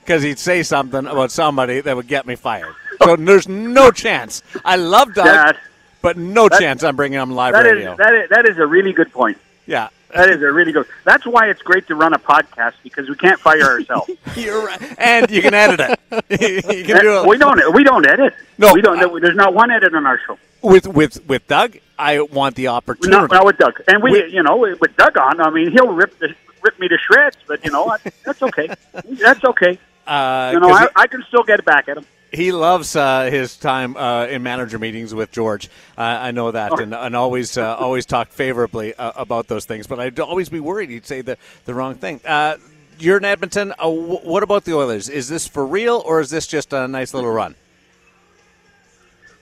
because 0.00 0.22
he'd 0.22 0.38
say 0.38 0.62
something 0.62 1.06
about 1.06 1.30
somebody 1.30 1.80
that 1.80 1.94
would 1.96 2.08
get 2.08 2.26
me 2.26 2.34
fired. 2.36 2.74
So 3.02 3.16
there's 3.18 3.48
no 3.48 3.90
chance. 3.90 4.42
I 4.64 4.76
love 4.76 5.14
Doug, 5.14 5.26
That 5.26 5.56
but 6.02 6.16
no 6.16 6.48
that- 6.48 6.60
chance 6.60 6.82
I'm 6.84 6.96
bringing 6.96 7.18
him 7.20 7.30
live 7.32 7.54
that 7.54 7.64
radio. 7.64 7.92
is 7.92 7.98
that 7.98 8.14
is 8.14 8.30
that 8.30 8.46
is 8.48 8.58
a 8.58 8.66
really 8.66 8.92
good 8.92 9.12
point. 9.12 9.38
yeah. 9.66 9.88
That 10.14 10.30
is 10.30 10.40
a 10.40 10.50
really 10.50 10.72
good. 10.72 10.86
That's 11.04 11.26
why 11.26 11.50
it's 11.50 11.60
great 11.60 11.86
to 11.88 11.94
run 11.94 12.14
a 12.14 12.18
podcast 12.18 12.72
because 12.82 13.10
we 13.10 13.14
can't 13.14 13.38
fire 13.38 13.60
ourselves. 13.62 14.10
You're 14.36 14.64
right. 14.64 14.80
And 14.98 15.30
you 15.30 15.42
can 15.42 15.52
edit 15.52 15.80
it. 15.80 16.00
you 16.40 16.82
can 16.82 17.02
do 17.02 17.12
eh, 17.12 17.22
it. 17.24 17.28
we 17.28 17.36
don't. 17.36 17.74
We 17.74 17.84
don't 17.84 18.06
edit. 18.08 18.32
No, 18.56 18.72
we 18.72 18.80
don't. 18.80 18.98
I- 18.98 19.20
there's 19.20 19.36
not 19.36 19.52
one 19.52 19.70
edit 19.70 19.94
on 19.94 20.06
our 20.06 20.18
show. 20.26 20.38
with 20.62 20.86
with 20.88 21.22
with 21.28 21.46
Doug. 21.46 21.76
I 21.98 22.22
want 22.22 22.54
the 22.56 22.68
opportunity. 22.68 23.10
Not, 23.20 23.30
not 23.30 23.44
with 23.44 23.58
Doug. 23.58 23.82
And 23.86 24.02
we, 24.02 24.12
We- 24.12 24.32
you 24.32 24.42
know, 24.42 24.56
with 24.56 24.96
Doug 24.96 25.18
on, 25.18 25.42
I 25.42 25.50
mean, 25.50 25.72
he'll 25.72 25.92
rip 25.92 26.18
the, 26.20 26.34
rip 26.62 26.78
me 26.78 26.88
to 26.88 26.96
shreds. 26.98 27.36
But 27.46 27.64
you 27.64 27.70
know, 27.70 27.96
that's 28.24 28.42
okay. 28.42 28.68
That's 29.04 29.44
okay. 29.44 29.78
uh, 30.06 30.50
You 30.54 30.60
know, 30.60 30.70
I, 30.70 30.88
I 30.96 31.06
can 31.06 31.22
still 31.28 31.42
get 31.42 31.58
it 31.60 31.64
back 31.64 31.88
at 31.88 31.96
him. 31.98 32.06
he, 32.32 32.52
loves 32.52 32.94
uh, 32.96 33.24
his 33.30 33.56
time 33.56 33.96
uh, 33.96 34.26
in 34.26 34.42
manager 34.42 34.78
meetings 34.78 35.14
with 35.14 35.30
George. 35.32 35.68
Uh, 35.96 36.02
I 36.02 36.30
know 36.30 36.50
that, 36.50 36.78
and, 36.78 36.94
and 36.94 37.16
always 37.16 37.56
uh, 37.56 37.76
always 37.76 38.04
talk 38.06 38.28
favorably 38.28 38.94
uh, 38.94 39.12
about 39.16 39.48
those 39.48 39.64
things. 39.64 39.86
But 39.86 39.98
I'd 40.00 40.20
always 40.20 40.48
be 40.48 40.60
worried 40.60 40.90
he'd 40.90 41.06
say 41.06 41.20
the 41.22 41.36
the 41.64 41.74
wrong 41.74 41.94
thing. 41.94 42.20
Uh, 42.26 42.56
you're 42.98 43.16
in 43.18 43.24
Edmonton. 43.24 43.72
Uh, 43.78 43.88
wh- 43.90 44.24
what 44.26 44.42
about 44.42 44.64
the 44.64 44.74
Oilers? 44.74 45.08
Is 45.08 45.28
this 45.28 45.46
for 45.46 45.64
real, 45.64 46.02
or 46.04 46.20
is 46.20 46.30
this 46.30 46.46
just 46.46 46.72
a 46.72 46.86
nice 46.88 47.14
little 47.14 47.30
run? 47.30 47.54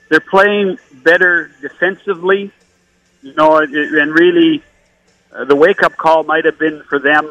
They're 0.08 0.20
playing 0.20 0.78
better 0.92 1.50
defensively. 1.60 2.52
You 3.22 3.34
know, 3.34 3.58
and 3.58 4.14
really, 4.14 4.62
uh, 5.36 5.44
the 5.44 5.56
wake 5.56 5.82
up 5.82 5.96
call 5.96 6.24
might 6.24 6.44
have 6.44 6.58
been 6.58 6.82
for 6.84 6.98
them 6.98 7.30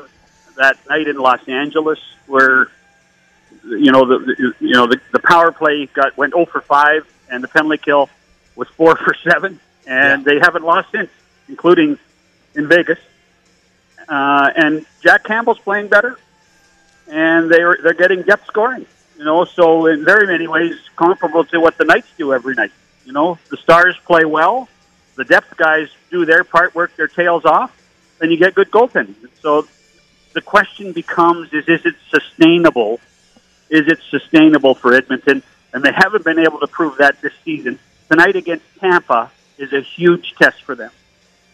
that 0.58 0.78
night 0.88 1.08
in 1.08 1.18
Los 1.18 1.48
Angeles, 1.48 2.00
where 2.28 2.70
you 3.64 3.92
know 3.92 4.06
the, 4.06 4.20
the 4.20 4.54
you 4.60 4.74
know 4.74 4.88
the, 4.88 5.00
the 5.12 5.20
power 5.20 5.52
play 5.52 5.88
got 5.88 6.16
went 6.18 6.34
0 6.34 6.46
for 6.46 6.62
5, 6.62 7.08
and 7.32 7.44
the 7.44 7.48
penalty 7.48 7.78
kill 7.78 8.10
was 8.56 8.68
4 8.70 8.96
for 9.04 9.14
7, 9.14 9.60
and 9.88 10.26
yeah. 10.26 10.34
they 10.34 10.40
haven't 10.40 10.64
lost 10.64 10.92
since, 10.92 11.10
including 11.50 11.98
in 12.54 12.68
Vegas. 12.68 13.00
Uh, 14.08 14.52
and 14.56 14.86
Jack 15.02 15.24
Campbell's 15.24 15.60
playing 15.60 15.88
better, 15.88 16.20
and 17.08 17.50
they're 17.50 17.78
they're 17.82 17.94
getting 17.94 18.22
depth 18.22 18.46
scoring. 18.46 18.86
You 19.18 19.24
know, 19.24 19.46
so 19.46 19.88
in 19.88 20.04
very 20.04 20.28
many 20.28 20.48
ways 20.48 20.76
comparable 20.96 21.46
to 21.46 21.60
what 21.60 21.78
the 21.78 21.86
Knights 21.86 22.12
do 22.18 22.34
every 22.34 22.54
night. 22.54 22.72
You 23.06 23.14
know, 23.14 23.40
the 23.50 23.58
Stars 23.58 23.96
play 24.06 24.26
well, 24.26 24.68
the 25.16 25.24
depth 25.24 25.56
guys 25.58 25.90
do 26.12 26.26
their 26.26 26.44
part, 26.44 26.76
work 26.76 26.96
their 26.98 27.08
tails 27.08 27.46
off, 27.46 27.72
and 28.26 28.32
you 28.32 28.40
get 28.40 28.56
good 28.56 28.72
goaltending. 28.72 29.16
So 29.40 29.68
the 30.34 30.42
question 30.42 30.94
becomes: 30.94 31.54
Is 31.54 31.70
is 31.70 31.86
it 31.86 31.96
sustainable? 32.10 33.00
Is 33.70 33.88
it 33.88 34.00
sustainable 34.10 34.74
for 34.74 34.96
Edmonton? 34.96 35.44
And 35.74 35.84
they 35.84 35.92
haven't 35.92 36.24
been 36.24 36.40
able 36.40 36.60
to 36.60 36.68
prove 36.68 36.98
that 36.98 37.22
this 37.22 37.34
season. 37.44 37.78
Tonight 38.10 38.36
against 38.36 38.66
Tampa 38.80 39.32
is 39.60 39.74
a 39.74 39.82
huge 39.82 40.34
test 40.36 40.64
for 40.64 40.74
them. 40.74 40.92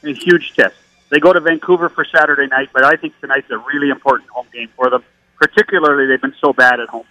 A 0.04 0.14
huge 0.14 0.54
test. 0.54 0.76
They 1.10 1.20
go 1.20 1.34
to 1.34 1.42
Vancouver 1.42 1.90
for 1.90 2.06
Saturday 2.06 2.48
night, 2.48 2.70
but 2.74 2.86
I 2.86 2.96
think 2.96 3.20
tonight's 3.20 3.50
a 3.52 3.58
really 3.58 3.90
important 3.90 4.30
home 4.30 4.48
game 4.54 4.70
for 4.78 4.90
them. 4.90 5.04
Particularly, 5.38 6.08
they've 6.08 6.22
been 6.22 6.36
so 6.40 6.54
bad 6.54 6.80
at 6.80 6.88
home 6.88 7.06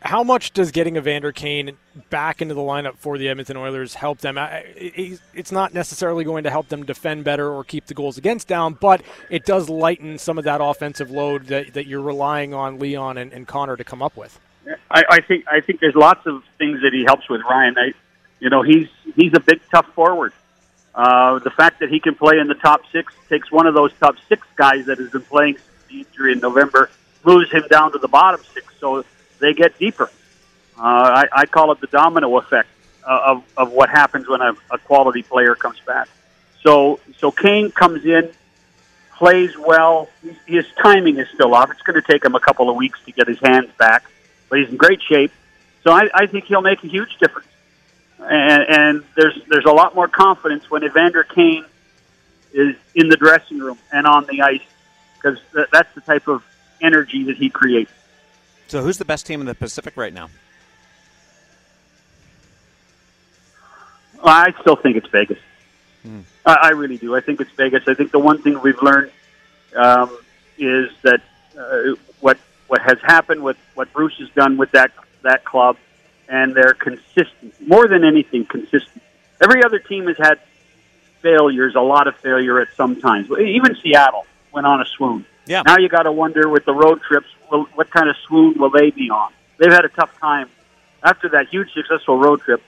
how 0.00 0.22
much 0.22 0.52
does 0.52 0.70
getting 0.70 0.96
Evander 0.96 1.32
Kane 1.32 1.76
back 2.10 2.42
into 2.42 2.54
the 2.54 2.60
lineup 2.60 2.96
for 2.96 3.18
the 3.18 3.28
Edmonton 3.28 3.56
Oilers 3.56 3.94
help 3.94 4.18
them? 4.18 4.38
It's 4.38 5.52
not 5.52 5.74
necessarily 5.74 6.24
going 6.24 6.44
to 6.44 6.50
help 6.50 6.68
them 6.68 6.84
defend 6.84 7.24
better 7.24 7.50
or 7.50 7.64
keep 7.64 7.86
the 7.86 7.94
goals 7.94 8.18
against 8.18 8.48
down, 8.48 8.74
but 8.74 9.02
it 9.30 9.44
does 9.44 9.68
lighten 9.68 10.18
some 10.18 10.38
of 10.38 10.44
that 10.44 10.60
offensive 10.62 11.10
load 11.10 11.46
that, 11.46 11.74
that 11.74 11.86
you're 11.86 12.02
relying 12.02 12.54
on 12.54 12.78
Leon 12.78 13.18
and, 13.18 13.32
and 13.32 13.46
Connor 13.46 13.76
to 13.76 13.84
come 13.84 14.02
up 14.02 14.16
with. 14.16 14.38
I, 14.90 15.04
I 15.08 15.20
think 15.20 15.44
I 15.48 15.60
think 15.60 15.80
there's 15.80 15.96
lots 15.96 16.24
of 16.26 16.42
things 16.58 16.82
that 16.82 16.92
he 16.92 17.04
helps 17.04 17.28
with 17.28 17.40
Ryan. 17.48 17.74
I, 17.76 17.92
you 18.38 18.48
know, 18.48 18.62
he's 18.62 18.88
he's 19.16 19.32
a 19.34 19.40
big 19.40 19.60
tough 19.70 19.86
forward. 19.94 20.32
Uh, 20.94 21.38
the 21.38 21.50
fact 21.50 21.80
that 21.80 21.88
he 21.88 21.98
can 21.98 22.14
play 22.14 22.38
in 22.38 22.48
the 22.48 22.54
top 22.54 22.82
six 22.92 23.12
takes 23.28 23.50
one 23.50 23.66
of 23.66 23.74
those 23.74 23.92
top 23.94 24.16
six 24.28 24.46
guys 24.56 24.86
that 24.86 24.98
has 24.98 25.10
been 25.10 25.22
playing 25.22 25.56
since 25.56 25.88
the 25.88 25.98
injury 26.00 26.32
in 26.32 26.38
November, 26.38 26.90
moves 27.24 27.50
him 27.50 27.64
down 27.70 27.92
to 27.92 27.98
the 27.98 28.08
bottom 28.08 28.40
six. 28.52 28.66
So 28.78 29.04
they 29.42 29.52
get 29.52 29.78
deeper. 29.78 30.10
Uh, 30.78 30.80
I, 30.80 31.24
I 31.32 31.46
call 31.46 31.72
it 31.72 31.80
the 31.80 31.88
domino 31.88 32.38
effect 32.38 32.68
uh, 33.04 33.20
of, 33.26 33.44
of 33.56 33.72
what 33.72 33.90
happens 33.90 34.28
when 34.28 34.40
a, 34.40 34.54
a 34.70 34.78
quality 34.78 35.22
player 35.22 35.54
comes 35.54 35.78
back. 35.80 36.08
So, 36.62 37.00
so 37.18 37.30
Kane 37.30 37.70
comes 37.72 38.04
in, 38.04 38.30
plays 39.16 39.58
well. 39.58 40.08
His 40.46 40.64
timing 40.80 41.18
is 41.18 41.28
still 41.34 41.54
off. 41.54 41.70
It's 41.70 41.82
going 41.82 42.00
to 42.00 42.12
take 42.12 42.24
him 42.24 42.34
a 42.34 42.40
couple 42.40 42.70
of 42.70 42.76
weeks 42.76 43.00
to 43.06 43.12
get 43.12 43.26
his 43.26 43.40
hands 43.40 43.70
back, 43.78 44.04
but 44.48 44.60
he's 44.60 44.68
in 44.68 44.76
great 44.76 45.02
shape. 45.02 45.32
So 45.82 45.90
I, 45.90 46.08
I 46.14 46.26
think 46.26 46.44
he'll 46.44 46.62
make 46.62 46.82
a 46.84 46.88
huge 46.88 47.18
difference. 47.18 47.48
And, 48.20 48.62
and 48.68 49.04
there's 49.16 49.36
there's 49.48 49.64
a 49.64 49.72
lot 49.72 49.96
more 49.96 50.06
confidence 50.06 50.70
when 50.70 50.84
Evander 50.84 51.24
Kane 51.24 51.64
is 52.52 52.76
in 52.94 53.08
the 53.08 53.16
dressing 53.16 53.58
room 53.58 53.78
and 53.92 54.06
on 54.06 54.26
the 54.26 54.42
ice 54.42 54.60
because 55.16 55.40
th- 55.52 55.66
that's 55.72 55.92
the 55.96 56.02
type 56.02 56.28
of 56.28 56.44
energy 56.80 57.24
that 57.24 57.36
he 57.36 57.50
creates. 57.50 57.90
So, 58.72 58.80
who's 58.80 58.96
the 58.96 59.04
best 59.04 59.26
team 59.26 59.40
in 59.40 59.46
the 59.46 59.54
Pacific 59.54 59.98
right 59.98 60.14
now? 60.14 60.30
I 64.24 64.54
still 64.62 64.76
think 64.76 64.96
it's 64.96 65.08
Vegas. 65.08 65.36
Hmm. 66.02 66.20
I, 66.46 66.54
I 66.54 66.68
really 66.70 66.96
do. 66.96 67.14
I 67.14 67.20
think 67.20 67.42
it's 67.42 67.50
Vegas. 67.50 67.82
I 67.86 67.92
think 67.92 68.12
the 68.12 68.18
one 68.18 68.40
thing 68.40 68.58
we've 68.62 68.80
learned 68.80 69.10
um, 69.76 70.16
is 70.56 70.88
that 71.02 71.20
uh, 71.54 71.96
what 72.20 72.38
what 72.68 72.80
has 72.80 72.96
happened 73.02 73.44
with 73.44 73.58
what 73.74 73.92
Bruce 73.92 74.16
has 74.20 74.30
done 74.30 74.56
with 74.56 74.70
that 74.70 74.92
that 75.20 75.44
club, 75.44 75.76
and 76.26 76.54
they're 76.54 76.72
consistent 76.72 77.52
more 77.60 77.86
than 77.86 78.04
anything. 78.04 78.46
Consistent. 78.46 79.02
Every 79.42 79.62
other 79.62 79.80
team 79.80 80.06
has 80.06 80.16
had 80.16 80.40
failures, 81.20 81.74
a 81.74 81.82
lot 81.82 82.06
of 82.06 82.16
failure 82.16 82.58
at 82.58 82.68
some 82.74 82.98
times. 82.98 83.30
Even 83.38 83.76
Seattle 83.82 84.24
went 84.50 84.66
on 84.66 84.80
a 84.80 84.86
swoon. 84.86 85.26
Yeah. 85.46 85.62
Now 85.66 85.78
you 85.78 85.88
got 85.88 86.04
to 86.04 86.12
wonder 86.12 86.48
with 86.48 86.64
the 86.64 86.72
road 86.72 87.00
trips, 87.02 87.26
will, 87.50 87.64
what 87.74 87.90
kind 87.90 88.08
of 88.08 88.16
swoon 88.26 88.58
will 88.58 88.70
they 88.70 88.90
be 88.90 89.10
on? 89.10 89.32
They've 89.58 89.72
had 89.72 89.84
a 89.84 89.88
tough 89.88 90.16
time 90.20 90.48
after 91.02 91.28
that 91.30 91.48
huge 91.48 91.72
successful 91.72 92.18
road 92.18 92.40
trip. 92.42 92.62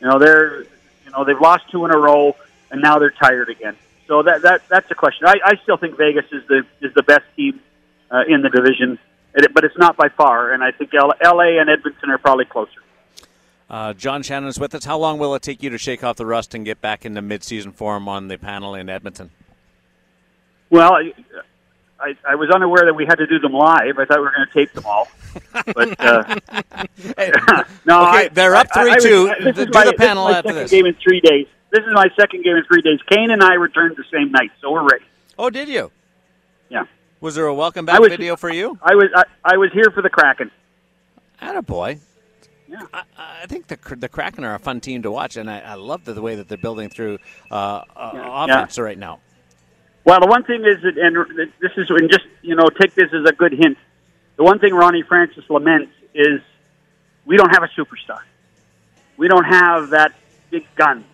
You 0.00 0.08
know 0.08 0.18
they're, 0.18 0.62
you 0.62 1.10
know 1.12 1.24
they've 1.24 1.40
lost 1.40 1.70
two 1.70 1.84
in 1.84 1.90
a 1.90 1.98
row, 1.98 2.36
and 2.70 2.80
now 2.80 2.98
they're 2.98 3.10
tired 3.10 3.48
again. 3.48 3.76
So 4.06 4.22
that 4.22 4.42
that 4.42 4.68
that's 4.68 4.90
a 4.90 4.94
question. 4.94 5.26
I, 5.26 5.36
I 5.44 5.56
still 5.62 5.76
think 5.76 5.96
Vegas 5.96 6.26
is 6.32 6.46
the 6.48 6.64
is 6.80 6.94
the 6.94 7.02
best 7.02 7.24
team 7.36 7.60
uh, 8.10 8.24
in 8.26 8.42
the 8.42 8.48
division, 8.48 8.98
but 9.52 9.64
it's 9.64 9.78
not 9.78 9.96
by 9.96 10.08
far. 10.08 10.52
And 10.52 10.64
I 10.64 10.72
think 10.72 10.94
L- 10.94 11.14
L.A. 11.20 11.58
and 11.58 11.70
Edmonton 11.70 12.10
are 12.10 12.18
probably 12.18 12.44
closer. 12.44 12.80
Uh, 13.68 13.92
John 13.92 14.24
Shannon 14.24 14.48
is 14.48 14.58
with 14.58 14.74
us. 14.74 14.84
How 14.84 14.98
long 14.98 15.18
will 15.18 15.32
it 15.36 15.42
take 15.42 15.62
you 15.62 15.70
to 15.70 15.78
shake 15.78 16.02
off 16.02 16.16
the 16.16 16.26
rust 16.26 16.54
and 16.56 16.64
get 16.64 16.80
back 16.80 17.06
into 17.06 17.22
midseason 17.22 17.72
form 17.72 18.08
on 18.08 18.26
the 18.26 18.36
panel 18.36 18.74
in 18.74 18.88
Edmonton? 18.88 19.30
Well, 20.70 20.98
I, 22.00 22.16
I 22.26 22.34
was 22.34 22.50
unaware 22.50 22.84
that 22.86 22.94
we 22.94 23.04
had 23.04 23.16
to 23.16 23.26
do 23.26 23.38
them 23.38 23.52
live. 23.52 23.98
I 23.98 24.04
thought 24.04 24.18
we 24.18 24.24
were 24.24 24.32
going 24.32 24.46
to 24.46 24.52
tape 24.52 24.72
them 24.72 24.86
all. 24.86 25.08
But 25.52 26.00
uh, 26.00 26.22
no, 27.84 28.08
okay, 28.08 28.24
I, 28.24 28.30
they're 28.32 28.56
up 28.56 28.68
three 28.72 28.96
two. 29.00 29.32
Do 29.52 29.66
my, 29.72 29.84
the 29.84 29.94
panel 29.96 30.28
this 30.28 30.36
after 30.36 30.52
this. 30.52 30.70
Game 30.70 30.86
in 30.86 30.94
three 30.94 31.20
days. 31.20 31.46
This 31.70 31.80
is 31.80 31.92
my 31.92 32.08
second 32.18 32.42
game 32.42 32.56
in 32.56 32.64
three 32.64 32.82
days. 32.82 32.98
Kane 33.08 33.30
and 33.30 33.42
I 33.42 33.54
returned 33.54 33.96
the 33.96 34.04
same 34.12 34.32
night, 34.32 34.50
so 34.60 34.72
we're 34.72 34.82
ready. 34.82 35.04
Oh, 35.38 35.50
did 35.50 35.68
you? 35.68 35.92
Yeah. 36.68 36.84
Was 37.20 37.34
there 37.34 37.46
a 37.46 37.54
welcome 37.54 37.84
back 37.84 38.00
was, 38.00 38.08
video 38.08 38.34
for 38.36 38.50
you? 38.50 38.78
I 38.82 38.94
was 38.94 39.10
I, 39.14 39.24
I 39.44 39.56
was 39.56 39.70
here 39.72 39.90
for 39.94 40.02
the 40.02 40.10
Kraken. 40.10 40.50
boy. 41.66 42.00
Yeah. 42.66 42.86
I, 42.94 43.02
I, 43.42 43.46
think 43.46 43.66
the 43.66 43.78
the 43.96 44.08
Kraken 44.08 44.44
are 44.44 44.54
a 44.54 44.58
fun 44.58 44.80
team 44.80 45.02
to 45.02 45.10
watch, 45.10 45.36
and 45.36 45.50
I, 45.50 45.60
I 45.60 45.74
love 45.74 46.04
the, 46.04 46.12
the 46.12 46.22
way 46.22 46.36
that 46.36 46.48
they're 46.48 46.56
building 46.56 46.88
through 46.88 47.18
uh, 47.50 47.82
yeah. 47.96 48.44
offense 48.44 48.78
yeah. 48.78 48.84
right 48.84 48.98
now. 48.98 49.20
Well, 50.04 50.20
the 50.20 50.26
one 50.26 50.44
thing 50.44 50.64
is 50.64 50.82
that, 50.82 50.96
and 50.96 51.52
this 51.60 51.72
is, 51.76 51.90
and 51.90 52.10
just 52.10 52.24
you 52.42 52.54
know, 52.54 52.68
take 52.80 52.94
this 52.94 53.12
as 53.12 53.28
a 53.28 53.32
good 53.32 53.52
hint. 53.52 53.78
The 54.36 54.44
one 54.44 54.58
thing 54.58 54.72
Ronnie 54.72 55.02
Francis 55.02 55.44
laments 55.50 55.92
is 56.14 56.40
we 57.26 57.36
don't 57.36 57.50
have 57.50 57.62
a 57.62 57.68
superstar. 57.68 58.20
We 59.16 59.28
don't 59.28 59.44
have 59.44 59.90
that 59.90 60.14
big 60.50 60.66
gun, 60.74 61.04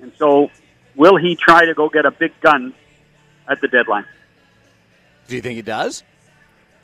and 0.00 0.12
so 0.16 0.50
will 0.94 1.16
he 1.16 1.34
try 1.36 1.66
to 1.66 1.74
go 1.74 1.88
get 1.88 2.06
a 2.06 2.10
big 2.10 2.32
gun 2.40 2.74
at 3.48 3.60
the 3.60 3.68
deadline? 3.68 4.04
Do 5.26 5.36
you 5.36 5.42
think 5.42 5.56
he 5.56 5.62
does? 5.62 6.04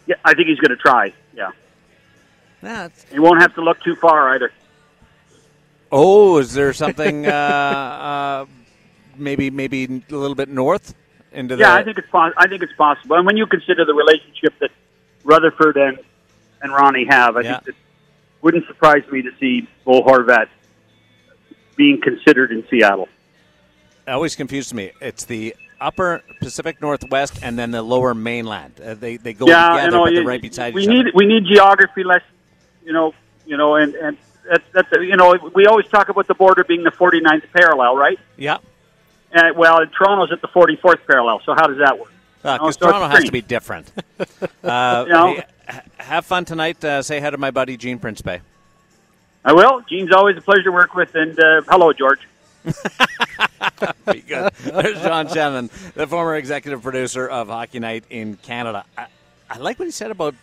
Yeah, 0.06 0.16
I 0.24 0.34
think 0.34 0.48
he's 0.48 0.58
going 0.58 0.70
to 0.70 0.76
try. 0.76 1.12
Yeah. 1.34 1.50
that's 2.60 3.04
he 3.12 3.18
won't 3.18 3.40
have 3.40 3.54
to 3.54 3.60
look 3.60 3.80
too 3.82 3.94
far 3.96 4.34
either. 4.34 4.50
Oh, 5.92 6.38
is 6.38 6.54
there 6.54 6.72
something 6.72 7.26
uh, 7.28 7.30
uh, 7.30 8.46
maybe 9.18 9.50
maybe 9.50 9.84
a 9.84 10.16
little 10.16 10.34
bit 10.34 10.48
north 10.48 10.94
into 11.32 11.56
the. 11.56 11.62
Yeah, 11.62 11.74
I 11.74 11.84
think 11.84 11.98
it's 11.98 12.10
po- 12.10 12.32
I 12.36 12.46
think 12.46 12.62
it's 12.62 12.72
possible. 12.74 13.16
And 13.16 13.26
when 13.26 13.36
you 13.36 13.46
consider 13.46 13.84
the 13.84 13.94
relationship 13.94 14.54
that 14.60 14.70
Rutherford 15.24 15.76
and 15.76 15.98
and 16.62 16.72
Ronnie 16.72 17.06
have, 17.08 17.36
I 17.36 17.40
yeah. 17.40 17.60
think 17.60 17.68
it 17.68 17.74
wouldn't 18.42 18.66
surprise 18.66 19.02
me 19.10 19.22
to 19.22 19.30
see 19.38 19.68
Bo 19.84 20.02
Horvat 20.02 20.48
being 21.76 22.00
considered 22.00 22.50
in 22.50 22.66
Seattle. 22.68 23.08
It 24.06 24.10
always 24.10 24.34
confused 24.36 24.74
me. 24.74 24.92
It's 25.00 25.24
the 25.24 25.54
upper 25.80 26.22
Pacific 26.40 26.80
Northwest 26.80 27.38
and 27.42 27.58
then 27.58 27.70
the 27.70 27.82
lower 27.82 28.14
mainland. 28.14 28.80
Uh, 28.80 28.94
they 28.94 29.16
they 29.16 29.32
go 29.32 29.46
yeah, 29.46 29.68
together, 29.68 29.84
you 29.84 29.90
know, 29.90 30.04
but 30.04 30.14
they're 30.14 30.24
right 30.24 30.42
beside 30.42 30.74
we 30.74 30.82
each 30.82 30.88
need, 30.88 31.00
other. 31.00 31.10
We 31.14 31.26
need 31.26 31.44
geography 31.46 32.04
less, 32.04 32.22
you 32.84 32.92
know, 32.92 33.14
you 33.46 33.56
know, 33.56 33.76
and 33.76 33.94
and 33.94 34.16
that's 34.48 34.64
that's 34.72 34.88
you 34.92 35.16
know 35.16 35.36
we 35.54 35.66
always 35.66 35.86
talk 35.86 36.08
about 36.08 36.26
the 36.26 36.34
border 36.34 36.64
being 36.64 36.82
the 36.82 36.90
49th 36.90 37.50
parallel, 37.52 37.96
right? 37.96 38.18
Yeah. 38.36 38.58
Uh, 39.34 39.42
well, 39.56 39.84
Toronto's 39.86 40.32
at 40.32 40.40
the 40.40 40.48
44th 40.48 41.06
parallel, 41.06 41.40
so 41.44 41.54
how 41.54 41.66
does 41.66 41.78
that 41.78 41.98
work? 41.98 42.12
Because 42.42 42.76
uh, 42.76 42.86
Toronto 42.86 43.08
has 43.08 43.24
to 43.24 43.32
be 43.32 43.42
different. 43.42 43.90
uh, 44.64 45.04
you 45.06 45.12
know, 45.12 45.34
hey, 45.34 45.80
have 45.98 46.24
fun 46.24 46.44
tonight. 46.44 46.82
Uh, 46.82 47.02
say 47.02 47.20
hi 47.20 47.30
to 47.30 47.38
my 47.38 47.50
buddy 47.50 47.76
Gene 47.76 47.98
Principe. 47.98 48.40
I 49.44 49.52
will. 49.52 49.82
Gene's 49.88 50.12
always 50.12 50.36
a 50.36 50.40
pleasure 50.40 50.64
to 50.64 50.72
work 50.72 50.94
with, 50.94 51.14
and 51.14 51.38
uh, 51.38 51.62
hello, 51.68 51.92
George. 51.92 52.20
good. 52.64 54.52
There's 54.64 55.02
John 55.02 55.28
Shannon, 55.28 55.70
the 55.94 56.06
former 56.06 56.36
executive 56.36 56.82
producer 56.82 57.28
of 57.28 57.48
Hockey 57.48 57.78
Night 57.78 58.04
in 58.10 58.36
Canada. 58.36 58.84
I, 58.96 59.06
I 59.50 59.58
like 59.58 59.78
what 59.78 59.86
he 59.86 59.92
said 59.92 60.10
about 60.10 60.34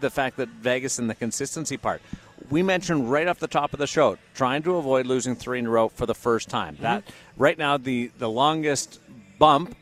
the 0.00 0.10
fact 0.10 0.36
that 0.36 0.48
Vegas 0.48 0.98
and 0.98 1.08
the 1.08 1.14
consistency 1.14 1.76
part 1.76 2.02
we 2.50 2.62
mentioned 2.62 3.10
right 3.10 3.26
off 3.26 3.38
the 3.38 3.48
top 3.48 3.72
of 3.72 3.78
the 3.78 3.86
show, 3.86 4.18
trying 4.34 4.62
to 4.64 4.76
avoid 4.76 5.06
losing 5.06 5.36
three 5.36 5.58
in 5.58 5.66
a 5.66 5.70
row 5.70 5.88
for 5.88 6.06
the 6.06 6.14
first 6.14 6.48
time. 6.48 6.74
Mm-hmm. 6.74 6.82
That 6.82 7.04
right 7.36 7.58
now 7.58 7.76
the 7.76 8.10
the 8.18 8.28
longest 8.28 9.00
bump, 9.38 9.76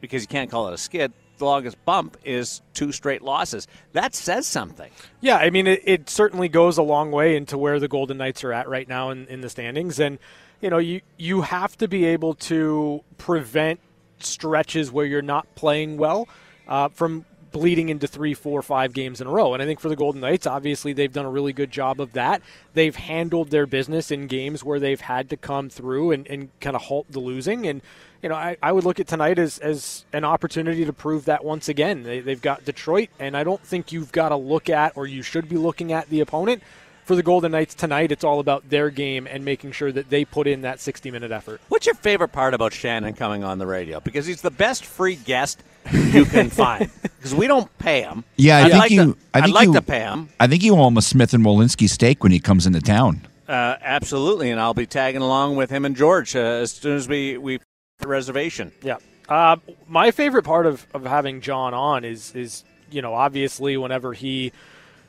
because 0.00 0.22
you 0.22 0.28
can't 0.28 0.50
call 0.50 0.68
it 0.68 0.74
a 0.74 0.78
skid. 0.78 1.12
The 1.36 1.46
longest 1.46 1.84
bump 1.84 2.16
is 2.24 2.62
two 2.74 2.92
straight 2.92 3.20
losses. 3.20 3.66
That 3.92 4.14
says 4.14 4.46
something. 4.46 4.92
Yeah, 5.20 5.36
I 5.36 5.50
mean, 5.50 5.66
it, 5.66 5.82
it 5.84 6.08
certainly 6.08 6.48
goes 6.48 6.78
a 6.78 6.82
long 6.82 7.10
way 7.10 7.36
into 7.36 7.58
where 7.58 7.80
the 7.80 7.88
Golden 7.88 8.18
Knights 8.18 8.44
are 8.44 8.52
at 8.52 8.68
right 8.68 8.88
now 8.88 9.10
in, 9.10 9.26
in 9.26 9.40
the 9.40 9.50
standings. 9.50 9.98
And, 9.98 10.20
you 10.60 10.70
know, 10.70 10.78
you, 10.78 11.00
you 11.16 11.40
have 11.40 11.76
to 11.78 11.88
be 11.88 12.04
able 12.04 12.34
to 12.34 13.02
prevent 13.18 13.80
stretches 14.20 14.92
where 14.92 15.06
you're 15.06 15.22
not 15.22 15.52
playing 15.56 15.96
well 15.96 16.28
uh, 16.68 16.88
from 16.90 17.24
bleeding 17.54 17.88
into 17.88 18.08
three, 18.08 18.34
four, 18.34 18.60
five 18.62 18.92
games 18.92 19.20
in 19.20 19.28
a 19.28 19.30
row. 19.30 19.54
And 19.54 19.62
I 19.62 19.66
think 19.66 19.78
for 19.78 19.88
the 19.88 19.94
Golden 19.94 20.20
Knights, 20.20 20.44
obviously 20.44 20.92
they've 20.92 21.12
done 21.12 21.24
a 21.24 21.30
really 21.30 21.52
good 21.52 21.70
job 21.70 22.00
of 22.00 22.12
that. 22.14 22.42
They've 22.74 22.94
handled 22.94 23.50
their 23.50 23.64
business 23.64 24.10
in 24.10 24.26
games 24.26 24.64
where 24.64 24.80
they've 24.80 25.00
had 25.00 25.30
to 25.30 25.36
come 25.36 25.70
through 25.70 26.10
and, 26.10 26.26
and 26.26 26.48
kind 26.60 26.74
of 26.74 26.82
halt 26.82 27.06
the 27.08 27.20
losing. 27.20 27.66
And 27.68 27.80
you 28.22 28.28
know, 28.28 28.34
I, 28.34 28.56
I 28.60 28.72
would 28.72 28.82
look 28.82 28.98
at 28.98 29.06
tonight 29.06 29.38
as, 29.38 29.58
as 29.58 30.04
an 30.12 30.24
opportunity 30.24 30.84
to 30.84 30.92
prove 30.92 31.26
that 31.26 31.44
once 31.44 31.68
again. 31.68 32.02
They, 32.02 32.18
they've 32.18 32.42
got 32.42 32.64
Detroit, 32.64 33.10
and 33.20 33.36
I 33.36 33.44
don't 33.44 33.62
think 33.62 33.92
you've 33.92 34.10
got 34.10 34.30
to 34.30 34.36
look 34.36 34.68
at 34.68 34.96
or 34.96 35.06
you 35.06 35.22
should 35.22 35.48
be 35.48 35.56
looking 35.56 35.92
at 35.92 36.08
the 36.10 36.20
opponent 36.20 36.62
for 37.04 37.14
the 37.14 37.22
Golden 37.22 37.52
Knights 37.52 37.74
tonight, 37.74 38.10
it's 38.12 38.24
all 38.24 38.40
about 38.40 38.68
their 38.70 38.90
game 38.90 39.26
and 39.26 39.44
making 39.44 39.72
sure 39.72 39.92
that 39.92 40.10
they 40.10 40.24
put 40.24 40.46
in 40.46 40.62
that 40.62 40.80
60 40.80 41.10
minute 41.10 41.30
effort. 41.30 41.60
What's 41.68 41.86
your 41.86 41.94
favorite 41.94 42.28
part 42.28 42.54
about 42.54 42.72
Shannon 42.72 43.14
coming 43.14 43.44
on 43.44 43.58
the 43.58 43.66
radio? 43.66 44.00
Because 44.00 44.26
he's 44.26 44.40
the 44.42 44.50
best 44.50 44.84
free 44.84 45.16
guest 45.16 45.62
you 45.92 46.24
can 46.24 46.50
find. 46.50 46.90
Because 47.02 47.34
we 47.34 47.46
don't 47.46 47.76
pay 47.78 48.02
him. 48.02 48.24
Yeah, 48.36 48.58
I 48.58 48.60
I'd 48.60 48.70
think 48.70 48.80
like 48.80 48.90
you. 48.90 49.04
To, 49.12 49.18
I 49.34 49.40
think 49.40 49.46
would 49.46 49.54
like 49.54 49.66
you, 49.68 49.74
to 49.74 49.82
pay 49.82 50.00
him. 50.00 50.28
I 50.40 50.46
think 50.46 50.62
you 50.62 50.74
owe 50.76 50.88
him 50.88 50.96
a 50.96 51.02
Smith 51.02 51.34
and 51.34 51.44
Wollensky 51.44 51.88
steak 51.88 52.22
when 52.22 52.32
he 52.32 52.40
comes 52.40 52.66
into 52.66 52.80
town. 52.80 53.26
Uh, 53.46 53.76
absolutely, 53.82 54.50
and 54.50 54.58
I'll 54.58 54.74
be 54.74 54.86
tagging 54.86 55.20
along 55.20 55.56
with 55.56 55.70
him 55.70 55.84
and 55.84 55.94
George 55.94 56.34
uh, 56.34 56.38
as 56.38 56.72
soon 56.72 56.96
as 56.96 57.06
we 57.06 57.36
we 57.36 57.60
the 57.98 58.08
reservation. 58.08 58.72
Yeah. 58.82 58.96
Uh, 59.28 59.56
my 59.86 60.10
favorite 60.10 60.44
part 60.44 60.66
of, 60.66 60.86
of 60.92 61.04
having 61.04 61.40
John 61.40 61.74
on 61.74 62.04
is 62.04 62.34
is 62.34 62.64
you 62.90 63.02
know 63.02 63.14
obviously 63.14 63.76
whenever 63.76 64.12
he 64.12 64.52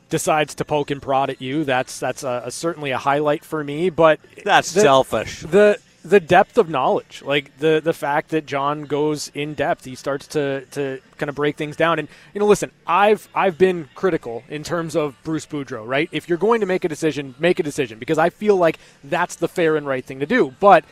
decides 0.08 0.54
to 0.56 0.64
poke 0.64 0.90
and 0.90 1.02
prod 1.02 1.30
at 1.30 1.40
you, 1.40 1.64
that's 1.64 1.98
that's 1.98 2.22
a, 2.22 2.42
a 2.46 2.50
certainly 2.50 2.90
a 2.90 2.98
highlight 2.98 3.44
for 3.44 3.62
me. 3.64 3.90
But 3.90 4.20
that's 4.44 4.72
the, 4.72 4.80
selfish. 4.80 5.40
The 5.40 5.78
the 6.06 6.20
depth 6.20 6.56
of 6.56 6.68
knowledge, 6.68 7.22
like 7.24 7.58
the 7.58 7.80
the 7.82 7.92
fact 7.92 8.30
that 8.30 8.46
John 8.46 8.84
goes 8.84 9.30
in 9.34 9.54
depth, 9.54 9.84
he 9.84 9.94
starts 9.94 10.26
to 10.28 10.64
to 10.72 11.00
kind 11.18 11.28
of 11.28 11.34
break 11.34 11.56
things 11.56 11.76
down. 11.76 11.98
And 11.98 12.08
you 12.32 12.38
know, 12.38 12.46
listen, 12.46 12.70
I've 12.86 13.28
I've 13.34 13.58
been 13.58 13.88
critical 13.94 14.44
in 14.48 14.62
terms 14.62 14.94
of 14.94 15.16
Bruce 15.24 15.46
Boudreau, 15.46 15.86
right? 15.86 16.08
If 16.12 16.28
you're 16.28 16.38
going 16.38 16.60
to 16.60 16.66
make 16.66 16.84
a 16.84 16.88
decision, 16.88 17.34
make 17.38 17.58
a 17.58 17.62
decision 17.62 17.98
because 17.98 18.18
I 18.18 18.30
feel 18.30 18.56
like 18.56 18.78
that's 19.02 19.36
the 19.36 19.48
fair 19.48 19.76
and 19.76 19.86
right 19.86 20.04
thing 20.04 20.20
to 20.20 20.26
do. 20.26 20.54
But 20.60 20.84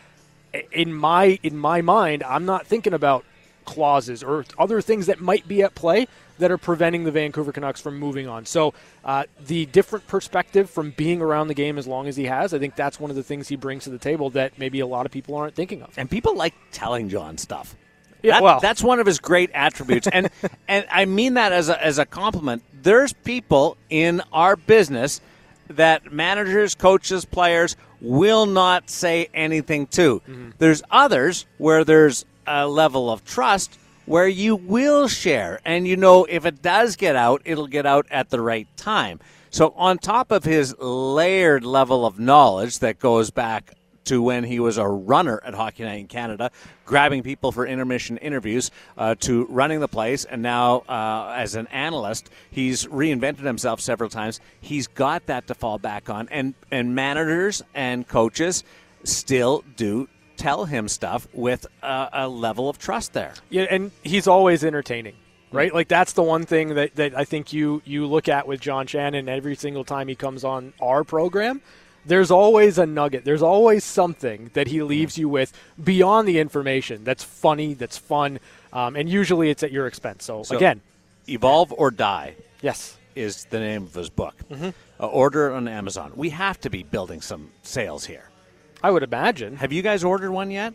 in 0.73 0.93
my 0.93 1.39
in 1.43 1.57
my 1.57 1.81
mind, 1.81 2.23
I'm 2.25 2.45
not 2.45 2.67
thinking 2.67 2.93
about 2.93 3.25
clauses 3.65 4.23
or 4.23 4.45
other 4.59 4.81
things 4.81 5.07
that 5.07 5.21
might 5.21 5.47
be 5.49 5.63
at 5.63 5.75
play 5.75 6.07
that 6.39 6.51
are 6.51 6.59
preventing 6.59 7.05
the 7.05 7.13
Vancouver 7.13 7.53
Canucks 7.53 7.81
from 7.81 7.99
moving 7.99 8.27
on. 8.27 8.45
So 8.45 8.75
uh, 9.05 9.25
the 9.47 9.67
different 9.67 10.07
perspective 10.07 10.69
from 10.69 10.91
being 10.91 11.23
around 11.23 11.49
the 11.49 11.55
game 11.55 11.79
as 11.79 11.87
long 11.87 12.09
as 12.09 12.17
he 12.17 12.25
has, 12.25 12.53
I 12.53 12.59
think 12.59 12.75
that's 12.75 12.99
one 12.99 13.11
of 13.11 13.17
the 13.17 13.23
things 13.23 13.49
he 13.49 13.57
brings 13.57 13.85
to 13.85 13.91
the 13.91 13.99
table 13.99 14.31
that 14.31 14.59
maybe 14.59 14.81
a 14.81 14.87
lot 14.87 15.07
of 15.07 15.13
people 15.13 15.37
aren't 15.37 15.55
thinking 15.55 15.83
of. 15.83 15.97
And 15.97 16.11
people 16.11 16.37
like 16.37 16.55
telling 16.73 17.09
John 17.09 17.39
stuff. 17.39 17.77
Yeah, 18.23 18.35
that, 18.35 18.43
well, 18.43 18.61
that's 18.61 18.83
one 18.83 19.01
of 19.01 19.07
his 19.07 19.19
great 19.19 19.51
attributes, 19.53 20.07
and 20.07 20.31
and 20.69 20.87
I 20.91 21.05
mean 21.05 21.35
that 21.35 21.53
as 21.53 21.69
a 21.69 21.85
as 21.85 21.99
a 21.99 22.07
compliment. 22.07 22.63
There's 22.73 23.13
people 23.13 23.77
in 23.91 24.23
our 24.33 24.57
business 24.57 25.21
that 25.69 26.11
managers, 26.11 26.75
coaches, 26.75 27.27
players 27.27 27.77
will 28.01 28.47
not 28.47 28.89
say 28.89 29.29
anything 29.35 29.87
to. 29.89 30.21
Mm-hmm. 30.21 30.51
There's 30.59 30.83
others 30.91 31.45
where 31.59 31.85
there's 31.85 32.25
a 32.47 32.67
level 32.67 33.11
of 33.11 33.25
trust 33.25 33.79
where 34.07 34.29
you 34.29 34.57
will 34.57 35.09
share. 35.09 35.61
And 35.65 35.87
you 35.87 35.97
know, 35.97 36.25
if 36.25 36.45
it 36.45 36.63
does 36.63 36.97
get 36.97 37.17
out, 37.17 37.43
it'll 37.45 37.67
get 37.67 37.87
out 37.87 38.07
at 38.11 38.31
the 38.31 38.41
right 38.41 38.69
time. 38.77 39.21
So, 39.51 39.73
on 39.77 39.99
top 39.99 40.33
of 40.33 40.45
his 40.45 40.75
layered 40.79 41.65
level 41.65 42.05
of 42.05 42.19
knowledge 42.19 42.81
that 42.81 42.99
goes 42.99 43.31
back 43.31 43.75
to 44.07 44.21
when 44.23 44.45
he 44.45 44.61
was 44.61 44.79
a 44.79 44.87
runner 44.87 45.41
at 45.45 45.55
Hockey 45.55 45.85
Night 45.85 46.01
in 46.01 46.07
Canada, 46.07 46.51
grabbing 46.85 47.23
people 47.23 47.53
for 47.53 47.67
intermission 47.67 48.17
interviews, 48.19 48.71
uh, 48.99 49.15
to 49.21 49.47
running 49.47 49.81
the 49.81 49.89
place, 49.89 50.25
and 50.25 50.43
now 50.43 50.81
uh, 50.89 51.33
as 51.37 51.55
an 51.55 51.67
analyst, 51.69 52.31
he's 52.51 52.87
reinvented 52.87 53.45
himself 53.45 53.81
several 53.81 54.11
times. 54.11 54.41
He's 54.61 54.87
got 54.87 55.27
that 55.27 55.47
to 55.47 55.55
fall 55.55 55.79
back 55.79 56.11
on, 56.11 56.29
and 56.31 56.55
and 56.71 56.95
managers 56.95 57.63
and 57.75 58.07
coaches 58.07 58.65
still 59.05 59.65
do 59.77 60.09
tell 60.37 60.65
him 60.65 60.89
stuff 60.89 61.27
with 61.33 61.67
a, 61.83 62.09
a, 62.13 62.29
level 62.29 62.69
of 62.69 62.79
trust 62.79 63.13
there. 63.13 63.35
Yeah, 63.51 63.67
and 63.71 63.91
he's 64.03 64.27
always 64.27 64.65
entertaining, 64.65 65.15
right? 65.53 65.73
Like 65.73 65.89
that's 65.89 66.13
the 66.13 66.23
one 66.23 66.45
thing 66.45 66.75
that, 66.75 66.95
that 66.97 67.17
I 67.17 67.25
think 67.25 67.53
you 67.53 67.83
you 67.85 68.07
look 68.07 68.29
at 68.29 68.47
with 68.47 68.61
John 68.61 68.87
Shannon 68.87 69.29
every 69.29 69.57
single 69.57 69.85
time 69.85 70.09
he 70.09 70.15
comes 70.15 70.45
on 70.45 70.73
our 70.81 71.05
program. 71.05 71.61
There's 72.07 72.31
always 72.31 72.77
a 72.77 72.85
nugget. 72.85 73.25
There's 73.25 73.43
always 73.43 73.83
something 73.83 74.51
that 74.53 74.67
he 74.67 74.83
leaves 74.83 75.17
you 75.17 75.29
with 75.29 75.55
beyond 75.83 76.29
the 76.29 76.39
information 76.39 77.03
that's 77.03 77.25
funny, 77.25 77.73
that's 77.73 77.97
fun, 77.97 78.41
um, 78.75 78.95
and 78.95 79.09
usually 79.09 79.49
it's 79.49 79.63
at 79.63 79.73
your 79.73 79.87
expense. 79.87 80.25
So, 80.25 80.43
so, 80.43 80.57
again, 80.57 80.83
evolve 81.29 81.73
or 81.73 81.91
die. 81.91 82.37
Yes, 82.61 82.99
is 83.15 83.47
the 83.47 83.59
name 83.59 83.85
of 83.85 83.95
his 83.95 84.11
book. 84.11 84.35
Mm-hmm. 84.51 84.71
Uh, 85.01 85.07
order 85.07 85.51
it 85.51 85.55
on 85.55 85.67
Amazon. 85.67 86.13
We 86.15 86.31
have 86.31 86.61
to 86.61 86.71
be 86.71 86.83
building 86.83 87.21
some 87.21 87.51
sales 87.63 88.05
here. 88.05 88.29
I 88.85 88.91
would 88.91 89.03
imagine. 89.03 89.57
Have 89.57 89.73
you 89.73 89.81
guys 89.81 90.05
ordered 90.05 90.31
one 90.31 90.51
yet? 90.51 90.75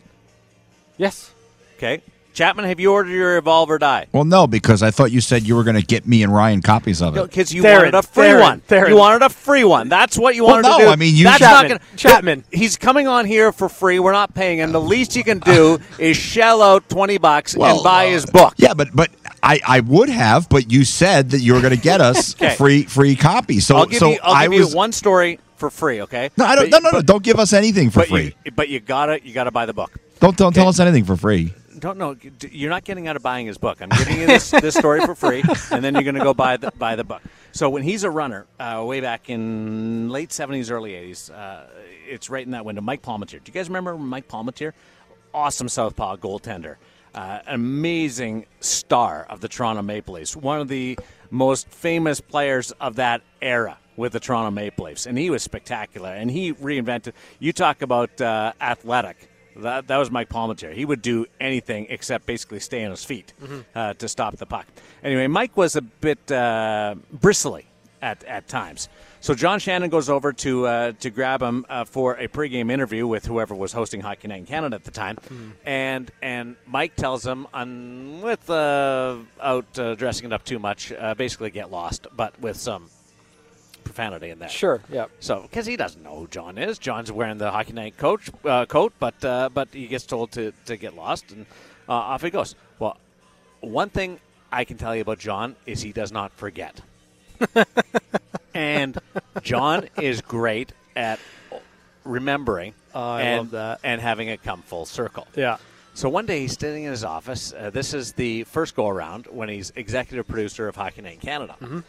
Yes. 0.98 1.30
Okay. 1.76 2.02
Chapman, 2.32 2.64
have 2.64 2.80
you 2.80 2.90
ordered 2.92 3.12
your 3.12 3.38
Evolve 3.38 3.70
or 3.70 3.78
Die? 3.78 4.06
Well, 4.10 4.24
no, 4.24 4.48
because 4.48 4.82
I 4.82 4.90
thought 4.90 5.12
you 5.12 5.20
said 5.20 5.46
you 5.46 5.54
were 5.54 5.62
going 5.62 5.76
to 5.76 5.86
get 5.86 6.08
me 6.08 6.24
and 6.24 6.34
Ryan 6.34 6.60
copies 6.60 7.02
of 7.02 7.16
it. 7.16 7.22
Because 7.22 7.54
you 7.54 7.62
Theron, 7.62 7.78
wanted 7.92 7.94
a 7.94 8.02
free 8.02 8.24
Theron, 8.24 8.40
one. 8.40 8.60
Theron. 8.62 8.90
You 8.90 8.96
wanted 8.98 9.22
a 9.22 9.28
free 9.28 9.62
one. 9.62 9.88
That's 9.88 10.18
what 10.18 10.34
you 10.34 10.44
Well, 10.44 10.56
wanted 10.56 10.68
no, 10.68 10.78
to 10.78 10.84
do. 10.86 10.90
I 10.90 10.96
mean, 10.96 11.14
you- 11.14 11.24
That's 11.24 11.38
Chapman, 11.38 11.70
not 11.70 11.80
gonna, 11.80 11.96
Chapman. 11.96 12.44
He's 12.50 12.76
coming 12.76 13.06
on 13.06 13.26
here 13.26 13.52
for 13.52 13.68
free. 13.68 14.00
We're 14.00 14.10
not 14.10 14.34
paying 14.34 14.58
him. 14.58 14.72
The 14.72 14.80
least 14.80 15.14
you 15.14 15.22
can 15.22 15.38
do 15.38 15.78
is 16.00 16.16
shell 16.16 16.62
out 16.62 16.88
twenty 16.88 17.18
bucks 17.18 17.56
Well, 17.56 17.76
and 17.76 17.84
buy 17.84 18.08
uh, 18.08 18.10
his 18.10 18.26
book. 18.26 18.54
Yeah, 18.56 18.74
but 18.74 18.88
but 18.92 19.10
I, 19.40 19.60
I 19.64 19.80
would 19.80 20.08
have, 20.08 20.48
but 20.48 20.68
you 20.72 20.84
said 20.84 21.30
that 21.30 21.40
you 21.40 21.54
were 21.54 21.60
going 21.60 21.76
to 21.76 21.80
get 21.80 22.00
us 22.00 22.34
Okay. 22.42 22.56
free 22.56 22.82
free 22.84 23.14
copies. 23.14 23.66
So 23.68 23.76
I'll 23.76 23.86
give 23.86 24.00
so 24.00 24.10
you. 24.10 24.18
I'll 24.24 24.34
I 24.34 24.48
give 24.48 24.58
was 24.58 24.70
you 24.72 24.76
one 24.76 24.90
story 24.90 25.38
for 25.60 25.70
free. 25.70 26.00
Okay. 26.02 26.30
no, 26.36 26.44
I 26.44 26.56
don't, 26.56 26.70
But- 26.70 26.82
no, 26.82 26.88
no, 26.90 26.90
no. 26.90 26.98
but- 26.98 27.06
Don't 27.06 27.22
give 27.22 27.38
us 27.38 27.52
anything 27.52 27.90
for 27.90 28.00
but 28.00 28.08
free. 28.08 28.34
You, 28.44 28.50
but 28.50 28.68
you 28.68 28.80
gotta 28.80 29.24
you 29.24 29.32
gotta 29.32 29.52
buy 29.52 29.66
the 29.66 29.72
book. 29.74 29.92
don't 30.18 30.36
don't 30.36 30.48
okay. 30.48 30.60
tell 30.60 30.68
us 30.68 30.80
anything 30.80 31.04
for 31.04 31.16
free. 31.16 31.54
Don't 31.78 31.96
know. 31.96 32.14
You're 32.50 32.68
not 32.68 32.84
getting 32.84 33.08
out 33.08 33.16
of 33.16 33.22
buying 33.22 33.46
his 33.46 33.56
book. 33.56 33.80
I'm 33.80 33.88
giving 33.88 34.20
you 34.20 34.26
this, 34.26 34.50
this 34.50 34.74
story 34.74 35.00
for 35.00 35.14
free, 35.14 35.42
and 35.70 35.82
then 35.82 35.94
you're 35.94 36.12
to 36.12 36.18
go 36.20 36.34
buy 36.34 36.58
the 36.58 36.70
buy 36.72 36.94
the 36.96 37.04
book. 37.04 37.22
So 37.52 37.70
when 37.70 37.82
he's 37.82 38.04
a 38.04 38.10
runner, 38.10 38.46
uh, 38.58 38.82
way 38.86 39.00
back 39.00 39.30
in 39.30 40.10
late 40.10 40.28
'70s, 40.28 40.70
early 40.70 40.92
'80s, 40.92 41.30
uh, 41.30 41.66
it's 42.06 42.28
right 42.28 42.44
in 42.44 42.50
that 42.52 42.64
window. 42.66 42.82
Mike 42.82 43.00
Palmateer. 43.02 43.42
Do 43.42 43.42
you 43.46 43.52
guys 43.52 43.68
remember 43.68 43.96
Mike 43.96 44.28
Palmateer? 44.28 44.72
Awesome 45.32 45.68
southpaw 45.70 46.16
goaltender, 46.16 46.76
uh, 47.14 47.38
amazing 47.46 48.46
star 48.60 49.26
of 49.30 49.40
the 49.40 49.48
Toronto 49.48 49.80
Maple 49.80 50.14
Leafs, 50.14 50.36
one 50.36 50.60
of 50.60 50.68
the 50.68 50.98
most 51.30 51.68
famous 51.68 52.20
players 52.20 52.72
of 52.72 52.96
that 52.96 53.22
era 53.40 53.78
with 54.00 54.12
the 54.12 54.20
Toronto 54.20 54.50
Maple 54.50 54.86
Leafs, 54.86 55.06
and 55.06 55.16
he 55.16 55.30
was 55.30 55.42
spectacular. 55.42 56.08
And 56.08 56.30
he 56.30 56.52
reinvented. 56.54 57.12
You 57.38 57.52
talk 57.52 57.82
about 57.82 58.20
uh, 58.20 58.52
athletic. 58.60 59.28
That, 59.56 59.88
that 59.88 59.96
was 59.98 60.10
Mike 60.10 60.28
Palmateer. 60.28 60.72
He 60.72 60.84
would 60.84 61.02
do 61.02 61.26
anything 61.40 61.86
except 61.90 62.24
basically 62.26 62.60
stay 62.60 62.84
on 62.84 62.90
his 62.90 63.04
feet 63.04 63.32
uh, 63.74 63.94
to 63.94 64.08
stop 64.08 64.36
the 64.36 64.46
puck. 64.46 64.66
Anyway, 65.04 65.26
Mike 65.26 65.56
was 65.56 65.76
a 65.76 65.82
bit 65.82 66.30
uh, 66.32 66.94
bristly 67.12 67.66
at, 68.00 68.24
at 68.24 68.48
times. 68.48 68.88
So 69.20 69.34
John 69.34 69.58
Shannon 69.58 69.90
goes 69.90 70.08
over 70.08 70.32
to 70.32 70.66
uh, 70.66 70.92
to 71.00 71.10
grab 71.10 71.42
him 71.42 71.66
uh, 71.68 71.84
for 71.84 72.14
a 72.14 72.26
pregame 72.26 72.70
interview 72.70 73.06
with 73.06 73.26
whoever 73.26 73.54
was 73.54 73.72
hosting 73.72 74.00
Hockey 74.00 74.28
Night 74.28 74.38
in 74.38 74.46
Canada 74.46 74.76
at 74.76 74.84
the 74.84 74.90
time, 74.90 75.18
and 75.66 76.10
and 76.22 76.56
Mike 76.66 76.96
tells 76.96 77.26
him, 77.26 77.46
on, 77.52 78.22
with 78.22 78.48
uh, 78.48 79.16
out 79.42 79.78
uh, 79.78 79.94
dressing 79.94 80.26
it 80.26 80.32
up 80.32 80.44
too 80.44 80.58
much, 80.58 80.90
uh, 80.92 81.14
basically 81.14 81.50
get 81.50 81.70
lost, 81.70 82.06
but 82.16 82.40
with 82.40 82.56
some 82.56 82.88
profanity 83.84 84.30
in 84.30 84.38
there. 84.38 84.48
Sure. 84.48 84.80
Yeah. 84.90 85.06
So, 85.20 85.42
because 85.42 85.66
he 85.66 85.76
doesn't 85.76 86.02
know 86.02 86.16
who 86.16 86.26
John 86.28 86.58
is, 86.58 86.78
John's 86.78 87.10
wearing 87.12 87.38
the 87.38 87.50
hockey 87.50 87.72
night 87.72 87.96
coach 87.96 88.30
uh, 88.44 88.66
coat, 88.66 88.92
but 88.98 89.24
uh, 89.24 89.48
but 89.52 89.68
he 89.72 89.86
gets 89.86 90.04
told 90.06 90.32
to, 90.32 90.52
to 90.66 90.76
get 90.76 90.94
lost, 90.96 91.32
and 91.32 91.46
uh, 91.88 91.92
off 91.92 92.22
he 92.22 92.30
goes. 92.30 92.54
Well, 92.78 92.96
one 93.60 93.90
thing 93.90 94.18
I 94.52 94.64
can 94.64 94.76
tell 94.78 94.94
you 94.94 95.02
about 95.02 95.18
John 95.18 95.56
is 95.66 95.82
he 95.82 95.92
does 95.92 96.12
not 96.12 96.32
forget, 96.32 96.80
and 98.54 98.98
John 99.42 99.88
is 100.00 100.20
great 100.20 100.72
at 100.96 101.18
remembering 102.04 102.74
Oh, 102.94 103.00
I 103.00 103.22
and, 103.22 103.38
love 103.38 103.50
that. 103.52 103.80
and 103.84 104.00
having 104.00 104.28
it 104.28 104.42
come 104.42 104.62
full 104.62 104.84
circle. 104.86 105.26
Yeah. 105.36 105.58
So 105.94 106.08
one 106.08 106.26
day 106.26 106.40
he's 106.40 106.58
sitting 106.58 106.84
in 106.84 106.90
his 106.90 107.04
office. 107.04 107.52
Uh, 107.52 107.70
this 107.70 107.94
is 107.94 108.12
the 108.12 108.44
first 108.44 108.74
go 108.74 108.88
around 108.88 109.26
when 109.26 109.48
he's 109.48 109.72
executive 109.76 110.26
producer 110.26 110.66
of 110.68 110.74
Hockey 110.76 111.02
Night 111.02 111.14
in 111.14 111.20
Canada, 111.20 111.56
Mm-hmm. 111.60 111.80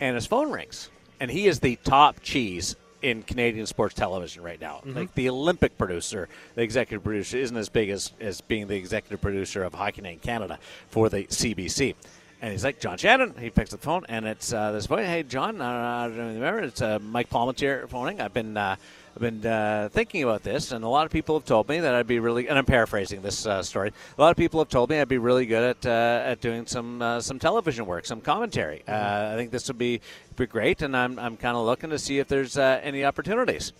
and 0.00 0.14
his 0.14 0.26
phone 0.26 0.50
rings, 0.50 0.90
and 1.20 1.30
he 1.30 1.46
is 1.46 1.60
the 1.60 1.76
top 1.84 2.20
cheese 2.22 2.76
in 3.02 3.22
Canadian 3.22 3.66
sports 3.66 3.94
television 3.94 4.42
right 4.42 4.60
now. 4.60 4.76
Mm-hmm. 4.76 4.96
Like 4.96 5.14
the 5.14 5.28
Olympic 5.28 5.78
producer, 5.78 6.28
the 6.54 6.62
executive 6.62 7.04
producer 7.04 7.38
isn't 7.38 7.56
as 7.56 7.68
big 7.68 7.90
as, 7.90 8.12
as 8.20 8.40
being 8.40 8.66
the 8.66 8.76
executive 8.76 9.20
producer 9.20 9.62
of 9.62 9.74
Hockey 9.74 10.02
Night 10.02 10.14
in 10.14 10.18
Canada 10.18 10.58
for 10.88 11.08
the 11.08 11.24
CBC. 11.24 11.94
And 12.40 12.52
he's 12.52 12.62
like, 12.62 12.78
John 12.78 12.96
Shannon. 12.98 13.34
He 13.38 13.50
picks 13.50 13.72
up 13.74 13.80
the 13.80 13.84
phone, 13.84 14.04
and 14.08 14.24
it's 14.24 14.52
uh, 14.52 14.70
this 14.70 14.86
boy. 14.86 15.04
Hey, 15.04 15.24
John, 15.24 15.60
uh, 15.60 15.64
I 15.64 16.08
don't 16.08 16.34
remember. 16.34 16.60
It's 16.60 16.80
uh, 16.80 17.00
Mike 17.00 17.30
Palmateer 17.30 17.88
phoning. 17.88 18.20
I've 18.20 18.32
been 18.32 18.56
uh, 18.56 18.76
I've 19.18 19.42
been 19.42 19.50
uh, 19.50 19.88
thinking 19.90 20.22
about 20.22 20.44
this, 20.44 20.70
and 20.70 20.84
a 20.84 20.88
lot 20.88 21.04
of 21.04 21.10
people 21.10 21.36
have 21.36 21.44
told 21.44 21.68
me 21.68 21.80
that 21.80 21.92
I'd 21.92 22.06
be 22.06 22.20
really. 22.20 22.46
And 22.46 22.56
I'm 22.56 22.64
paraphrasing 22.64 23.20
this 23.20 23.46
uh, 23.46 23.64
story. 23.64 23.92
A 24.16 24.20
lot 24.20 24.30
of 24.30 24.36
people 24.36 24.60
have 24.60 24.68
told 24.68 24.90
me 24.90 25.00
I'd 25.00 25.08
be 25.08 25.18
really 25.18 25.44
good 25.44 25.76
at 25.76 25.86
uh, 25.86 26.22
at 26.24 26.40
doing 26.40 26.66
some 26.66 27.02
uh, 27.02 27.20
some 27.20 27.40
television 27.40 27.84
work, 27.84 28.06
some 28.06 28.20
commentary. 28.20 28.84
Uh, 28.86 29.32
I 29.32 29.34
think 29.34 29.50
this 29.50 29.66
would 29.66 29.76
be 29.76 30.02
be 30.36 30.46
great, 30.46 30.82
and 30.82 30.96
I'm 30.96 31.18
I'm 31.18 31.36
kind 31.36 31.56
of 31.56 31.66
looking 31.66 31.90
to 31.90 31.98
see 31.98 32.20
if 32.20 32.28
there's 32.28 32.56
uh, 32.56 32.78
any 32.80 33.04
opportunities. 33.04 33.72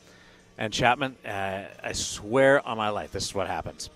And 0.59 0.73
Chapman, 0.73 1.15
uh, 1.25 1.67
I 1.85 1.93
swear 1.93 2.67
on 2.67 2.77
my 2.77 2.89
life, 2.89 3.13
this 3.13 3.27
is 3.27 3.33
what 3.33 3.47
happens 3.47 3.91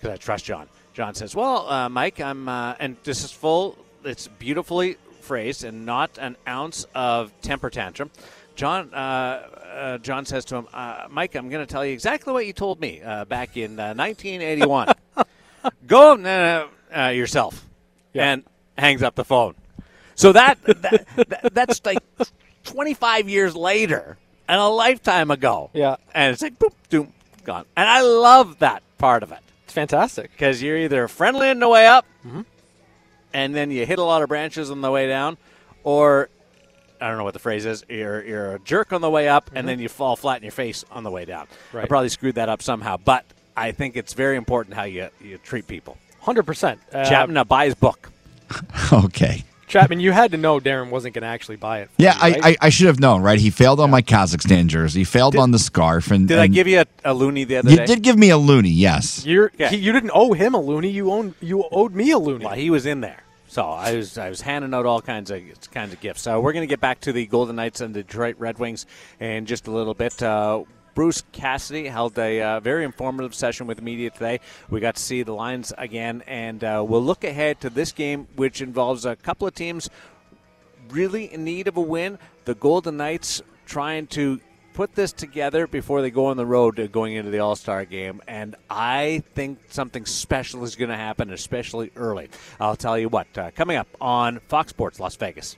because 0.00 0.14
I 0.14 0.16
trust 0.16 0.46
John. 0.46 0.70
John 0.94 1.14
says, 1.14 1.36
"Well, 1.36 1.68
uh, 1.68 1.90
Mike, 1.90 2.18
I'm," 2.18 2.48
uh, 2.48 2.76
and 2.80 2.96
this 3.04 3.24
is 3.24 3.30
full. 3.30 3.76
It's 4.04 4.26
beautifully 4.26 4.96
phrased 5.20 5.64
and 5.64 5.84
not 5.84 6.16
an 6.16 6.38
ounce 6.48 6.86
of 6.94 7.30
temper 7.42 7.68
tantrum. 7.68 8.10
John, 8.58 8.92
uh, 8.92 8.96
uh, 8.96 9.98
John 9.98 10.24
says 10.24 10.44
to 10.46 10.56
him, 10.56 10.66
uh, 10.74 11.06
"Mike, 11.08 11.36
I'm 11.36 11.48
going 11.48 11.64
to 11.64 11.72
tell 11.72 11.86
you 11.86 11.92
exactly 11.92 12.32
what 12.32 12.44
you 12.44 12.52
told 12.52 12.80
me 12.80 13.00
uh, 13.00 13.24
back 13.24 13.56
in 13.56 13.78
uh, 13.78 13.94
1981. 13.94 14.94
Go 15.86 16.16
uh, 16.16 16.66
uh, 16.92 17.08
yourself," 17.10 17.64
and 18.14 18.42
hangs 18.76 19.04
up 19.04 19.14
the 19.14 19.24
phone. 19.24 19.54
So 20.16 20.32
that, 20.32 20.60
that, 20.64 21.06
that 21.28 21.54
that's 21.54 21.86
like 21.86 21.98
25 22.64 23.28
years 23.28 23.54
later 23.54 24.18
and 24.48 24.60
a 24.60 24.66
lifetime 24.66 25.30
ago. 25.30 25.70
Yeah. 25.72 25.94
And 26.12 26.32
it's 26.32 26.42
like 26.42 26.58
boop, 26.58 26.72
doom, 26.88 27.12
gone. 27.44 27.64
And 27.76 27.88
I 27.88 28.00
love 28.00 28.58
that 28.58 28.82
part 28.98 29.22
of 29.22 29.30
it 29.30 29.38
It's 29.66 29.72
fantastic. 29.72 30.32
because 30.32 30.60
you're 30.60 30.78
either 30.78 31.06
friendly 31.06 31.48
on 31.48 31.60
the 31.60 31.68
way 31.68 31.86
up, 31.86 32.04
and 33.32 33.54
then 33.54 33.70
you 33.70 33.86
hit 33.86 34.00
a 34.00 34.04
lot 34.04 34.22
of 34.22 34.28
branches 34.28 34.68
on 34.72 34.80
the 34.80 34.90
way 34.90 35.06
down, 35.06 35.36
or 35.84 36.28
I 37.00 37.08
don't 37.08 37.18
know 37.18 37.24
what 37.24 37.34
the 37.34 37.40
phrase 37.40 37.64
is. 37.66 37.84
You're 37.88 38.24
you're 38.24 38.54
a 38.56 38.58
jerk 38.60 38.92
on 38.92 39.00
the 39.00 39.10
way 39.10 39.28
up, 39.28 39.50
and 39.54 39.68
then 39.68 39.78
you 39.78 39.88
fall 39.88 40.16
flat 40.16 40.38
in 40.38 40.42
your 40.42 40.52
face 40.52 40.84
on 40.90 41.02
the 41.04 41.10
way 41.10 41.24
down. 41.24 41.46
I 41.74 41.86
probably 41.86 42.08
screwed 42.08 42.36
that 42.36 42.48
up 42.48 42.62
somehow, 42.62 42.96
but 42.96 43.24
I 43.56 43.72
think 43.72 43.96
it's 43.96 44.14
very 44.14 44.36
important 44.36 44.74
how 44.76 44.84
you 44.84 45.08
you 45.20 45.38
treat 45.38 45.66
people. 45.66 45.96
Hundred 46.20 46.44
percent. 46.44 46.80
Uh, 46.92 47.04
Chapman 47.04 47.34
now 47.34 47.44
buy 47.44 47.66
his 47.66 47.74
book. 47.74 48.10
Okay. 48.92 49.44
Chapman, 49.66 50.00
you 50.00 50.12
had 50.12 50.30
to 50.30 50.38
know 50.38 50.58
Darren 50.60 50.88
wasn't 50.88 51.14
going 51.14 51.22
to 51.22 51.28
actually 51.28 51.56
buy 51.56 51.80
it. 51.80 51.90
Yeah, 51.98 52.14
you, 52.14 52.20
I, 52.20 52.30
right? 52.38 52.58
I, 52.62 52.66
I 52.66 52.68
should 52.70 52.86
have 52.86 52.98
known, 52.98 53.20
right? 53.20 53.38
He 53.38 53.50
failed 53.50 53.80
on 53.80 53.90
my 53.90 54.00
Kazakhstan 54.00 54.66
jersey, 54.68 55.00
He 55.00 55.04
failed 55.04 55.36
on 55.36 55.50
the 55.50 55.58
scarf, 55.58 56.10
and 56.10 56.26
Did 56.26 56.38
I 56.38 56.46
give 56.46 56.66
you 56.66 56.80
a, 56.80 56.86
a 57.04 57.12
loony 57.12 57.44
the 57.44 57.58
other 57.58 57.68
You 57.70 57.76
day? 57.76 57.82
You 57.82 57.86
did 57.86 58.02
give 58.02 58.16
me 58.18 58.30
a 58.30 58.38
loony, 58.38 58.70
yes. 58.70 59.26
You're 59.26 59.52
Yeah. 59.58 59.68
he, 59.68 59.76
you 59.76 59.92
didn't 59.92 60.12
owe 60.14 60.32
him 60.32 60.54
a 60.54 60.60
loony. 60.60 60.88
You 60.90 61.12
own 61.12 61.34
you 61.42 61.68
owed 61.70 61.94
me 61.94 62.10
a 62.12 62.18
loony. 62.18 62.46
Well, 62.46 62.54
he 62.54 62.70
was 62.70 62.86
in 62.86 63.02
there. 63.02 63.22
So 63.48 63.62
I 63.62 63.94
was 63.96 64.18
I 64.18 64.28
was 64.28 64.42
handing 64.42 64.74
out 64.74 64.84
all 64.84 65.00
kinds 65.00 65.30
of 65.30 65.42
kinds 65.70 65.94
of 65.94 66.00
gifts. 66.00 66.20
So 66.20 66.38
we're 66.40 66.52
going 66.52 66.62
to 66.62 66.70
get 66.70 66.80
back 66.80 67.00
to 67.00 67.12
the 67.12 67.26
Golden 67.26 67.56
Knights 67.56 67.80
and 67.80 67.94
the 67.94 68.02
Detroit 68.02 68.36
Red 68.38 68.58
Wings 68.58 68.86
in 69.18 69.46
just 69.46 69.66
a 69.66 69.70
little 69.70 69.94
bit. 69.94 70.22
Uh, 70.22 70.64
Bruce 70.94 71.22
Cassidy 71.32 71.86
held 71.86 72.18
a 72.18 72.42
uh, 72.42 72.60
very 72.60 72.84
informative 72.84 73.34
session 73.34 73.66
with 73.66 73.80
media 73.80 74.10
today. 74.10 74.40
We 74.68 74.80
got 74.80 74.96
to 74.96 75.02
see 75.02 75.22
the 75.22 75.32
lines 75.32 75.72
again, 75.78 76.22
and 76.26 76.62
uh, 76.62 76.84
we'll 76.86 77.02
look 77.02 77.24
ahead 77.24 77.60
to 77.60 77.70
this 77.70 77.92
game, 77.92 78.26
which 78.36 78.60
involves 78.60 79.06
a 79.06 79.16
couple 79.16 79.46
of 79.46 79.54
teams 79.54 79.88
really 80.90 81.32
in 81.32 81.44
need 81.44 81.68
of 81.68 81.76
a 81.76 81.80
win. 81.80 82.18
The 82.44 82.54
Golden 82.54 82.96
Knights 82.96 83.42
trying 83.64 84.08
to 84.08 84.40
put 84.78 84.94
this 84.94 85.12
together 85.12 85.66
before 85.66 86.02
they 86.02 86.10
go 86.10 86.26
on 86.26 86.36
the 86.36 86.46
road 86.46 86.76
to 86.76 86.86
going 86.86 87.16
into 87.16 87.32
the 87.32 87.40
All 87.40 87.56
Star 87.56 87.84
game, 87.84 88.22
and 88.28 88.54
I 88.70 89.24
think 89.34 89.58
something 89.70 90.06
special 90.06 90.62
is 90.62 90.76
going 90.76 90.90
to 90.90 90.96
happen, 90.96 91.32
especially 91.32 91.90
early. 91.96 92.30
I'll 92.60 92.76
tell 92.76 92.96
you 92.96 93.08
what. 93.08 93.26
Uh, 93.36 93.50
coming 93.56 93.76
up 93.76 93.88
on 94.00 94.38
Fox 94.46 94.70
Sports 94.70 95.00
Las 95.00 95.16
Vegas. 95.16 95.56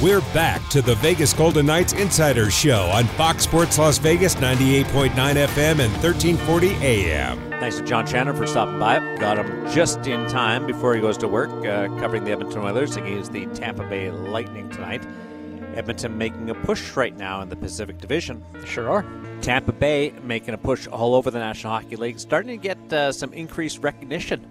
We're 0.00 0.20
back 0.32 0.66
to 0.68 0.80
the 0.80 0.94
Vegas 0.94 1.32
Golden 1.32 1.66
Knights 1.66 1.92
Insider 1.92 2.52
Show 2.52 2.84
on 2.94 3.06
Fox 3.06 3.42
Sports 3.42 3.78
Las 3.78 3.98
Vegas 3.98 4.36
98.9 4.36 5.10
FM 5.10 5.80
and 5.80 5.92
1340 5.94 6.68
AM. 6.74 7.50
Thanks 7.58 7.78
to 7.78 7.84
John 7.84 8.06
Shannon 8.06 8.36
for 8.36 8.46
stopping 8.46 8.78
by. 8.78 9.00
Got 9.16 9.44
him 9.44 9.68
just 9.72 10.06
in 10.06 10.28
time 10.28 10.68
before 10.68 10.94
he 10.94 11.00
goes 11.00 11.18
to 11.18 11.26
work, 11.26 11.50
uh, 11.66 11.88
covering 11.98 12.22
the 12.22 12.30
Edmonton 12.30 12.60
Oilers 12.60 12.96
against 12.96 13.32
the 13.32 13.46
Tampa 13.46 13.82
Bay 13.88 14.12
Lightning 14.12 14.70
tonight. 14.70 15.04
Edmonton 15.80 16.18
making 16.18 16.50
a 16.50 16.54
push 16.54 16.94
right 16.94 17.16
now 17.16 17.40
in 17.40 17.48
the 17.48 17.56
Pacific 17.56 17.96
Division. 17.96 18.44
Sure 18.66 18.90
are. 18.90 19.02
Tampa 19.40 19.72
Bay 19.72 20.12
making 20.24 20.52
a 20.52 20.58
push 20.58 20.86
all 20.86 21.14
over 21.14 21.30
the 21.30 21.38
National 21.38 21.72
Hockey 21.72 21.96
League, 21.96 22.20
starting 22.20 22.60
to 22.60 22.62
get 22.62 22.92
uh, 22.92 23.10
some 23.10 23.32
increased 23.32 23.78
recognition. 23.78 24.46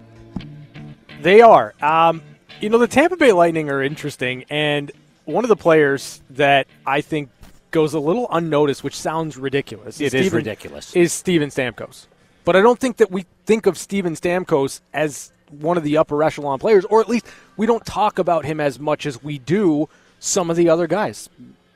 They 1.22 1.40
are. 1.40 1.72
Um, 1.80 2.20
you 2.60 2.68
know, 2.68 2.78
the 2.78 2.88
Tampa 2.88 3.16
Bay 3.16 3.30
Lightning 3.30 3.70
are 3.70 3.80
interesting, 3.80 4.44
and 4.50 4.90
one 5.24 5.44
of 5.44 5.48
the 5.48 5.54
players 5.54 6.20
that 6.30 6.66
I 6.84 7.00
think 7.00 7.30
goes 7.70 7.94
a 7.94 8.00
little 8.00 8.26
unnoticed, 8.32 8.82
which 8.82 8.98
sounds 8.98 9.36
ridiculous. 9.36 10.00
It 10.00 10.12
is 10.14 10.32
ridiculous. 10.32 10.96
Is 10.96 11.12
Steven 11.12 11.50
Stamkos. 11.50 12.06
But 12.44 12.56
I 12.56 12.60
don't 12.60 12.80
think 12.80 12.96
that 12.96 13.12
we 13.12 13.24
think 13.46 13.66
of 13.66 13.78
Steven 13.78 14.16
Stamkos 14.16 14.80
as 14.92 15.30
one 15.48 15.76
of 15.76 15.84
the 15.84 15.96
upper 15.96 16.24
echelon 16.24 16.58
players, 16.58 16.84
or 16.86 17.00
at 17.00 17.08
least 17.08 17.26
we 17.56 17.66
don't 17.66 17.86
talk 17.86 18.18
about 18.18 18.44
him 18.44 18.58
as 18.58 18.80
much 18.80 19.06
as 19.06 19.22
we 19.22 19.38
do 19.38 19.88
some 20.20 20.50
of 20.50 20.56
the 20.56 20.68
other 20.68 20.86
guys. 20.86 21.28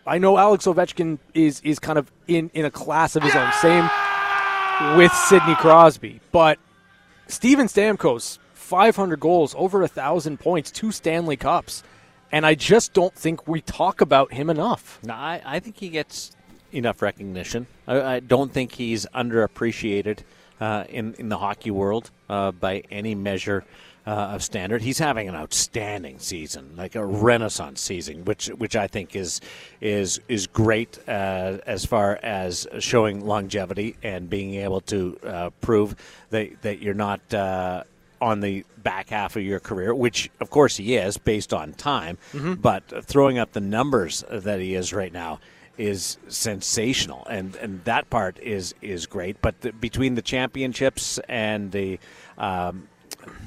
I 0.06 0.18
know 0.18 0.38
Alex 0.38 0.66
Ovechkin 0.66 1.18
is 1.32 1.60
is 1.62 1.80
kind 1.80 1.98
of 1.98 2.12
in, 2.28 2.50
in 2.54 2.64
a 2.64 2.70
class 2.70 3.16
of 3.16 3.24
his 3.24 3.34
own, 3.34 3.50
same 3.60 3.90
with 4.96 5.12
Sidney 5.12 5.56
Crosby. 5.56 6.20
But 6.30 6.58
Steven 7.26 7.66
Stamkos, 7.66 8.38
500 8.52 9.18
goals, 9.18 9.54
over 9.58 9.82
a 9.82 9.88
thousand 9.88 10.38
points, 10.38 10.70
two 10.70 10.92
Stanley 10.92 11.36
Cups, 11.36 11.82
and 12.30 12.44
I 12.44 12.54
just 12.54 12.92
don't 12.92 13.14
think 13.14 13.48
we 13.48 13.62
talk 13.62 14.00
about 14.02 14.34
him 14.34 14.50
enough. 14.50 15.00
No, 15.02 15.14
I, 15.14 15.40
I 15.44 15.60
think 15.60 15.78
he 15.78 15.88
gets 15.88 16.32
enough 16.70 17.00
recognition. 17.00 17.66
I, 17.88 18.02
I 18.16 18.20
don't 18.20 18.52
think 18.52 18.72
he's 18.72 19.06
underappreciated 19.14 20.18
uh, 20.60 20.84
in 20.90 21.14
in 21.14 21.30
the 21.30 21.38
hockey 21.38 21.70
world 21.70 22.10
uh, 22.28 22.52
by 22.52 22.82
any 22.90 23.14
measure 23.14 23.64
uh, 24.06 24.10
of 24.10 24.42
standard. 24.42 24.82
He's 24.82 24.98
having 24.98 25.28
an 25.28 25.34
outstanding 25.34 26.18
season, 26.18 26.74
like 26.76 26.94
a 26.94 27.04
renaissance 27.04 27.80
season, 27.80 28.24
which 28.24 28.46
which 28.48 28.76
I 28.76 28.86
think 28.86 29.16
is 29.16 29.40
is 29.80 30.20
is 30.28 30.46
great 30.46 30.98
uh, 31.08 31.58
as 31.66 31.84
far 31.84 32.18
as 32.22 32.66
showing 32.80 33.24
longevity 33.24 33.96
and 34.02 34.28
being 34.28 34.54
able 34.54 34.80
to 34.82 35.18
uh, 35.24 35.50
prove 35.60 35.96
that 36.30 36.62
that 36.62 36.80
you're 36.80 36.94
not. 36.94 37.20
Uh, 37.32 37.84
on 38.20 38.40
the 38.40 38.64
back 38.78 39.10
half 39.10 39.36
of 39.36 39.42
your 39.42 39.60
career, 39.60 39.94
which 39.94 40.30
of 40.40 40.48
course 40.48 40.76
he 40.78 40.94
is 40.94 41.18
based 41.18 41.52
on 41.52 41.74
time, 41.74 42.16
but 42.62 43.04
throwing 43.04 43.36
up 43.36 43.52
the 43.52 43.60
numbers 43.60 44.24
that 44.30 44.60
he 44.60 44.74
is 44.74 44.94
right 44.94 45.12
now 45.12 45.40
is 45.76 46.16
sensational, 46.28 47.26
and 47.28 47.54
and 47.56 47.84
that 47.84 48.08
part 48.08 48.38
is 48.38 48.74
is 48.80 49.04
great. 49.04 49.42
But 49.42 49.60
the, 49.60 49.72
between 49.72 50.14
the 50.14 50.22
championships 50.22 51.18
and 51.28 51.72
the 51.72 51.98
um, 52.38 52.88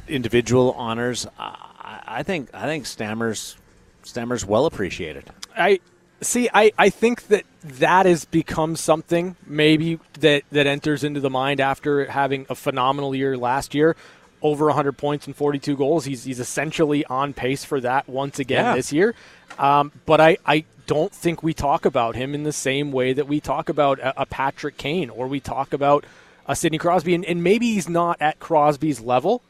individual 0.09 0.71
honors, 0.73 1.27
I, 1.39 1.99
I 2.07 2.23
think 2.23 2.49
I 2.53 2.63
think 2.63 2.85
Stammer's 2.85 3.55
Stammer's 4.03 4.45
well 4.45 4.65
appreciated. 4.65 5.25
I 5.57 5.79
see. 6.21 6.49
I, 6.53 6.71
I 6.77 6.89
think 6.89 7.27
that 7.27 7.43
that 7.63 8.05
has 8.05 8.25
become 8.25 8.75
something 8.75 9.35
maybe 9.45 9.99
that 10.19 10.43
that 10.51 10.67
enters 10.67 11.03
into 11.03 11.19
the 11.19 11.29
mind 11.29 11.59
after 11.59 12.05
having 12.05 12.45
a 12.49 12.55
phenomenal 12.55 13.13
year 13.15 13.37
last 13.37 13.73
year, 13.75 13.95
over 14.41 14.65
100 14.67 14.93
points 14.93 15.27
and 15.27 15.35
42 15.35 15.75
goals. 15.75 16.05
He's 16.05 16.23
he's 16.23 16.39
essentially 16.39 17.03
on 17.05 17.33
pace 17.33 17.63
for 17.65 17.79
that 17.81 18.07
once 18.07 18.39
again 18.39 18.65
Yeah. 18.65 18.75
this 18.75 18.93
year. 18.93 19.13
Um, 19.59 19.91
but 20.05 20.21
I 20.21 20.37
I 20.45 20.63
don't 20.85 21.11
think 21.11 21.43
we 21.43 21.53
talk 21.53 21.83
about 21.85 22.15
him 22.15 22.33
in 22.33 22.43
the 22.43 22.53
same 22.53 22.91
way 22.93 23.11
that 23.11 23.27
we 23.27 23.41
talk 23.41 23.67
about 23.67 23.99
a, 23.99 24.21
a 24.21 24.25
Patrick 24.25 24.77
Kane 24.77 25.09
or 25.09 25.27
we 25.27 25.39
talk 25.41 25.73
about 25.73 26.05
a 26.47 26.55
Sidney 26.55 26.77
Crosby. 26.77 27.13
And, 27.13 27.25
and 27.25 27.43
maybe 27.43 27.73
he's 27.73 27.89
not 27.89 28.15
at 28.21 28.39
Crosby's 28.39 29.01
level, 29.01 29.41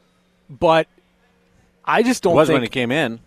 but 0.48 0.86
I 1.84 2.02
just 2.02 2.22
don't 2.22 2.34
was 2.34 2.48
think 2.48 2.56
when 2.56 2.62
he 2.62 2.68
came 2.68 2.90
in, 2.92 3.20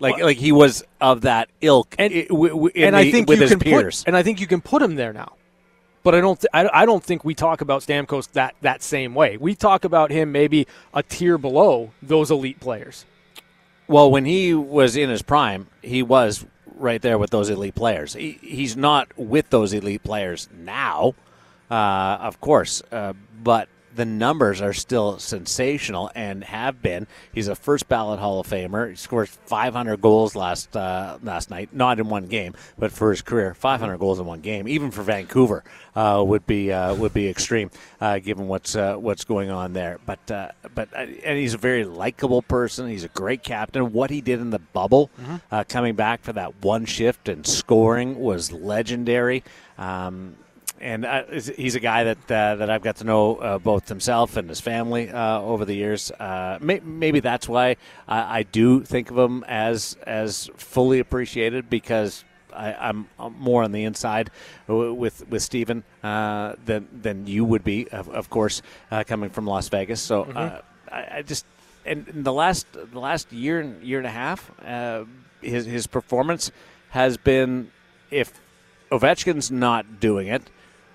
like 0.00 0.18
like 0.22 0.36
he 0.36 0.52
was 0.52 0.84
of 1.00 1.22
that 1.22 1.48
ilk, 1.60 1.94
And- 1.98 2.12
i- 2.12 2.26
w- 2.28 2.50
w- 2.54 2.70
and 2.74 2.94
the- 2.94 2.98
I 2.98 3.10
think 3.10 3.28
with 3.28 3.38
you 3.38 3.42
his 3.42 3.50
can 3.50 3.60
peers. 3.60 4.00
put, 4.02 4.08
and 4.08 4.16
I 4.16 4.22
think 4.22 4.40
you 4.40 4.46
can 4.46 4.60
put 4.60 4.82
him 4.82 4.96
there 4.96 5.12
now. 5.12 5.32
But 6.04 6.14
I 6.14 6.20
don't, 6.20 6.40
th- 6.40 6.48
I, 6.54 6.82
I 6.82 6.86
don't 6.86 7.02
think 7.02 7.24
we 7.24 7.34
talk 7.34 7.60
about 7.60 7.82
Stamkos 7.82 8.30
that 8.32 8.54
that 8.62 8.82
same 8.82 9.14
way. 9.14 9.36
We 9.36 9.54
talk 9.54 9.84
about 9.84 10.10
him 10.10 10.32
maybe 10.32 10.66
a 10.94 11.02
tier 11.02 11.36
below 11.38 11.90
those 12.00 12.30
elite 12.30 12.60
players. 12.60 13.04
Well, 13.88 14.10
when 14.10 14.24
he 14.24 14.54
was 14.54 14.96
in 14.96 15.10
his 15.10 15.22
prime, 15.22 15.66
he 15.82 16.02
was 16.02 16.46
right 16.76 17.02
there 17.02 17.18
with 17.18 17.30
those 17.30 17.50
elite 17.50 17.74
players. 17.74 18.14
He, 18.14 18.38
he's 18.40 18.76
not 18.76 19.08
with 19.18 19.50
those 19.50 19.72
elite 19.72 20.02
players 20.04 20.48
now, 20.56 21.14
uh, 21.70 21.74
of 22.20 22.40
course, 22.40 22.82
uh, 22.92 23.14
but 23.42 23.68
the 23.98 24.04
numbers 24.04 24.62
are 24.62 24.72
still 24.72 25.18
sensational 25.18 26.08
and 26.14 26.44
have 26.44 26.80
been. 26.80 27.08
He's 27.32 27.48
a 27.48 27.56
first 27.56 27.88
ballot 27.88 28.20
Hall 28.20 28.38
of 28.38 28.46
Famer. 28.46 28.90
He 28.90 28.94
scored 28.94 29.28
500 29.28 30.00
goals 30.00 30.36
last 30.36 30.76
uh, 30.76 31.18
last 31.20 31.50
night, 31.50 31.70
not 31.74 31.98
in 31.98 32.08
one 32.08 32.26
game, 32.26 32.54
but 32.78 32.92
for 32.92 33.10
his 33.10 33.22
career, 33.22 33.54
500 33.54 33.98
goals 33.98 34.20
in 34.20 34.26
one 34.26 34.40
game, 34.40 34.68
even 34.68 34.92
for 34.92 35.02
Vancouver, 35.02 35.64
uh, 35.96 36.22
would 36.24 36.46
be 36.46 36.72
uh, 36.72 36.94
would 36.94 37.12
be 37.12 37.28
extreme, 37.28 37.72
uh, 38.00 38.20
given 38.20 38.46
what's 38.46 38.76
uh, 38.76 38.94
what's 38.94 39.24
going 39.24 39.50
on 39.50 39.72
there. 39.72 39.98
But 40.06 40.30
uh, 40.30 40.52
but 40.76 40.88
uh, 40.94 41.06
and 41.24 41.36
he's 41.36 41.54
a 41.54 41.58
very 41.58 41.84
likable 41.84 42.42
person. 42.42 42.88
He's 42.88 43.04
a 43.04 43.08
great 43.08 43.42
captain. 43.42 43.92
What 43.92 44.10
he 44.10 44.20
did 44.20 44.40
in 44.40 44.50
the 44.50 44.60
bubble, 44.60 45.10
uh, 45.50 45.64
coming 45.68 45.96
back 45.96 46.22
for 46.22 46.32
that 46.34 46.62
one 46.62 46.84
shift 46.84 47.28
and 47.28 47.44
scoring 47.44 48.20
was 48.20 48.52
legendary. 48.52 49.42
Um, 49.76 50.36
and 50.80 51.04
uh, 51.04 51.24
he's 51.30 51.74
a 51.74 51.80
guy 51.80 52.04
that 52.04 52.30
uh, 52.30 52.56
that 52.56 52.70
I've 52.70 52.82
got 52.82 52.96
to 52.96 53.04
know 53.04 53.36
uh, 53.36 53.58
both 53.58 53.88
himself 53.88 54.36
and 54.36 54.48
his 54.48 54.60
family 54.60 55.10
uh, 55.10 55.40
over 55.40 55.64
the 55.64 55.74
years. 55.74 56.10
Uh, 56.10 56.58
may, 56.60 56.80
maybe 56.80 57.20
that's 57.20 57.48
why 57.48 57.76
I, 58.06 58.38
I 58.38 58.42
do 58.44 58.82
think 58.82 59.10
of 59.10 59.18
him 59.18 59.44
as 59.46 59.96
as 60.06 60.50
fully 60.56 60.98
appreciated 60.98 61.68
because 61.68 62.24
I, 62.52 62.74
I'm, 62.74 63.08
I'm 63.18 63.38
more 63.38 63.62
on 63.62 63.72
the 63.72 63.84
inside 63.84 64.30
with 64.66 65.28
with 65.28 65.42
Steven 65.42 65.84
uh, 66.02 66.54
than 66.64 66.88
than 66.92 67.26
you 67.26 67.44
would 67.44 67.64
be, 67.64 67.88
of, 67.88 68.08
of 68.08 68.30
course, 68.30 68.62
uh, 68.90 69.04
coming 69.04 69.30
from 69.30 69.46
Las 69.46 69.68
Vegas. 69.68 70.00
So 70.00 70.24
uh, 70.24 70.60
I, 70.90 71.18
I 71.18 71.22
just 71.22 71.46
and 71.84 72.06
in 72.08 72.22
the 72.22 72.32
last 72.32 72.66
the 72.72 73.00
last 73.00 73.32
year 73.32 73.60
and 73.60 73.82
year 73.82 73.98
and 73.98 74.06
a 74.06 74.10
half, 74.10 74.50
uh, 74.64 75.04
his 75.40 75.66
his 75.66 75.86
performance 75.86 76.50
has 76.90 77.16
been 77.16 77.70
if 78.10 78.32
Ovechkin's 78.90 79.50
not 79.50 80.00
doing 80.00 80.28
it, 80.28 80.42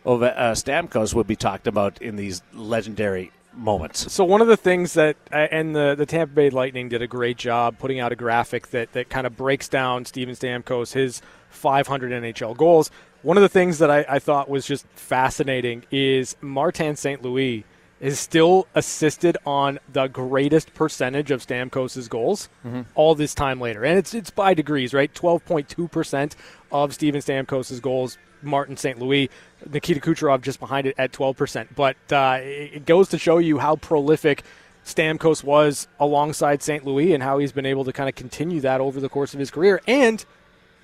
Ove- 0.06 0.24
uh, 0.24 0.51
Stamkos 0.54 1.14
would 1.14 1.28
be 1.28 1.36
talked 1.36 1.68
about 1.68 2.01
in 2.01 2.16
these 2.16 2.41
legendary 2.54 3.32
moments. 3.56 4.12
So 4.12 4.24
one 4.24 4.41
of 4.41 4.47
the 4.47 4.58
things 4.58 4.93
that 4.93 5.16
uh, 5.32 5.47
and 5.51 5.76
the 5.76 5.95
the 5.95 6.06
Tampa 6.06 6.34
Bay 6.34 6.49
Lightning 6.49 6.89
did 6.89 7.01
a 7.01 7.08
great 7.08 7.38
job 7.38 7.78
putting 7.78 7.99
out 7.99 8.12
a 8.12 8.16
graphic 8.16 8.68
that 8.70 8.93
that 8.93 9.10
kind 9.10 9.28
of 9.28 9.38
breaks 9.38 9.68
down 9.68 10.06
Steven 10.06 10.36
Stamkos 10.36 10.93
his 10.93 11.22
500 11.49 12.12
NHL 12.12 12.58
goals. 12.58 12.89
One 13.22 13.38
of 13.38 13.43
the 13.43 13.49
things 13.49 13.78
that 13.80 13.89
I, 13.89 14.06
I 14.10 14.20
thought 14.20 14.49
was 14.49 14.66
just 14.66 14.86
fascinating 14.95 15.84
is 15.91 16.36
Martin 16.41 16.95
St. 16.95 17.22
Louis 17.22 17.64
is 18.01 18.20
still 18.20 18.68
assisted 18.76 19.38
on 19.45 19.80
the 19.93 20.08
greatest 20.08 20.74
percentage 20.74 21.32
of 21.32 21.41
Stamkos's 21.45 22.10
goals 22.10 22.49
all 22.95 23.16
this 23.16 23.34
time 23.34 23.62
later, 23.62 23.86
and 23.86 23.97
it's 23.97 24.14
it's 24.14 24.30
by 24.32 24.54
degrees, 24.54 24.93
right? 24.93 25.14
12.2 25.14 25.89
percent 25.89 26.36
of 26.72 26.93
Steven 26.93 27.22
Stamkos's 27.22 27.80
goals 27.80 28.18
Martin 28.44 28.78
St. 28.78 29.00
Louis, 29.00 29.30
Nikita 29.72 30.00
Kucherov 30.00 30.41
just 30.41 30.60
behind 30.60 30.88
it 30.88 30.96
at 30.98 31.12
12%. 31.12 31.68
But 31.76 31.96
uh, 32.12 32.39
it 32.41 32.86
goes 32.86 33.10
to 33.10 33.18
show 33.18 33.38
you 33.38 33.58
how 33.60 33.76
prolific 33.78 34.44
Stamkos 34.86 35.44
was 35.44 35.88
alongside 36.00 36.62
St. 36.62 36.86
Louis 36.86 37.14
and 37.14 37.24
how 37.24 37.38
he's 37.38 37.52
been 37.54 37.66
able 37.66 37.86
to 37.86 37.94
kind 37.94 38.10
of 38.10 38.16
continue 38.16 38.60
that 38.62 38.82
over 38.82 39.00
the 39.00 39.10
course 39.10 39.34
of 39.34 39.39
his 39.39 39.50
career. 39.52 39.82
And 39.88 40.24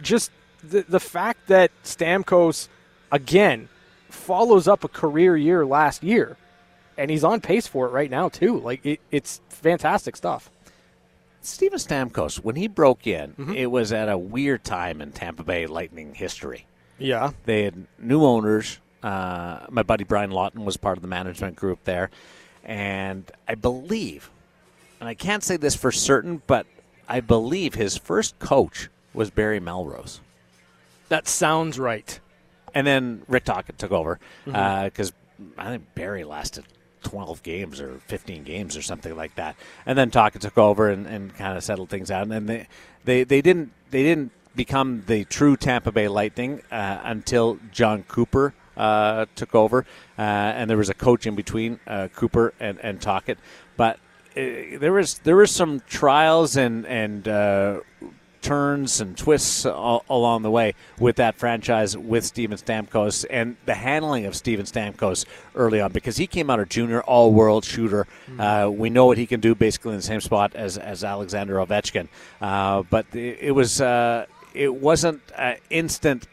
just 0.01 0.32
the, 0.64 0.86
the 0.88 0.99
fact 0.99 1.47
that 1.47 1.72
Stamkos, 1.84 2.68
again, 3.12 3.68
follows 4.10 4.68
up 4.68 4.84
a 4.84 4.88
career 4.88 5.36
year 5.36 5.66
last 5.66 6.03
year. 6.03 6.38
And 6.97 7.10
he's 7.12 7.24
on 7.24 7.39
pace 7.41 7.66
for 7.68 7.86
it 7.88 7.91
right 7.91 8.10
now, 8.12 8.28
too. 8.30 8.60
Like, 8.60 8.86
it, 8.86 8.99
it's 9.12 9.39
fantastic 9.49 10.16
stuff. 10.18 10.49
Steven 11.41 11.80
Stamkos, 11.80 12.38
when 12.43 12.55
he 12.57 12.68
broke 12.68 13.07
in, 13.07 13.32
Mm-hmm. 13.32 13.53
it 13.53 13.72
was 13.72 13.93
at 13.93 14.10
a 14.10 14.18
weird 14.18 14.64
time 14.66 15.01
in 15.01 15.12
Tampa 15.14 15.43
Bay 15.43 15.66
Lightning 15.68 16.14
history. 16.14 16.66
Yeah. 16.99 17.31
They 17.45 17.63
had 17.63 17.87
new 17.97 18.23
owners. 18.23 18.79
Uh, 19.01 19.65
my 19.69 19.83
buddy 19.83 20.03
Brian 20.03 20.31
Lawton 20.31 20.65
was 20.65 20.77
part 20.77 20.97
of 20.97 21.01
the 21.01 21.07
management 21.07 21.55
group 21.55 21.83
there. 21.85 22.09
And 22.63 23.29
I 23.47 23.55
believe, 23.55 24.29
and 24.99 25.07
I 25.07 25.13
can't 25.13 25.43
say 25.43 25.57
this 25.57 25.75
for 25.75 25.91
certain, 25.91 26.41
but 26.45 26.65
I 27.07 27.21
believe 27.21 27.73
his 27.75 27.97
first 27.97 28.37
coach 28.39 28.89
was 29.13 29.29
Barry 29.29 29.59
Melrose. 29.59 30.19
That 31.07 31.27
sounds 31.27 31.79
right. 31.79 32.19
And 32.75 32.85
then 32.85 33.23
Rick 33.27 33.45
Tocchet 33.45 33.77
took 33.77 33.91
over 33.91 34.19
Mm-hmm. 34.45 34.85
because 34.85 35.13
I 35.57 35.65
think 35.69 35.95
Barry 35.95 36.23
lasted 36.23 36.65
12 37.03 37.41
games 37.41 37.79
or 37.81 37.99
15 38.07 38.43
games 38.43 38.75
or 38.77 38.81
something 38.81 39.15
like 39.15 39.33
that. 39.35 39.55
And 39.85 39.97
then 39.97 40.11
Tocchet 40.11 40.41
took 40.41 40.57
over 40.57 40.89
and, 40.89 41.07
and 41.07 41.33
kind 41.33 41.57
of 41.57 41.63
settled 41.63 41.89
things 41.89 42.11
out. 42.11 42.27
And 42.27 42.47
they, 42.47 42.67
they, 43.05 43.23
they 43.23 43.41
didn't 43.41 43.71
they 43.89 44.03
didn't 44.03 44.31
become 44.55 45.03
the 45.07 45.25
true 45.25 45.55
Tampa 45.55 45.91
Bay 45.91 46.07
Lightning 46.07 46.61
uh, 46.71 46.99
until 47.03 47.59
Jon 47.71 48.03
Cooper 48.03 48.53
uh, 48.77 49.25
took 49.35 49.53
over, 49.53 49.85
uh, 50.17 50.21
and 50.21 50.69
there 50.69 50.77
was 50.77 50.89
a 50.89 50.93
coach 50.93 51.25
in 51.25 51.35
between 51.35 51.79
uh, 51.85 52.07
Cooper 52.15 52.53
and 52.59 52.79
and 52.79 53.01
Tocchet. 53.01 53.37
But 53.77 53.97
uh, 54.37 54.79
there 54.79 54.93
was 54.93 55.19
there 55.19 55.35
was 55.35 55.51
some 55.51 55.81
trials 55.87 56.55
and 56.55 56.85
and 56.85 57.27
uh, 57.27 57.79
turns 58.41 59.01
and 59.01 59.17
twists 59.17 59.65
all, 59.65 60.03
along 60.09 60.43
the 60.43 60.51
way 60.51 60.73
with 60.97 61.17
that 61.17 61.35
franchise 61.35 61.97
with 61.97 62.25
Steven 62.25 62.57
Stamkos 62.57 63.25
and 63.29 63.57
the 63.65 63.75
handling 63.75 64.25
of 64.25 64.35
Steven 64.35 64.65
Stamkos 64.65 65.25
early 65.55 65.81
on 65.81 65.91
because 65.91 66.17
he 66.17 66.27
came 66.27 66.49
out 66.49 66.59
a 66.59 66.65
junior 66.65 67.01
all 67.01 67.33
world 67.33 67.65
shooter. 67.65 68.07
Uh, 68.37 68.69
we 68.71 68.89
know 68.89 69.05
what 69.05 69.17
he 69.17 69.25
can 69.25 69.39
do 69.39 69.55
basically 69.55 69.91
in 69.91 69.97
the 69.97 70.03
same 70.03 70.21
spot 70.21 70.55
as, 70.55 70.77
as 70.77 71.03
Alexander 71.03 71.55
Ovechkin. 71.55 72.07
Uh, 72.41 72.83
but 72.83 73.05
it, 73.13 73.39
it 73.41 73.51
was 73.51 73.81
uh, 73.81 74.25
it 74.60 74.76
wasn't 74.76 75.22
uh, 75.36 75.55
instant 75.70 76.28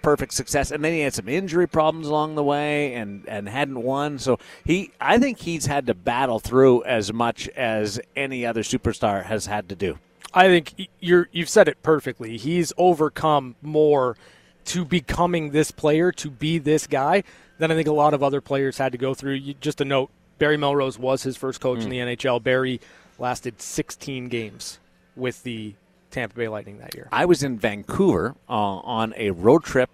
perfect 0.00 0.32
success 0.32 0.70
and 0.70 0.84
then 0.84 0.92
he 0.92 1.00
had 1.00 1.12
some 1.12 1.28
injury 1.28 1.66
problems 1.66 2.06
along 2.06 2.34
the 2.36 2.44
way 2.44 2.94
and 2.94 3.28
and 3.28 3.48
hadn't 3.48 3.82
won 3.82 4.18
so 4.18 4.38
he 4.64 4.92
I 5.00 5.18
think 5.18 5.40
he's 5.40 5.66
had 5.66 5.86
to 5.86 5.94
battle 5.94 6.38
through 6.38 6.84
as 6.84 7.12
much 7.12 7.48
as 7.48 8.00
any 8.14 8.46
other 8.46 8.62
superstar 8.62 9.24
has 9.24 9.46
had 9.46 9.68
to 9.70 9.74
do 9.74 9.98
I 10.34 10.48
think 10.48 10.88
you're 11.00 11.28
you've 11.32 11.48
said 11.48 11.68
it 11.68 11.82
perfectly. 11.82 12.36
He's 12.36 12.72
overcome 12.76 13.56
more 13.62 14.16
to 14.66 14.84
becoming 14.84 15.50
this 15.50 15.70
player, 15.70 16.12
to 16.12 16.30
be 16.30 16.58
this 16.58 16.86
guy, 16.86 17.24
than 17.58 17.70
I 17.70 17.74
think 17.74 17.88
a 17.88 17.92
lot 17.92 18.14
of 18.14 18.22
other 18.22 18.40
players 18.40 18.78
had 18.78 18.92
to 18.92 18.98
go 18.98 19.14
through. 19.14 19.34
You, 19.34 19.54
just 19.54 19.80
a 19.80 19.84
note: 19.84 20.10
Barry 20.38 20.56
Melrose 20.56 20.98
was 20.98 21.22
his 21.22 21.36
first 21.36 21.60
coach 21.60 21.80
in 21.80 21.88
the 21.88 21.98
NHL. 21.98 22.42
Barry 22.42 22.80
lasted 23.18 23.60
16 23.60 24.28
games 24.28 24.78
with 25.16 25.42
the 25.42 25.74
Tampa 26.10 26.34
Bay 26.36 26.48
Lightning 26.48 26.78
that 26.78 26.94
year. 26.94 27.08
I 27.12 27.24
was 27.24 27.42
in 27.42 27.58
Vancouver 27.58 28.34
uh, 28.48 28.52
on 28.52 29.14
a 29.16 29.30
road 29.30 29.64
trip 29.64 29.90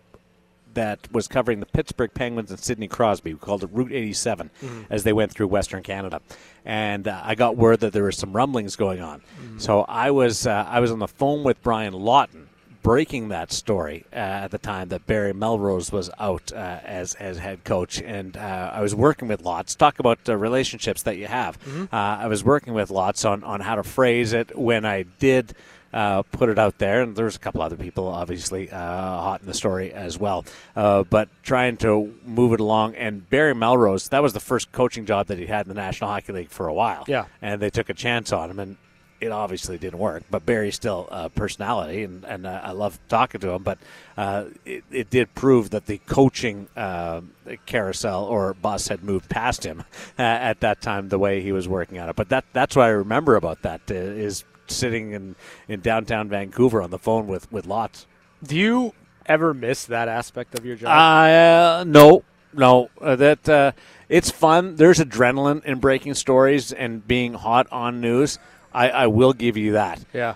that 0.74 0.98
was 1.12 1.28
covering 1.28 1.60
the 1.60 1.66
Pittsburgh 1.66 2.12
Penguins 2.12 2.50
and 2.50 2.58
Sidney 2.58 2.88
Crosby. 2.88 3.32
We 3.34 3.38
called 3.38 3.62
it 3.62 3.70
Route 3.72 3.92
87 3.92 4.50
as 4.90 5.04
they 5.04 5.12
went 5.12 5.32
through 5.32 5.46
Western 5.48 5.82
Canada, 5.82 6.20
and 6.64 7.06
uh, 7.06 7.20
I 7.24 7.34
got 7.36 7.56
word 7.56 7.80
that 7.80 7.92
there 7.92 8.02
were 8.02 8.12
some 8.12 8.32
rumblings 8.32 8.74
going 8.76 9.00
on. 9.00 9.22
So 9.58 9.82
I 9.82 10.10
was 10.10 10.46
uh, 10.46 10.66
I 10.68 10.80
was 10.80 10.90
on 10.90 10.98
the 10.98 11.08
phone 11.08 11.44
with 11.44 11.62
Brian 11.62 11.92
Lawton. 11.94 12.48
Breaking 12.84 13.28
that 13.28 13.50
story 13.50 14.04
uh, 14.12 14.16
at 14.44 14.50
the 14.50 14.58
time 14.58 14.90
that 14.90 15.06
Barry 15.06 15.32
Melrose 15.32 15.90
was 15.90 16.10
out 16.18 16.52
uh, 16.52 16.80
as 16.84 17.14
as 17.14 17.38
head 17.38 17.64
coach, 17.64 17.98
and 18.02 18.36
uh, 18.36 18.72
I 18.74 18.82
was 18.82 18.94
working 18.94 19.26
with 19.26 19.40
Lots. 19.40 19.74
Talk 19.74 19.98
about 19.98 20.18
uh, 20.28 20.36
relationships 20.36 21.02
that 21.04 21.16
you 21.16 21.26
have. 21.26 21.56
Uh, 21.66 21.86
I 21.96 22.26
was 22.26 22.44
working 22.44 22.74
with 22.74 22.90
Lots 22.90 23.24
on 23.24 23.42
on 23.42 23.60
how 23.60 23.76
to 23.76 23.82
phrase 23.82 24.34
it 24.34 24.56
when 24.58 24.84
I 24.84 25.04
did 25.18 25.54
uh, 25.94 26.22
put 26.24 26.50
it 26.50 26.58
out 26.58 26.76
there, 26.76 27.00
and 27.00 27.16
there's 27.16 27.36
a 27.36 27.38
couple 27.38 27.62
other 27.62 27.76
people 27.76 28.06
obviously 28.06 28.70
uh, 28.70 28.76
hot 28.76 29.40
in 29.40 29.46
the 29.46 29.54
story 29.54 29.90
as 29.90 30.18
well. 30.18 30.44
Uh, 30.76 31.04
but 31.04 31.30
trying 31.42 31.78
to 31.78 32.12
move 32.26 32.52
it 32.52 32.60
along, 32.60 32.96
and 32.96 33.30
Barry 33.30 33.54
Melrose, 33.54 34.08
that 34.10 34.22
was 34.22 34.34
the 34.34 34.40
first 34.40 34.72
coaching 34.72 35.06
job 35.06 35.28
that 35.28 35.38
he 35.38 35.46
had 35.46 35.64
in 35.64 35.68
the 35.68 35.80
National 35.80 36.10
Hockey 36.10 36.34
League 36.34 36.50
for 36.50 36.66
a 36.66 36.74
while. 36.74 37.04
Yeah. 37.08 37.24
and 37.40 37.62
they 37.62 37.70
took 37.70 37.88
a 37.88 37.94
chance 37.94 38.30
on 38.30 38.50
him, 38.50 38.58
and 38.58 38.76
it 39.24 39.32
obviously 39.32 39.78
didn't 39.78 39.98
work. 39.98 40.22
But 40.30 40.46
Barry's 40.46 40.74
still 40.74 41.08
a 41.10 41.28
personality, 41.28 42.04
and, 42.04 42.24
and 42.24 42.46
uh, 42.46 42.60
I 42.62 42.72
love 42.72 42.98
talking 43.08 43.40
to 43.40 43.50
him. 43.50 43.62
But 43.62 43.78
uh, 44.16 44.46
it, 44.64 44.84
it 44.90 45.10
did 45.10 45.34
prove 45.34 45.70
that 45.70 45.86
the 45.86 45.98
coaching 45.98 46.68
uh, 46.76 47.22
carousel 47.66 48.24
or 48.24 48.54
bus 48.54 48.88
had 48.88 49.02
moved 49.02 49.28
past 49.28 49.64
him 49.64 49.80
uh, 50.18 50.22
at 50.22 50.60
that 50.60 50.80
time, 50.80 51.08
the 51.08 51.18
way 51.18 51.40
he 51.40 51.52
was 51.52 51.66
working 51.66 51.98
on 51.98 52.08
it. 52.08 52.16
But 52.16 52.28
that 52.28 52.44
that's 52.52 52.76
what 52.76 52.84
I 52.84 52.90
remember 52.90 53.36
about 53.36 53.62
that 53.62 53.80
uh, 53.90 53.94
is 53.94 54.44
sitting 54.66 55.12
in, 55.12 55.36
in 55.68 55.80
downtown 55.80 56.28
Vancouver 56.28 56.82
on 56.82 56.90
the 56.90 56.98
phone 56.98 57.26
with, 57.26 57.50
with 57.52 57.66
Lots. 57.66 58.06
Do 58.42 58.56
you 58.56 58.92
ever 59.26 59.54
miss 59.54 59.84
that 59.86 60.08
aspect 60.08 60.58
of 60.58 60.64
your 60.64 60.76
job? 60.76 60.90
Uh, 60.90 61.84
no, 61.84 62.24
no. 62.52 62.90
Uh, 63.00 63.16
that 63.16 63.48
uh, 63.48 63.72
it's 64.08 64.30
fun. 64.30 64.76
There's 64.76 64.98
adrenaline 64.98 65.64
in 65.64 65.78
breaking 65.78 66.14
stories 66.14 66.72
and 66.72 67.06
being 67.06 67.34
hot 67.34 67.66
on 67.72 68.00
news. 68.00 68.38
I, 68.74 68.90
I 68.90 69.06
will 69.06 69.32
give 69.32 69.56
you 69.56 69.72
that. 69.72 70.04
yeah, 70.12 70.34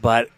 But 0.00 0.28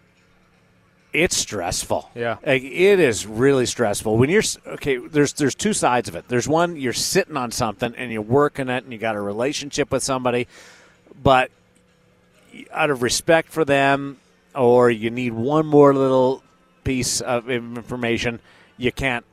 it's 1.12 1.36
stressful. 1.36 2.10
Yeah. 2.14 2.38
like, 2.44 2.62
it 2.64 2.98
is 2.98 3.26
really 3.26 3.66
stressful 3.66 4.16
when 4.18 4.30
you're 4.30 4.42
okay. 4.66 4.96
There's 4.96 5.32
there's 5.34 5.54
two 5.54 5.72
sides 5.72 6.08
of 6.08 6.16
it. 6.16 6.26
There's 6.26 6.48
one 6.48 6.74
you're 6.76 6.92
sitting 6.92 7.36
on 7.36 7.52
something 7.52 7.94
and 7.96 8.10
you're 8.10 8.20
working 8.22 8.68
it 8.68 8.82
and 8.82 8.92
you 8.92 8.98
got 8.98 9.14
a 9.14 9.20
relationship 9.20 9.92
with 9.92 10.02
somebody, 10.02 10.48
but 11.22 11.50
out 12.72 12.90
of 12.90 13.02
respect 13.02 13.50
for 13.52 13.64
them, 13.64 14.18
or 14.54 14.90
you 14.90 15.10
need 15.10 15.32
one 15.32 15.66
more 15.66 15.94
little 15.94 16.42
piece 16.82 17.20
of 17.20 17.48
information, 17.50 18.40
you 18.76 18.90
can't 18.92 19.24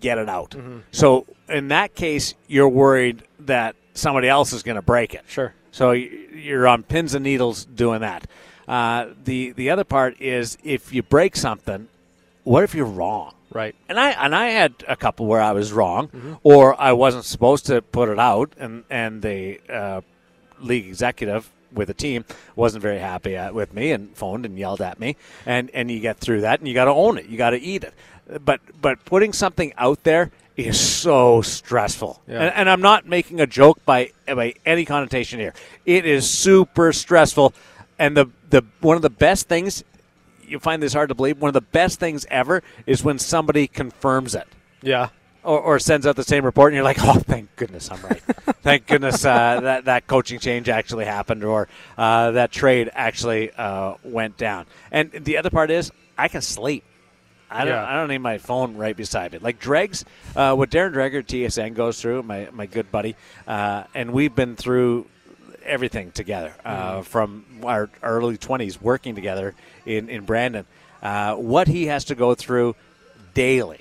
get 0.00 0.18
it 0.18 0.28
out. 0.28 0.50
Mm-hmm. 0.50 0.78
So 0.90 1.26
in 1.48 1.68
that 1.68 1.94
case, 1.94 2.34
you're 2.48 2.68
worried 2.68 3.22
that 3.40 3.76
somebody 3.94 4.28
else 4.28 4.52
is 4.52 4.62
going 4.62 4.76
to 4.76 4.82
break 4.82 5.14
it. 5.14 5.24
sure. 5.28 5.54
So 5.76 5.90
you're 5.90 6.66
on 6.66 6.84
pins 6.84 7.14
and 7.14 7.22
needles 7.22 7.66
doing 7.66 8.00
that. 8.00 8.26
Uh, 8.66 9.08
the 9.22 9.52
the 9.52 9.68
other 9.68 9.84
part 9.84 10.18
is 10.22 10.56
if 10.64 10.90
you 10.90 11.02
break 11.02 11.36
something, 11.36 11.88
what 12.44 12.64
if 12.64 12.74
you're 12.74 12.86
wrong? 12.86 13.34
Right. 13.52 13.74
And 13.86 14.00
I 14.00 14.12
and 14.12 14.34
I 14.34 14.48
had 14.48 14.72
a 14.88 14.96
couple 14.96 15.26
where 15.26 15.42
I 15.42 15.52
was 15.52 15.74
wrong, 15.74 16.38
or 16.42 16.80
I 16.80 16.92
wasn't 16.92 17.26
supposed 17.26 17.66
to 17.66 17.82
put 17.82 18.08
it 18.08 18.18
out, 18.18 18.54
and 18.56 18.84
and 18.88 19.20
the 19.20 19.60
uh, 19.68 20.00
league 20.60 20.86
executive 20.86 21.52
with 21.70 21.88
the 21.88 21.94
team 21.94 22.24
wasn't 22.54 22.80
very 22.80 22.98
happy 22.98 23.36
at, 23.36 23.54
with 23.54 23.74
me 23.74 23.92
and 23.92 24.16
phoned 24.16 24.46
and 24.46 24.58
yelled 24.58 24.80
at 24.80 24.98
me, 24.98 25.16
and 25.44 25.70
and 25.74 25.90
you 25.90 26.00
get 26.00 26.16
through 26.16 26.40
that, 26.40 26.58
and 26.58 26.66
you 26.66 26.72
got 26.72 26.86
to 26.86 26.90
own 26.90 27.18
it, 27.18 27.26
you 27.26 27.36
got 27.36 27.50
to 27.50 27.60
eat 27.60 27.84
it. 27.84 27.92
But 28.42 28.60
but 28.80 29.04
putting 29.04 29.34
something 29.34 29.74
out 29.76 30.04
there 30.04 30.30
is 30.56 30.78
so 30.80 31.42
stressful. 31.42 32.22
Yeah. 32.26 32.40
And, 32.42 32.54
and 32.54 32.70
I'm 32.70 32.80
not 32.80 33.06
making 33.06 33.40
a 33.40 33.46
joke 33.46 33.84
by 33.84 34.10
by 34.26 34.54
any 34.64 34.84
connotation 34.84 35.38
here. 35.40 35.54
It 35.84 36.06
is 36.06 36.28
super 36.28 36.92
stressful, 36.92 37.52
and 37.98 38.16
the 38.16 38.26
the 38.50 38.64
one 38.80 38.96
of 38.96 39.02
the 39.02 39.10
best 39.10 39.48
things 39.48 39.84
you 40.46 40.58
find 40.60 40.82
this 40.82 40.92
hard 40.92 41.08
to 41.08 41.14
believe. 41.14 41.38
One 41.40 41.48
of 41.48 41.54
the 41.54 41.60
best 41.60 41.98
things 42.00 42.24
ever 42.30 42.62
is 42.86 43.02
when 43.02 43.18
somebody 43.18 43.66
confirms 43.66 44.34
it 44.36 44.46
Yeah. 44.80 45.08
or, 45.42 45.58
or 45.60 45.78
sends 45.80 46.06
out 46.06 46.14
the 46.14 46.22
same 46.22 46.44
report, 46.44 46.72
and 46.72 46.76
you're 46.76 46.84
like, 46.84 47.02
"Oh, 47.02 47.14
thank 47.18 47.54
goodness 47.56 47.90
I'm 47.90 48.00
right. 48.02 48.20
thank 48.62 48.86
goodness 48.86 49.24
uh, 49.24 49.60
that 49.60 49.84
that 49.86 50.06
coaching 50.06 50.38
change 50.38 50.68
actually 50.68 51.04
happened, 51.04 51.42
or 51.44 51.68
uh, 51.98 52.30
that 52.30 52.50
trade 52.52 52.90
actually 52.94 53.50
uh, 53.52 53.94
went 54.04 54.36
down." 54.38 54.66
And 54.92 55.10
the 55.10 55.36
other 55.36 55.50
part 55.50 55.70
is, 55.70 55.90
I 56.16 56.28
can 56.28 56.40
sleep. 56.42 56.84
I 57.50 57.64
don't. 57.64 57.74
Yeah. 57.74 57.88
I 57.88 57.94
don't 57.96 58.08
need 58.08 58.18
my 58.18 58.38
phone 58.38 58.76
right 58.76 58.96
beside 58.96 59.32
me. 59.32 59.38
Like 59.38 59.58
Dregs, 59.58 60.04
uh, 60.34 60.54
what 60.54 60.70
Darren 60.70 60.92
Dreger 60.92 61.24
TSN 61.24 61.74
goes 61.74 62.00
through, 62.00 62.22
my 62.22 62.48
my 62.52 62.66
good 62.66 62.90
buddy, 62.90 63.16
uh, 63.46 63.84
and 63.94 64.12
we've 64.12 64.34
been 64.34 64.56
through 64.56 65.06
everything 65.64 66.12
together 66.12 66.54
uh, 66.64 67.02
from 67.02 67.44
our 67.64 67.90
early 68.02 68.38
20s 68.38 68.80
working 68.80 69.14
together 69.14 69.54
in 69.84 70.08
in 70.08 70.24
Brandon. 70.24 70.66
Uh, 71.02 71.34
what 71.34 71.68
he 71.68 71.86
has 71.86 72.04
to 72.06 72.14
go 72.14 72.34
through 72.34 72.74
daily 73.34 73.80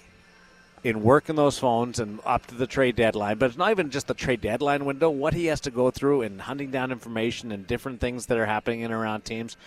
in 0.83 1.01
working 1.01 1.35
those 1.35 1.57
phones 1.57 1.99
and 1.99 2.19
up 2.25 2.45
to 2.45 2.53
the 2.53 2.67
trade 2.67 2.95
deadline, 2.95 3.39
but 3.39 3.47
it's 3.47 3.57
not 3.57 3.71
even 3.71 3.89
just 3.89 4.05
the 4.05 4.13
trade 4.13 4.39
deadline 4.41 4.85
window. 4.85 5.09
What 5.09 5.33
he 5.33 5.47
has 5.47 5.59
to 5.61 5.71
go 5.71 5.89
through 5.89 6.21
in 6.21 6.37
hunting 6.37 6.69
down 6.69 6.91
information 6.91 7.51
and 7.51 7.65
different 7.65 7.99
things 7.99 8.27
that 8.27 8.37
are 8.37 8.45
happening 8.45 8.81
in 8.81 8.91
around 8.91 9.25
teams, 9.25 9.57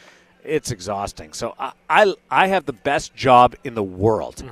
it's 0.48 0.70
exhausting. 0.70 1.32
So 1.32 1.54
I, 1.58 1.72
I, 1.88 2.14
I 2.30 2.46
have 2.48 2.64
the 2.64 2.72
best 2.72 3.14
job 3.14 3.54
in 3.64 3.74
the 3.74 3.82
world 3.82 4.42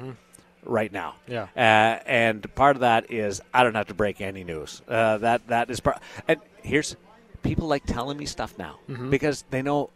right 0.65 0.93
now. 0.93 1.15
Yeah. 1.27 1.45
Uh, 1.57 2.03
and 2.07 2.55
part 2.55 2.77
of 2.77 2.81
that 2.81 3.11
is 3.11 3.41
I 3.55 3.63
don't 3.63 3.75
have 3.75 3.89
to 3.89 3.95
break 3.95 4.21
any 4.21 4.45
news. 4.45 4.83
Uh, 4.87 5.19
that 5.19 5.47
that 5.49 5.71
is 5.71 5.81
part. 5.81 6.01
And 6.29 6.41
here's 6.63 6.97
people 7.43 7.69
like 7.69 7.85
telling 7.87 8.19
me 8.19 8.27
stuff 8.27 8.59
now 8.59 8.79
because 9.11 9.45
they 9.51 9.63
know 9.63 9.91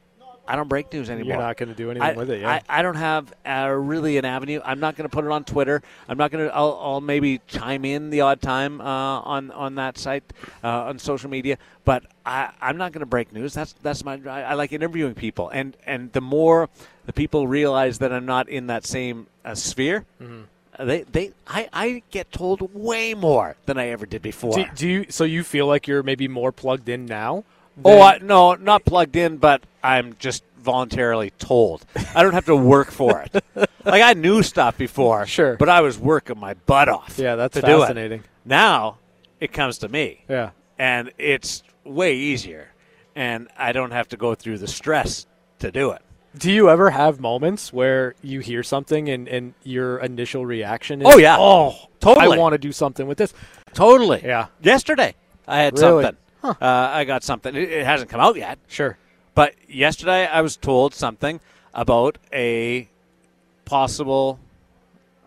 I 0.51 0.57
don't 0.57 0.69
break 0.69 0.93
news 0.93 1.09
anymore. 1.09 1.35
You're 1.35 1.43
not 1.43 1.57
going 1.59 1.69
to 1.69 1.77
do 1.77 1.93
anything 1.93 2.09
I, 2.09 2.13
with 2.15 2.29
it. 2.29 2.41
Yeah. 2.41 2.51
I, 2.51 2.81
I 2.81 2.83
don't 2.83 2.97
have 2.97 3.33
uh, 3.47 3.69
really 3.69 4.19
an 4.19 4.25
avenue. 4.25 4.61
I'm 4.65 4.81
not 4.81 4.97
going 4.97 5.09
to 5.09 5.15
put 5.15 5.25
it 5.25 5.31
on 5.31 5.45
Twitter. 5.45 5.81
I'm 6.09 6.19
not 6.19 6.33
going 6.33 6.49
to. 6.49 6.53
I'll, 6.53 6.77
I'll 6.83 7.01
maybe 7.01 7.41
chime 7.47 7.85
in 7.85 8.11
the 8.11 8.23
odd 8.23 8.43
time 8.43 8.81
uh, 8.81 8.85
on 8.85 9.53
on 9.53 9.77
that 9.77 9.97
site 9.97 10.25
uh, 10.65 10.87
on 10.87 10.99
social 10.99 11.31
media, 11.31 11.57
but 11.85 12.03
I, 12.27 12.51
I'm 12.61 12.77
not 12.77 12.91
going 12.91 12.99
to 12.99 13.07
break 13.07 13.33
news. 13.33 13.55
That's 13.55 13.75
that's 13.75 14.05
my. 14.05 14.21
I, 14.27 14.43
I 14.43 14.55
like 14.55 14.73
interviewing 14.73 15.15
people, 15.15 15.51
and 15.51 15.77
and 15.87 16.11
the 16.11 16.21
more 16.21 16.69
the 17.07 17.13
people 17.13 17.47
realize 17.47 17.99
that 17.99 18.13
I'm 18.13 18.27
not 18.27 18.49
in 18.49 18.67
that 18.67 18.85
same 18.85 19.29
uh, 19.45 19.55
sphere. 19.55 20.05
Mm-hmm. 20.21 20.43
They, 20.85 21.03
they, 21.03 21.33
I, 21.47 21.69
I 21.73 22.03
get 22.11 22.33
told 22.33 22.75
way 22.75 23.15
more 23.15 23.57
than 23.67 23.79
I 23.79 23.89
ever 23.89 24.07
did 24.07 24.23
before. 24.23 24.55
do, 24.55 24.65
do 24.75 24.89
you? 24.89 25.07
So 25.11 25.23
you 25.23 25.45
feel 25.45 25.69
like 25.69 25.87
you're 25.87 26.03
maybe 26.03 26.27
more 26.27 26.51
plugged 26.51 26.89
in 26.89 27.07
now? 27.07 27.45
Oh, 27.85 28.01
I, 28.01 28.19
no, 28.19 28.55
not 28.55 28.85
plugged 28.85 29.17
in, 29.17 29.39
but 29.39 29.63
I'm 29.83 30.15
just 30.19 30.45
voluntarily 30.59 31.31
told. 31.39 31.85
I 32.15 32.23
don't 32.23 32.35
have 32.35 32.45
to 32.47 32.57
work 32.57 32.91
for 32.91 33.23
it. 33.23 33.43
like 33.85 34.03
I 34.03 34.13
knew 34.15 34.43
stuff 34.43 34.77
before, 34.77 35.27
Sure. 35.27 35.57
but 35.57 35.69
I 35.69 35.81
was 35.81 35.99
working 35.99 36.39
my 36.39 36.55
butt 36.55 36.89
off. 36.89 37.19
Yeah, 37.19 37.37
that's 37.37 37.55
to 37.55 37.63
do 37.63 37.77
it. 37.79 37.81
fascinating. 37.81 38.25
Now 38.45 38.99
it 39.41 39.53
comes 39.53 39.79
to 39.79 39.89
me, 39.89 40.25
Yeah. 40.29 40.51
and 40.79 41.13
it's 41.17 41.63
way 41.85 42.15
easier, 42.17 42.69
and 43.15 43.49
I 43.57 43.73
don't 43.73 43.93
have 43.93 44.09
to 44.09 44.17
go 44.19 44.35
through 44.35 44.59
the 44.59 44.69
stress 44.69 45.27
to 45.61 45.71
do 45.71 45.93
it. 45.93 46.03
Do 46.37 46.53
you 46.53 46.69
ever 46.71 46.91
have 46.91 47.19
moments 47.19 47.73
where 47.73 48.15
you 48.23 48.41
hear 48.41 48.63
something 48.63 49.09
and, 49.09 49.27
and 49.27 49.55
your 49.65 49.99
initial 49.99 50.45
reaction 50.47 51.01
is, 51.03 51.09
Oh, 51.13 51.17
yeah. 51.19 51.37
oh, 51.39 51.75
Totally. 52.01 52.37
I 52.37 52.39
want 52.39 52.53
to 52.53 52.59
do 52.59 52.71
something 52.73 53.07
with 53.07 53.19
this. 53.19 53.33
Totally. 53.75 54.21
Yeah. 54.25 54.47
Yesterday, 54.63 55.15
I 55.49 55.61
had 55.63 55.79
Really? 55.79 56.05
something. 56.05 56.21
Uh, 56.43 56.55
I 56.61 57.05
got 57.05 57.23
something. 57.23 57.55
It, 57.55 57.71
it 57.71 57.85
hasn't 57.87 58.11
come 58.11 58.21
out 58.21 58.37
yet. 58.37 58.59
Sure. 58.69 58.97
But 59.35 59.55
yesterday 59.69 60.27
I 60.27 60.41
was 60.41 60.57
told 60.57 60.95
something 60.95 61.41
about 61.75 62.19
a 62.33 62.89
possible 63.65 64.41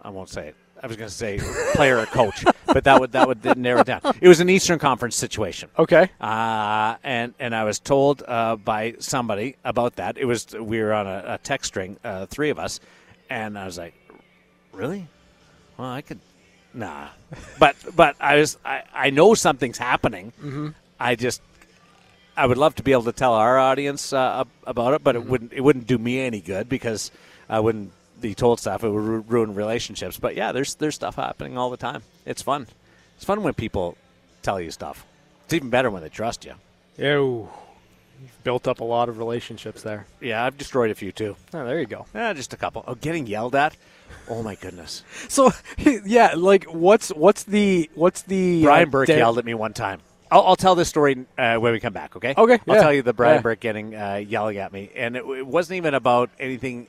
I 0.04 0.10
won't 0.10 0.30
say 0.30 0.50
it. 0.50 0.56
I 0.82 0.88
was 0.88 0.98
going 0.98 1.08
to 1.08 1.16
say 1.16 1.40
player 1.74 1.98
or 1.98 2.06
coach, 2.06 2.44
but 2.68 2.84
that 2.84 3.00
would 3.00 3.14
that 3.14 3.26
would 3.26 3.58
narrow 3.58 3.82
it 3.82 3.88
down. 3.88 4.02
It 4.20 4.28
was 4.28 4.42
an 4.42 4.50
Eastern 4.50 4.80
Conference 4.80 5.16
situation. 5.16 5.70
Okay. 5.80 6.10
Uh, 6.20 6.96
and 7.04 7.34
and 7.40 7.56
I 7.56 7.64
was 7.64 7.80
told 7.80 8.22
uh, 8.28 8.58
by 8.58 8.96
somebody 9.00 9.56
about 9.64 9.96
that. 9.96 10.18
It 10.18 10.26
was 10.26 10.48
we 10.54 10.82
were 10.82 10.92
on 10.92 11.08
a, 11.08 11.24
a 11.28 11.38
text 11.38 11.70
string, 11.70 11.98
uh, 12.04 12.26
three 12.26 12.50
of 12.50 12.60
us, 12.60 12.82
and 13.30 13.58
I 13.58 13.66
was 13.66 13.78
like, 13.78 13.94
"Really? 14.74 15.08
Well, 15.78 15.90
I 15.90 16.02
could, 16.02 16.20
nah." 16.74 17.08
But 17.60 17.78
but 17.96 18.18
I 18.20 18.36
was 18.36 18.58
I, 18.66 18.84
I 18.94 19.10
know 19.10 19.36
something's 19.36 19.78
happening. 19.78 20.34
Mm-hmm. 20.38 20.70
I 21.00 21.16
just 21.16 21.42
I 22.36 22.46
would 22.46 22.58
love 22.58 22.76
to 22.76 22.84
be 22.84 22.92
able 22.92 23.04
to 23.04 23.12
tell 23.12 23.34
our 23.34 23.60
audience 23.60 24.12
uh, 24.14 24.44
about 24.66 24.94
it, 24.94 25.04
but 25.04 25.16
it 25.16 25.26
wouldn't 25.26 25.54
it 25.54 25.62
wouldn't 25.62 25.88
do 25.88 25.98
me 25.98 26.20
any 26.20 26.42
good 26.42 26.68
because 26.70 27.12
I 27.50 27.60
wouldn't 27.60 27.92
be 28.22 28.34
told 28.34 28.60
stuff. 28.60 28.84
It 28.84 28.90
would 28.90 29.04
ru- 29.04 29.26
ruin 29.28 29.54
relationships. 29.54 30.18
But 30.18 30.36
yeah, 30.36 30.52
there's 30.52 30.76
there's 30.76 30.96
stuff 30.96 31.16
happening 31.16 31.58
all 31.58 31.70
the 31.70 31.78
time. 31.78 32.02
It's 32.26 32.42
fun. 32.42 32.68
It's 33.16 33.26
fun 33.26 33.44
when 33.44 33.54
people 33.54 33.98
tell 34.42 34.60
you 34.60 34.72
stuff. 34.72 35.06
It's 35.46 35.54
even 35.54 35.70
better 35.70 35.90
when 35.90 36.02
they 36.02 36.10
trust 36.10 36.46
you. 36.46 36.54
Ew. 36.98 37.50
You've 38.22 38.44
built 38.44 38.68
up 38.68 38.80
a 38.80 38.84
lot 38.84 39.10
of 39.10 39.18
relationships 39.18 39.82
there. 39.82 40.06
Yeah, 40.22 40.46
I've 40.46 40.58
destroyed 40.58 40.92
a 40.92 40.96
few 40.96 41.12
too. 41.12 41.36
Oh, 41.54 41.66
there 41.66 41.80
you 41.80 41.86
go. 41.86 42.06
Yeah, 42.16 42.32
just 42.34 42.54
a 42.54 42.58
couple. 42.58 42.84
Oh, 42.88 42.96
getting 42.96 43.28
yelled 43.28 43.54
at. 43.56 43.76
Oh 44.30 44.42
my 44.42 44.56
goodness. 44.56 45.04
So, 45.30 45.52
yeah, 46.06 46.34
like 46.36 46.66
what's 46.66 47.10
what's 47.10 47.44
the 47.44 47.90
what's 47.96 48.24
the 48.24 48.64
Brian 48.64 48.88
uh, 48.88 48.92
Burke 48.92 49.10
yelled 49.10 49.38
at 49.38 49.46
me 49.46 49.54
one 49.54 49.74
time. 49.74 50.00
I'll, 50.34 50.42
I'll 50.48 50.56
tell 50.56 50.74
this 50.74 50.90
story 50.90 51.26
uh, 51.38 51.58
when 51.58 51.74
we 51.74 51.80
come 51.80 51.94
back. 51.94 52.16
Okay. 52.16 52.34
Okay, 52.36 52.60
I'll 52.68 52.76
yeah. 52.76 52.82
tell 52.82 52.94
you 52.94 53.04
the 53.04 53.14
Brian 53.14 53.36
Yeah. 53.36 53.42
Burke 53.42 53.60
getting 53.60 53.96
uh, 53.96 54.16
yelling 54.16 54.58
at 54.58 54.74
me, 54.74 54.90
and 54.96 55.16
it, 55.16 55.24
it 55.24 55.46
wasn't 55.46 55.78
even 55.78 55.94
about 55.94 56.32
anything 56.40 56.88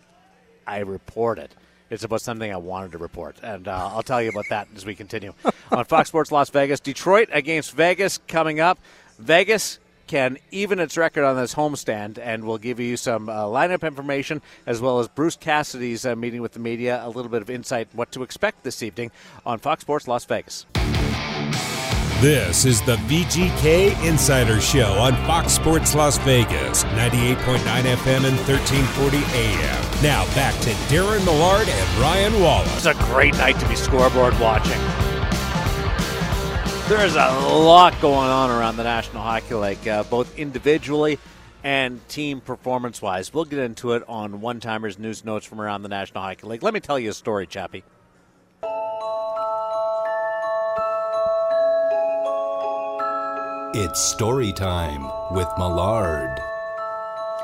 I 0.67 0.79
reported. 0.79 1.51
It's 1.91 2.05
about 2.05 2.23
something 2.23 2.51
I 2.51 2.57
wanted 2.57 2.93
to 2.93 2.99
report, 2.99 3.37
and 3.43 3.69
uh, 3.69 3.91
I'll 3.93 4.03
tell 4.03 4.23
you 4.23 4.31
about 4.31 4.47
that 4.49 4.69
as 4.75 4.87
we 4.87 4.95
continue 4.95 5.35
on 5.71 5.85
Fox 5.85 6.09
Sports 6.09 6.33
Las 6.33 6.49
Vegas. 6.49 6.81
Detroit 6.81 7.29
against 7.33 7.73
Vegas 7.73 8.19
coming 8.27 8.61
up. 8.61 8.79
Vegas 9.19 9.79
can 10.07 10.39
even 10.51 10.79
its 10.81 10.97
record 10.97 11.25
on 11.25 11.37
this 11.37 11.55
homestand, 11.55 12.19
and 12.19 12.45
we'll 12.45 12.59
give 12.59 12.81
you 12.81 12.97
some 12.97 13.29
uh, 13.29 13.45
lineup 13.45 13.83
information 13.83 14.41
as 14.65 14.81
well 14.81 15.01
as 15.01 15.09
Bruce 15.09 15.37
Cassidy's 15.37 16.07
uh, 16.07 16.17
meeting 16.17 16.41
with 16.41 16.53
the 16.53 16.61
media, 16.61 17.03
a 17.05 17.09
little 17.09 17.31
bit 17.31 17.43
of 17.43 17.51
insight 17.51 17.89
what 17.93 18.11
to 18.13 18.23
expect 18.23 18.65
this 18.65 18.83
evening 18.83 19.11
on 19.45 19.59
Fox 19.59 19.83
Sports 19.83 20.09
Las 20.09 20.25
Vegas. 20.25 20.65
This 22.25 22.65
is 22.65 22.81
the 22.81 22.97
VGK 22.97 24.03
Insider 24.03 24.59
Show 24.59 24.95
on 24.95 25.13
Fox 25.27 25.53
Sports 25.53 25.95
Las 25.95 26.17
Vegas, 26.17 26.83
98.9 26.85 27.59
FM 27.59 28.25
and 28.25 28.39
1340 28.49 29.19
AM. 29.19 30.03
Now 30.03 30.25
back 30.35 30.59
to 30.63 30.71
Darren 30.89 31.23
Millard 31.27 31.69
and 31.69 32.01
Ryan 32.01 32.41
Wallace. 32.41 32.75
It's 32.77 32.87
a 32.87 32.95
great 33.13 33.35
night 33.35 33.61
to 33.61 33.69
be 33.69 33.77
scoreboard 33.77 34.33
watching. 34.41 34.81
There's 36.89 37.15
a 37.15 37.29
lot 37.47 37.95
going 38.01 38.31
on 38.31 38.51
around 38.51 38.79
the 38.79 38.85
National 38.85 39.23
Hockey 39.23 39.57
League, 39.57 39.87
uh, 39.87 40.05
both 40.05 40.39
individually 40.39 41.19
and 41.63 42.01
team 42.09 42.41
performance 42.41 43.03
wise. 43.03 43.35
We'll 43.35 43.45
get 43.45 43.59
into 43.59 43.93
it 43.93 44.03
on 44.09 44.41
one 44.41 44.61
timers 44.61 44.99
news 44.99 45.27
notes 45.27 45.45
from 45.45 45.61
around 45.61 45.83
the 45.83 45.91
National 45.91 46.23
Hockey 46.23 46.47
League. 46.47 46.63
Let 46.63 46.73
me 46.73 46.81
tell 46.81 46.99
you 46.99 47.11
a 47.11 47.13
story, 47.13 47.47
Chappie. 47.47 47.85
It's 53.77 54.01
story 54.01 54.53
time 54.53 55.03
with 55.33 55.49
Millard. 55.59 56.41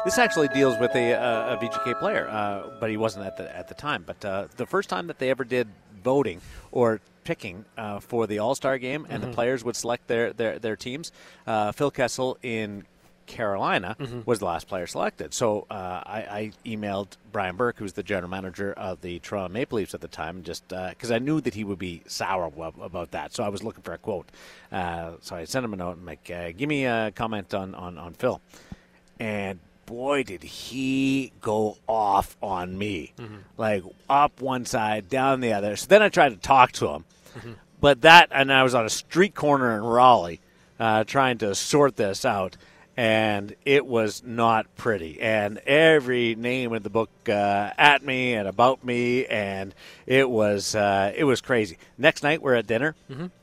This 0.04 0.16
actually 0.16 0.46
deals 0.46 0.78
with 0.78 0.94
a, 0.94 1.14
uh, 1.14 1.56
a 1.56 1.58
VGK 1.58 1.98
player, 1.98 2.28
uh, 2.28 2.78
but 2.78 2.88
he 2.88 2.96
wasn't 2.96 3.26
at 3.26 3.36
the 3.36 3.54
at 3.56 3.66
the 3.66 3.74
time. 3.74 4.04
But 4.06 4.24
uh, 4.24 4.46
the 4.56 4.64
first 4.64 4.88
time 4.88 5.08
that 5.08 5.18
they 5.18 5.28
ever 5.30 5.42
did 5.42 5.66
voting 6.04 6.40
or 6.70 7.00
picking 7.24 7.64
uh, 7.76 7.98
for 7.98 8.28
the 8.28 8.38
All 8.38 8.54
Star 8.54 8.78
game, 8.78 9.08
and 9.10 9.24
the 9.24 9.26
players 9.32 9.64
would 9.64 9.74
select 9.74 10.06
their 10.06 10.32
their, 10.32 10.60
their 10.60 10.76
teams, 10.76 11.10
uh, 11.48 11.72
Phil 11.72 11.90
Kessel 11.90 12.38
in 12.44 12.84
Carolina 13.30 13.96
was 14.26 14.40
the 14.40 14.44
last 14.44 14.66
player 14.68 14.86
selected. 14.86 15.32
So 15.32 15.66
uh, 15.70 15.74
I, 16.04 16.26
I 16.30 16.52
emailed 16.66 17.08
Brian 17.32 17.56
Burke, 17.56 17.78
who 17.78 17.84
was 17.84 17.92
the 17.92 18.02
general 18.02 18.28
manager 18.28 18.72
of 18.72 19.00
the 19.00 19.20
Toronto 19.20 19.52
Maple 19.52 19.76
Leafs 19.76 19.94
at 19.94 20.00
the 20.00 20.08
time, 20.08 20.42
just 20.42 20.66
because 20.68 21.10
I 21.10 21.18
knew 21.18 21.40
that 21.40 21.54
he 21.54 21.64
would 21.64 21.78
be 21.78 22.02
sour 22.06 22.50
about 22.82 23.12
that. 23.12 23.32
So 23.32 23.44
I 23.44 23.48
was 23.48 23.62
looking 23.62 23.82
for 23.82 23.92
a 23.92 23.98
quote. 23.98 24.28
Uh, 24.72 25.12
so 25.20 25.36
I 25.36 25.44
sent 25.44 25.64
him 25.64 25.72
a 25.72 25.76
note 25.76 25.96
and 25.96 26.06
like, 26.06 26.30
uh, 26.34 26.50
give 26.56 26.68
me 26.68 26.84
a 26.86 27.12
comment 27.14 27.54
on 27.54 27.74
on, 27.74 27.96
on 27.98 28.14
Phil, 28.14 28.40
and 29.18 29.58
boy, 29.86 30.22
did 30.22 30.42
he 30.42 31.32
go 31.40 31.76
off 31.88 32.36
on 32.42 32.76
me. 32.78 33.12
Like 33.56 33.84
up 34.08 34.40
one 34.40 34.64
side, 34.64 35.08
down 35.08 35.40
the 35.40 35.52
other. 35.52 35.76
So 35.76 35.86
then 35.86 36.02
I 36.02 36.08
tried 36.08 36.30
to 36.30 36.36
talk 36.36 36.72
to 36.72 36.88
him. 36.88 37.04
But 37.80 38.02
that, 38.02 38.28
and 38.30 38.52
I 38.52 38.62
was 38.62 38.74
on 38.74 38.84
a 38.84 38.90
street 38.90 39.34
corner 39.34 39.74
in 39.76 39.82
Raleigh 39.82 40.40
uh, 40.78 41.04
trying 41.04 41.38
to 41.38 41.54
sort 41.54 41.96
this 41.96 42.24
out. 42.24 42.56
And 43.00 43.54
it 43.64 43.86
was 43.86 44.22
not 44.22 44.76
pretty. 44.76 45.22
And 45.22 45.56
every 45.66 46.34
name 46.34 46.74
in 46.74 46.82
the 46.82 46.90
book 46.90 47.08
uh, 47.26 47.70
at 47.78 48.04
me 48.04 48.34
and 48.34 48.46
about 48.46 48.84
me, 48.84 49.24
and 49.24 49.74
it 50.04 50.28
was 50.28 50.74
uh, 50.74 51.10
it 51.16 51.24
was 51.24 51.40
crazy. 51.40 51.78
Next 51.96 52.22
night 52.22 52.42
we're 52.42 52.56
at 52.56 52.66
dinner, 52.66 52.94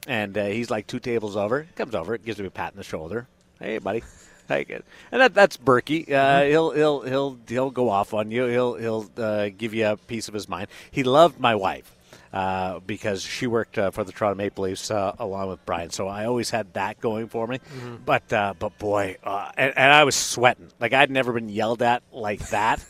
and 0.05 0.38
uh, 0.38 0.45
he's 0.45 0.70
like 0.70 0.86
two 0.86 0.99
tables 0.99 1.36
over. 1.36 1.66
Comes 1.76 1.95
over, 1.95 2.20
gives 2.20 2.39
me 2.39 2.45
a 2.45 2.51
pat 2.51 2.74
on 2.74 2.78
the 2.78 2.84
shoulder. 2.84 3.28
Hey, 3.60 3.80
buddy. 3.80 4.03
Hey, 4.47 4.64
good. 4.64 4.84
And 5.12 5.22
that, 5.22 5.34
that's 5.34 5.58
Burkie. 5.58 6.14
Uh, 6.14 6.43
He'll 6.43 6.72
he'll 6.72 7.01
he'll 7.01 7.38
he'll 7.47 7.72
go 7.72 7.89
off 7.89 8.14
on 8.14 8.30
you. 8.30 8.45
He'll 8.45 8.76
he'll 8.76 9.10
uh, 9.18 9.49
give 9.49 9.74
you 9.74 9.88
a 9.88 9.97
piece 9.97 10.28
of 10.28 10.36
his 10.36 10.47
mind. 10.47 10.68
He 10.91 11.01
loved 11.01 11.39
my 11.39 11.55
wife 11.55 11.97
uh, 12.34 12.80
because 12.86 13.22
she 13.24 13.48
worked 13.48 13.78
uh, 13.78 13.92
for 13.92 14.04
the 14.04 14.12
Toronto 14.12 14.36
Maple 14.38 14.66
Leafs 14.66 14.92
uh, 14.92 15.14
along 15.20 15.50
with 15.50 15.66
Brian. 15.66 15.90
So 15.90 16.08
I 16.08 16.26
always 16.26 16.50
had 16.50 16.74
that 16.74 17.00
going 17.00 17.28
for 17.28 17.48
me. 17.48 17.60
But 18.06 18.32
uh, 18.34 18.54
but 18.58 18.78
boy, 18.78 19.18
uh, 19.24 19.52
and, 19.58 19.74
and 19.78 19.94
I 19.94 20.04
was 20.04 20.16
sweating. 20.16 20.70
Like 20.80 20.94
I'd 20.94 21.12
never 21.12 21.34
been 21.34 21.50
yelled 21.50 21.82
at 21.82 22.04
like 22.12 22.50
that. 22.50 22.84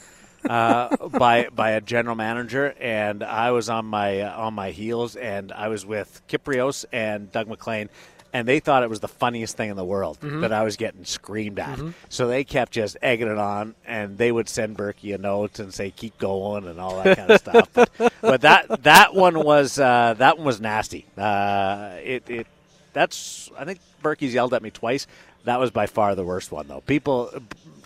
uh, 0.48 0.96
by 1.18 1.50
by 1.54 1.72
a 1.72 1.82
general 1.82 2.16
manager, 2.16 2.74
and 2.80 3.24
I 3.24 3.52
was 3.52 3.70
on 3.70 3.86
my 3.86 4.22
uh, 4.22 4.38
on 4.46 4.54
my 4.54 4.72
heels, 4.72 5.16
and 5.16 5.52
I 5.52 5.68
was 5.68 5.86
with 5.86 6.22
Kypreos 6.30 6.86
and 6.94 7.32
Doug 7.32 7.48
MacLean, 7.48 7.90
and 8.38 8.48
they 8.48 8.60
thought 8.60 8.84
it 8.84 8.90
was 8.90 9.00
the 9.00 9.08
funniest 9.08 9.58
thing 9.58 9.72
in 9.72 9.76
the 9.76 9.84
world 9.84 10.20
that 10.22 10.54
I 10.54 10.64
was 10.64 10.76
getting 10.76 11.06
screamed 11.06 11.58
at. 11.58 11.80
So 12.10 12.28
they 12.28 12.44
kept 12.44 12.72
just 12.72 12.96
egging 13.02 13.28
it 13.28 13.38
on, 13.40 13.74
and 13.86 14.16
they 14.16 14.32
would 14.32 14.48
send 14.48 14.78
Burkie 14.78 15.12
a 15.14 15.18
note 15.18 15.58
and 15.58 15.74
say 15.74 15.90
keep 15.90 16.20
going 16.20 16.68
and 16.68 16.80
all 16.80 17.02
that 17.02 17.18
kind 17.18 17.32
of 17.32 17.40
stuff. 17.40 17.70
But, 17.74 17.90
but 18.22 18.42
that 18.42 18.84
that 18.84 19.16
one 19.16 19.44
was 19.44 19.80
uh, 19.80 20.14
that 20.20 20.38
one 20.38 20.46
was 20.46 20.62
nasty. 20.62 21.06
Uh, 21.18 21.96
it 22.04 22.30
it 22.30 22.48
that's 22.94 23.50
I 23.58 23.66
think 23.66 23.80
Burkie's 24.04 24.36
yelled 24.36 24.54
at 24.54 24.62
me 24.62 24.70
twice. 24.70 25.08
That 25.46 25.60
was 25.60 25.72
by 25.72 25.88
far 25.88 26.14
the 26.14 26.24
worst 26.24 26.52
one 26.52 26.68
though. 26.68 26.82
People, 26.82 27.32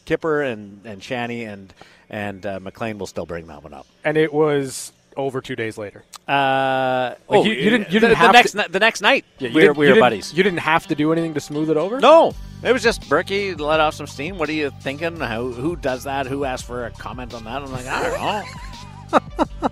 Kipper 0.03 0.41
and 0.41 0.81
and 0.85 1.01
Shanny 1.01 1.45
and 1.45 1.73
and 2.09 2.45
uh, 2.45 2.59
MacLean 2.59 2.97
will 2.97 3.07
still 3.07 3.25
bring 3.25 3.47
that 3.47 3.63
one 3.63 3.73
up. 3.73 3.87
And 4.03 4.17
it 4.17 4.33
was 4.33 4.91
over 5.17 5.41
two 5.41 5.55
days 5.55 5.77
later. 5.77 6.03
Uh, 6.27 7.15
oh, 7.29 7.43
you- 7.43 7.53
you 7.53 7.69
didn't- 7.69 7.91
you 7.91 7.99
the, 7.99 8.07
didn't 8.07 8.09
the 8.11 8.15
have 8.15 8.33
next 8.33 8.51
to- 8.51 8.67
the 8.69 8.79
next 8.79 9.01
night 9.01 9.25
Yeah, 9.39 9.49
we 9.53 9.67
were, 9.67 9.73
we 9.73 9.91
were 9.91 9.99
buddies. 9.99 10.33
You 10.33 10.43
didn't 10.43 10.59
have 10.59 10.87
to 10.87 10.95
do 10.95 11.11
anything 11.11 11.33
to 11.33 11.39
smooth 11.39 11.69
it 11.69 11.77
over. 11.77 11.99
No, 11.99 12.33
it 12.63 12.71
was 12.71 12.83
just 12.83 13.07
Burkie 13.09 13.53
let 13.55 13.79
off 13.79 13.93
some 13.95 14.07
steam. 14.07 14.37
What 14.37 14.47
are 14.49 14.53
you 14.53 14.71
thinking? 14.81 15.17
How, 15.19 15.47
who 15.49 15.75
does 15.75 16.03
that? 16.05 16.27
Who 16.27 16.45
asked 16.45 16.65
for 16.65 16.85
a 16.85 16.91
comment 16.91 17.33
on 17.33 17.43
that? 17.43 17.61
I'm 17.61 17.71
like, 17.71 17.87
I 17.87 18.03
don't 18.03 18.13
know. 18.21 19.19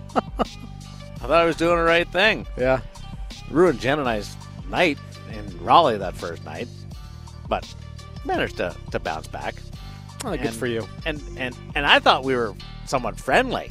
I 0.02 1.26
thought 1.26 1.30
I 1.30 1.44
was 1.44 1.56
doing 1.56 1.76
the 1.76 1.82
right 1.84 2.08
thing. 2.08 2.46
Yeah. 2.56 2.80
Ruined 3.50 3.80
Jen 3.80 3.98
and 3.98 4.08
I's 4.08 4.36
night 4.68 4.98
in 5.32 5.64
Raleigh 5.64 5.98
that 5.98 6.14
first 6.14 6.44
night, 6.44 6.68
but 7.48 7.72
managed 8.24 8.56
to, 8.58 8.74
to 8.90 8.98
bounce 8.98 9.26
back. 9.26 9.54
Oh, 10.24 10.36
good 10.36 10.52
for 10.52 10.66
you. 10.66 10.86
And 11.06 11.20
and 11.38 11.56
and 11.74 11.86
I 11.86 11.98
thought 11.98 12.24
we 12.24 12.36
were 12.36 12.54
somewhat 12.86 13.18
friendly. 13.18 13.70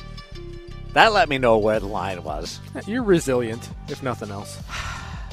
That 0.99 1.13
let 1.13 1.29
me 1.29 1.37
know 1.37 1.57
where 1.57 1.79
the 1.79 1.85
line 1.85 2.21
was. 2.25 2.59
You're 2.85 3.03
resilient, 3.03 3.69
if 3.87 4.03
nothing 4.03 4.31
else. 4.31 4.61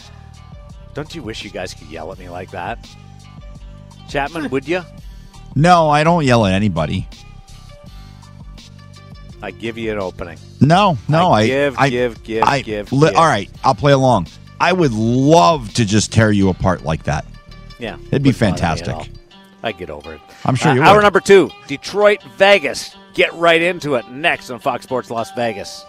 Don't 0.95 1.13
you 1.13 1.25
wish 1.25 1.43
you 1.43 1.51
guys 1.51 1.75
could 1.75 1.89
yell 1.89 2.13
at 2.13 2.21
me 2.21 2.29
like 2.29 2.53
that? 2.53 2.89
Chapman, 4.09 4.49
would 4.51 4.69
you? 4.69 4.83
No, 5.57 5.91
I 5.91 6.05
don't 6.05 6.25
yell 6.25 6.47
at 6.47 6.53
anybody. 6.53 7.09
I 9.43 9.51
give 9.51 9.77
you 9.77 9.91
an 9.91 9.99
opening. 9.99 10.39
No, 10.61 10.99
no, 11.09 11.33
I 11.33 11.41
I, 11.41 11.47
give, 11.49 11.79
I 11.79 11.91
give, 11.91 12.23
give, 12.23 12.45
I, 12.45 12.61
give, 12.63 12.93
li- 12.93 13.09
give. 13.09 13.17
All 13.17 13.27
right, 13.27 13.51
I'll 13.65 13.75
play 13.75 13.91
along. 13.91 14.29
I 14.61 14.73
would 14.73 14.93
love 14.93 15.75
to 15.75 15.85
just 15.85 16.13
tear 16.13 16.31
you 16.31 16.49
apart 16.49 16.85
like 16.85 17.03
that. 17.03 17.27
Yeah, 17.81 17.97
It'd 18.13 18.23
be 18.23 18.31
wouldn't 18.31 18.39
bother 18.39 18.53
me 18.53 18.81
at 18.83 18.87
fantastic. 18.87 19.13
I'd 19.65 19.79
get 19.79 19.91
over 19.91 20.15
it. 20.15 20.21
I'm 20.45 20.55
sure 20.55 20.71
Uh, 20.71 20.75
you 20.77 20.83
Hour 20.83 21.03
number 21.03 21.19
two, 21.19 21.51
Detroit, 21.67 22.23
Vegas. 22.37 22.95
Get 23.17 23.33
right 23.33 23.63
into 23.63 23.95
it 23.95 24.07
next 24.11 24.51
on 24.51 24.59
Fox 24.61 24.85
Sports 24.85 25.11
Las 25.11 25.33
Vegas. 25.33 25.87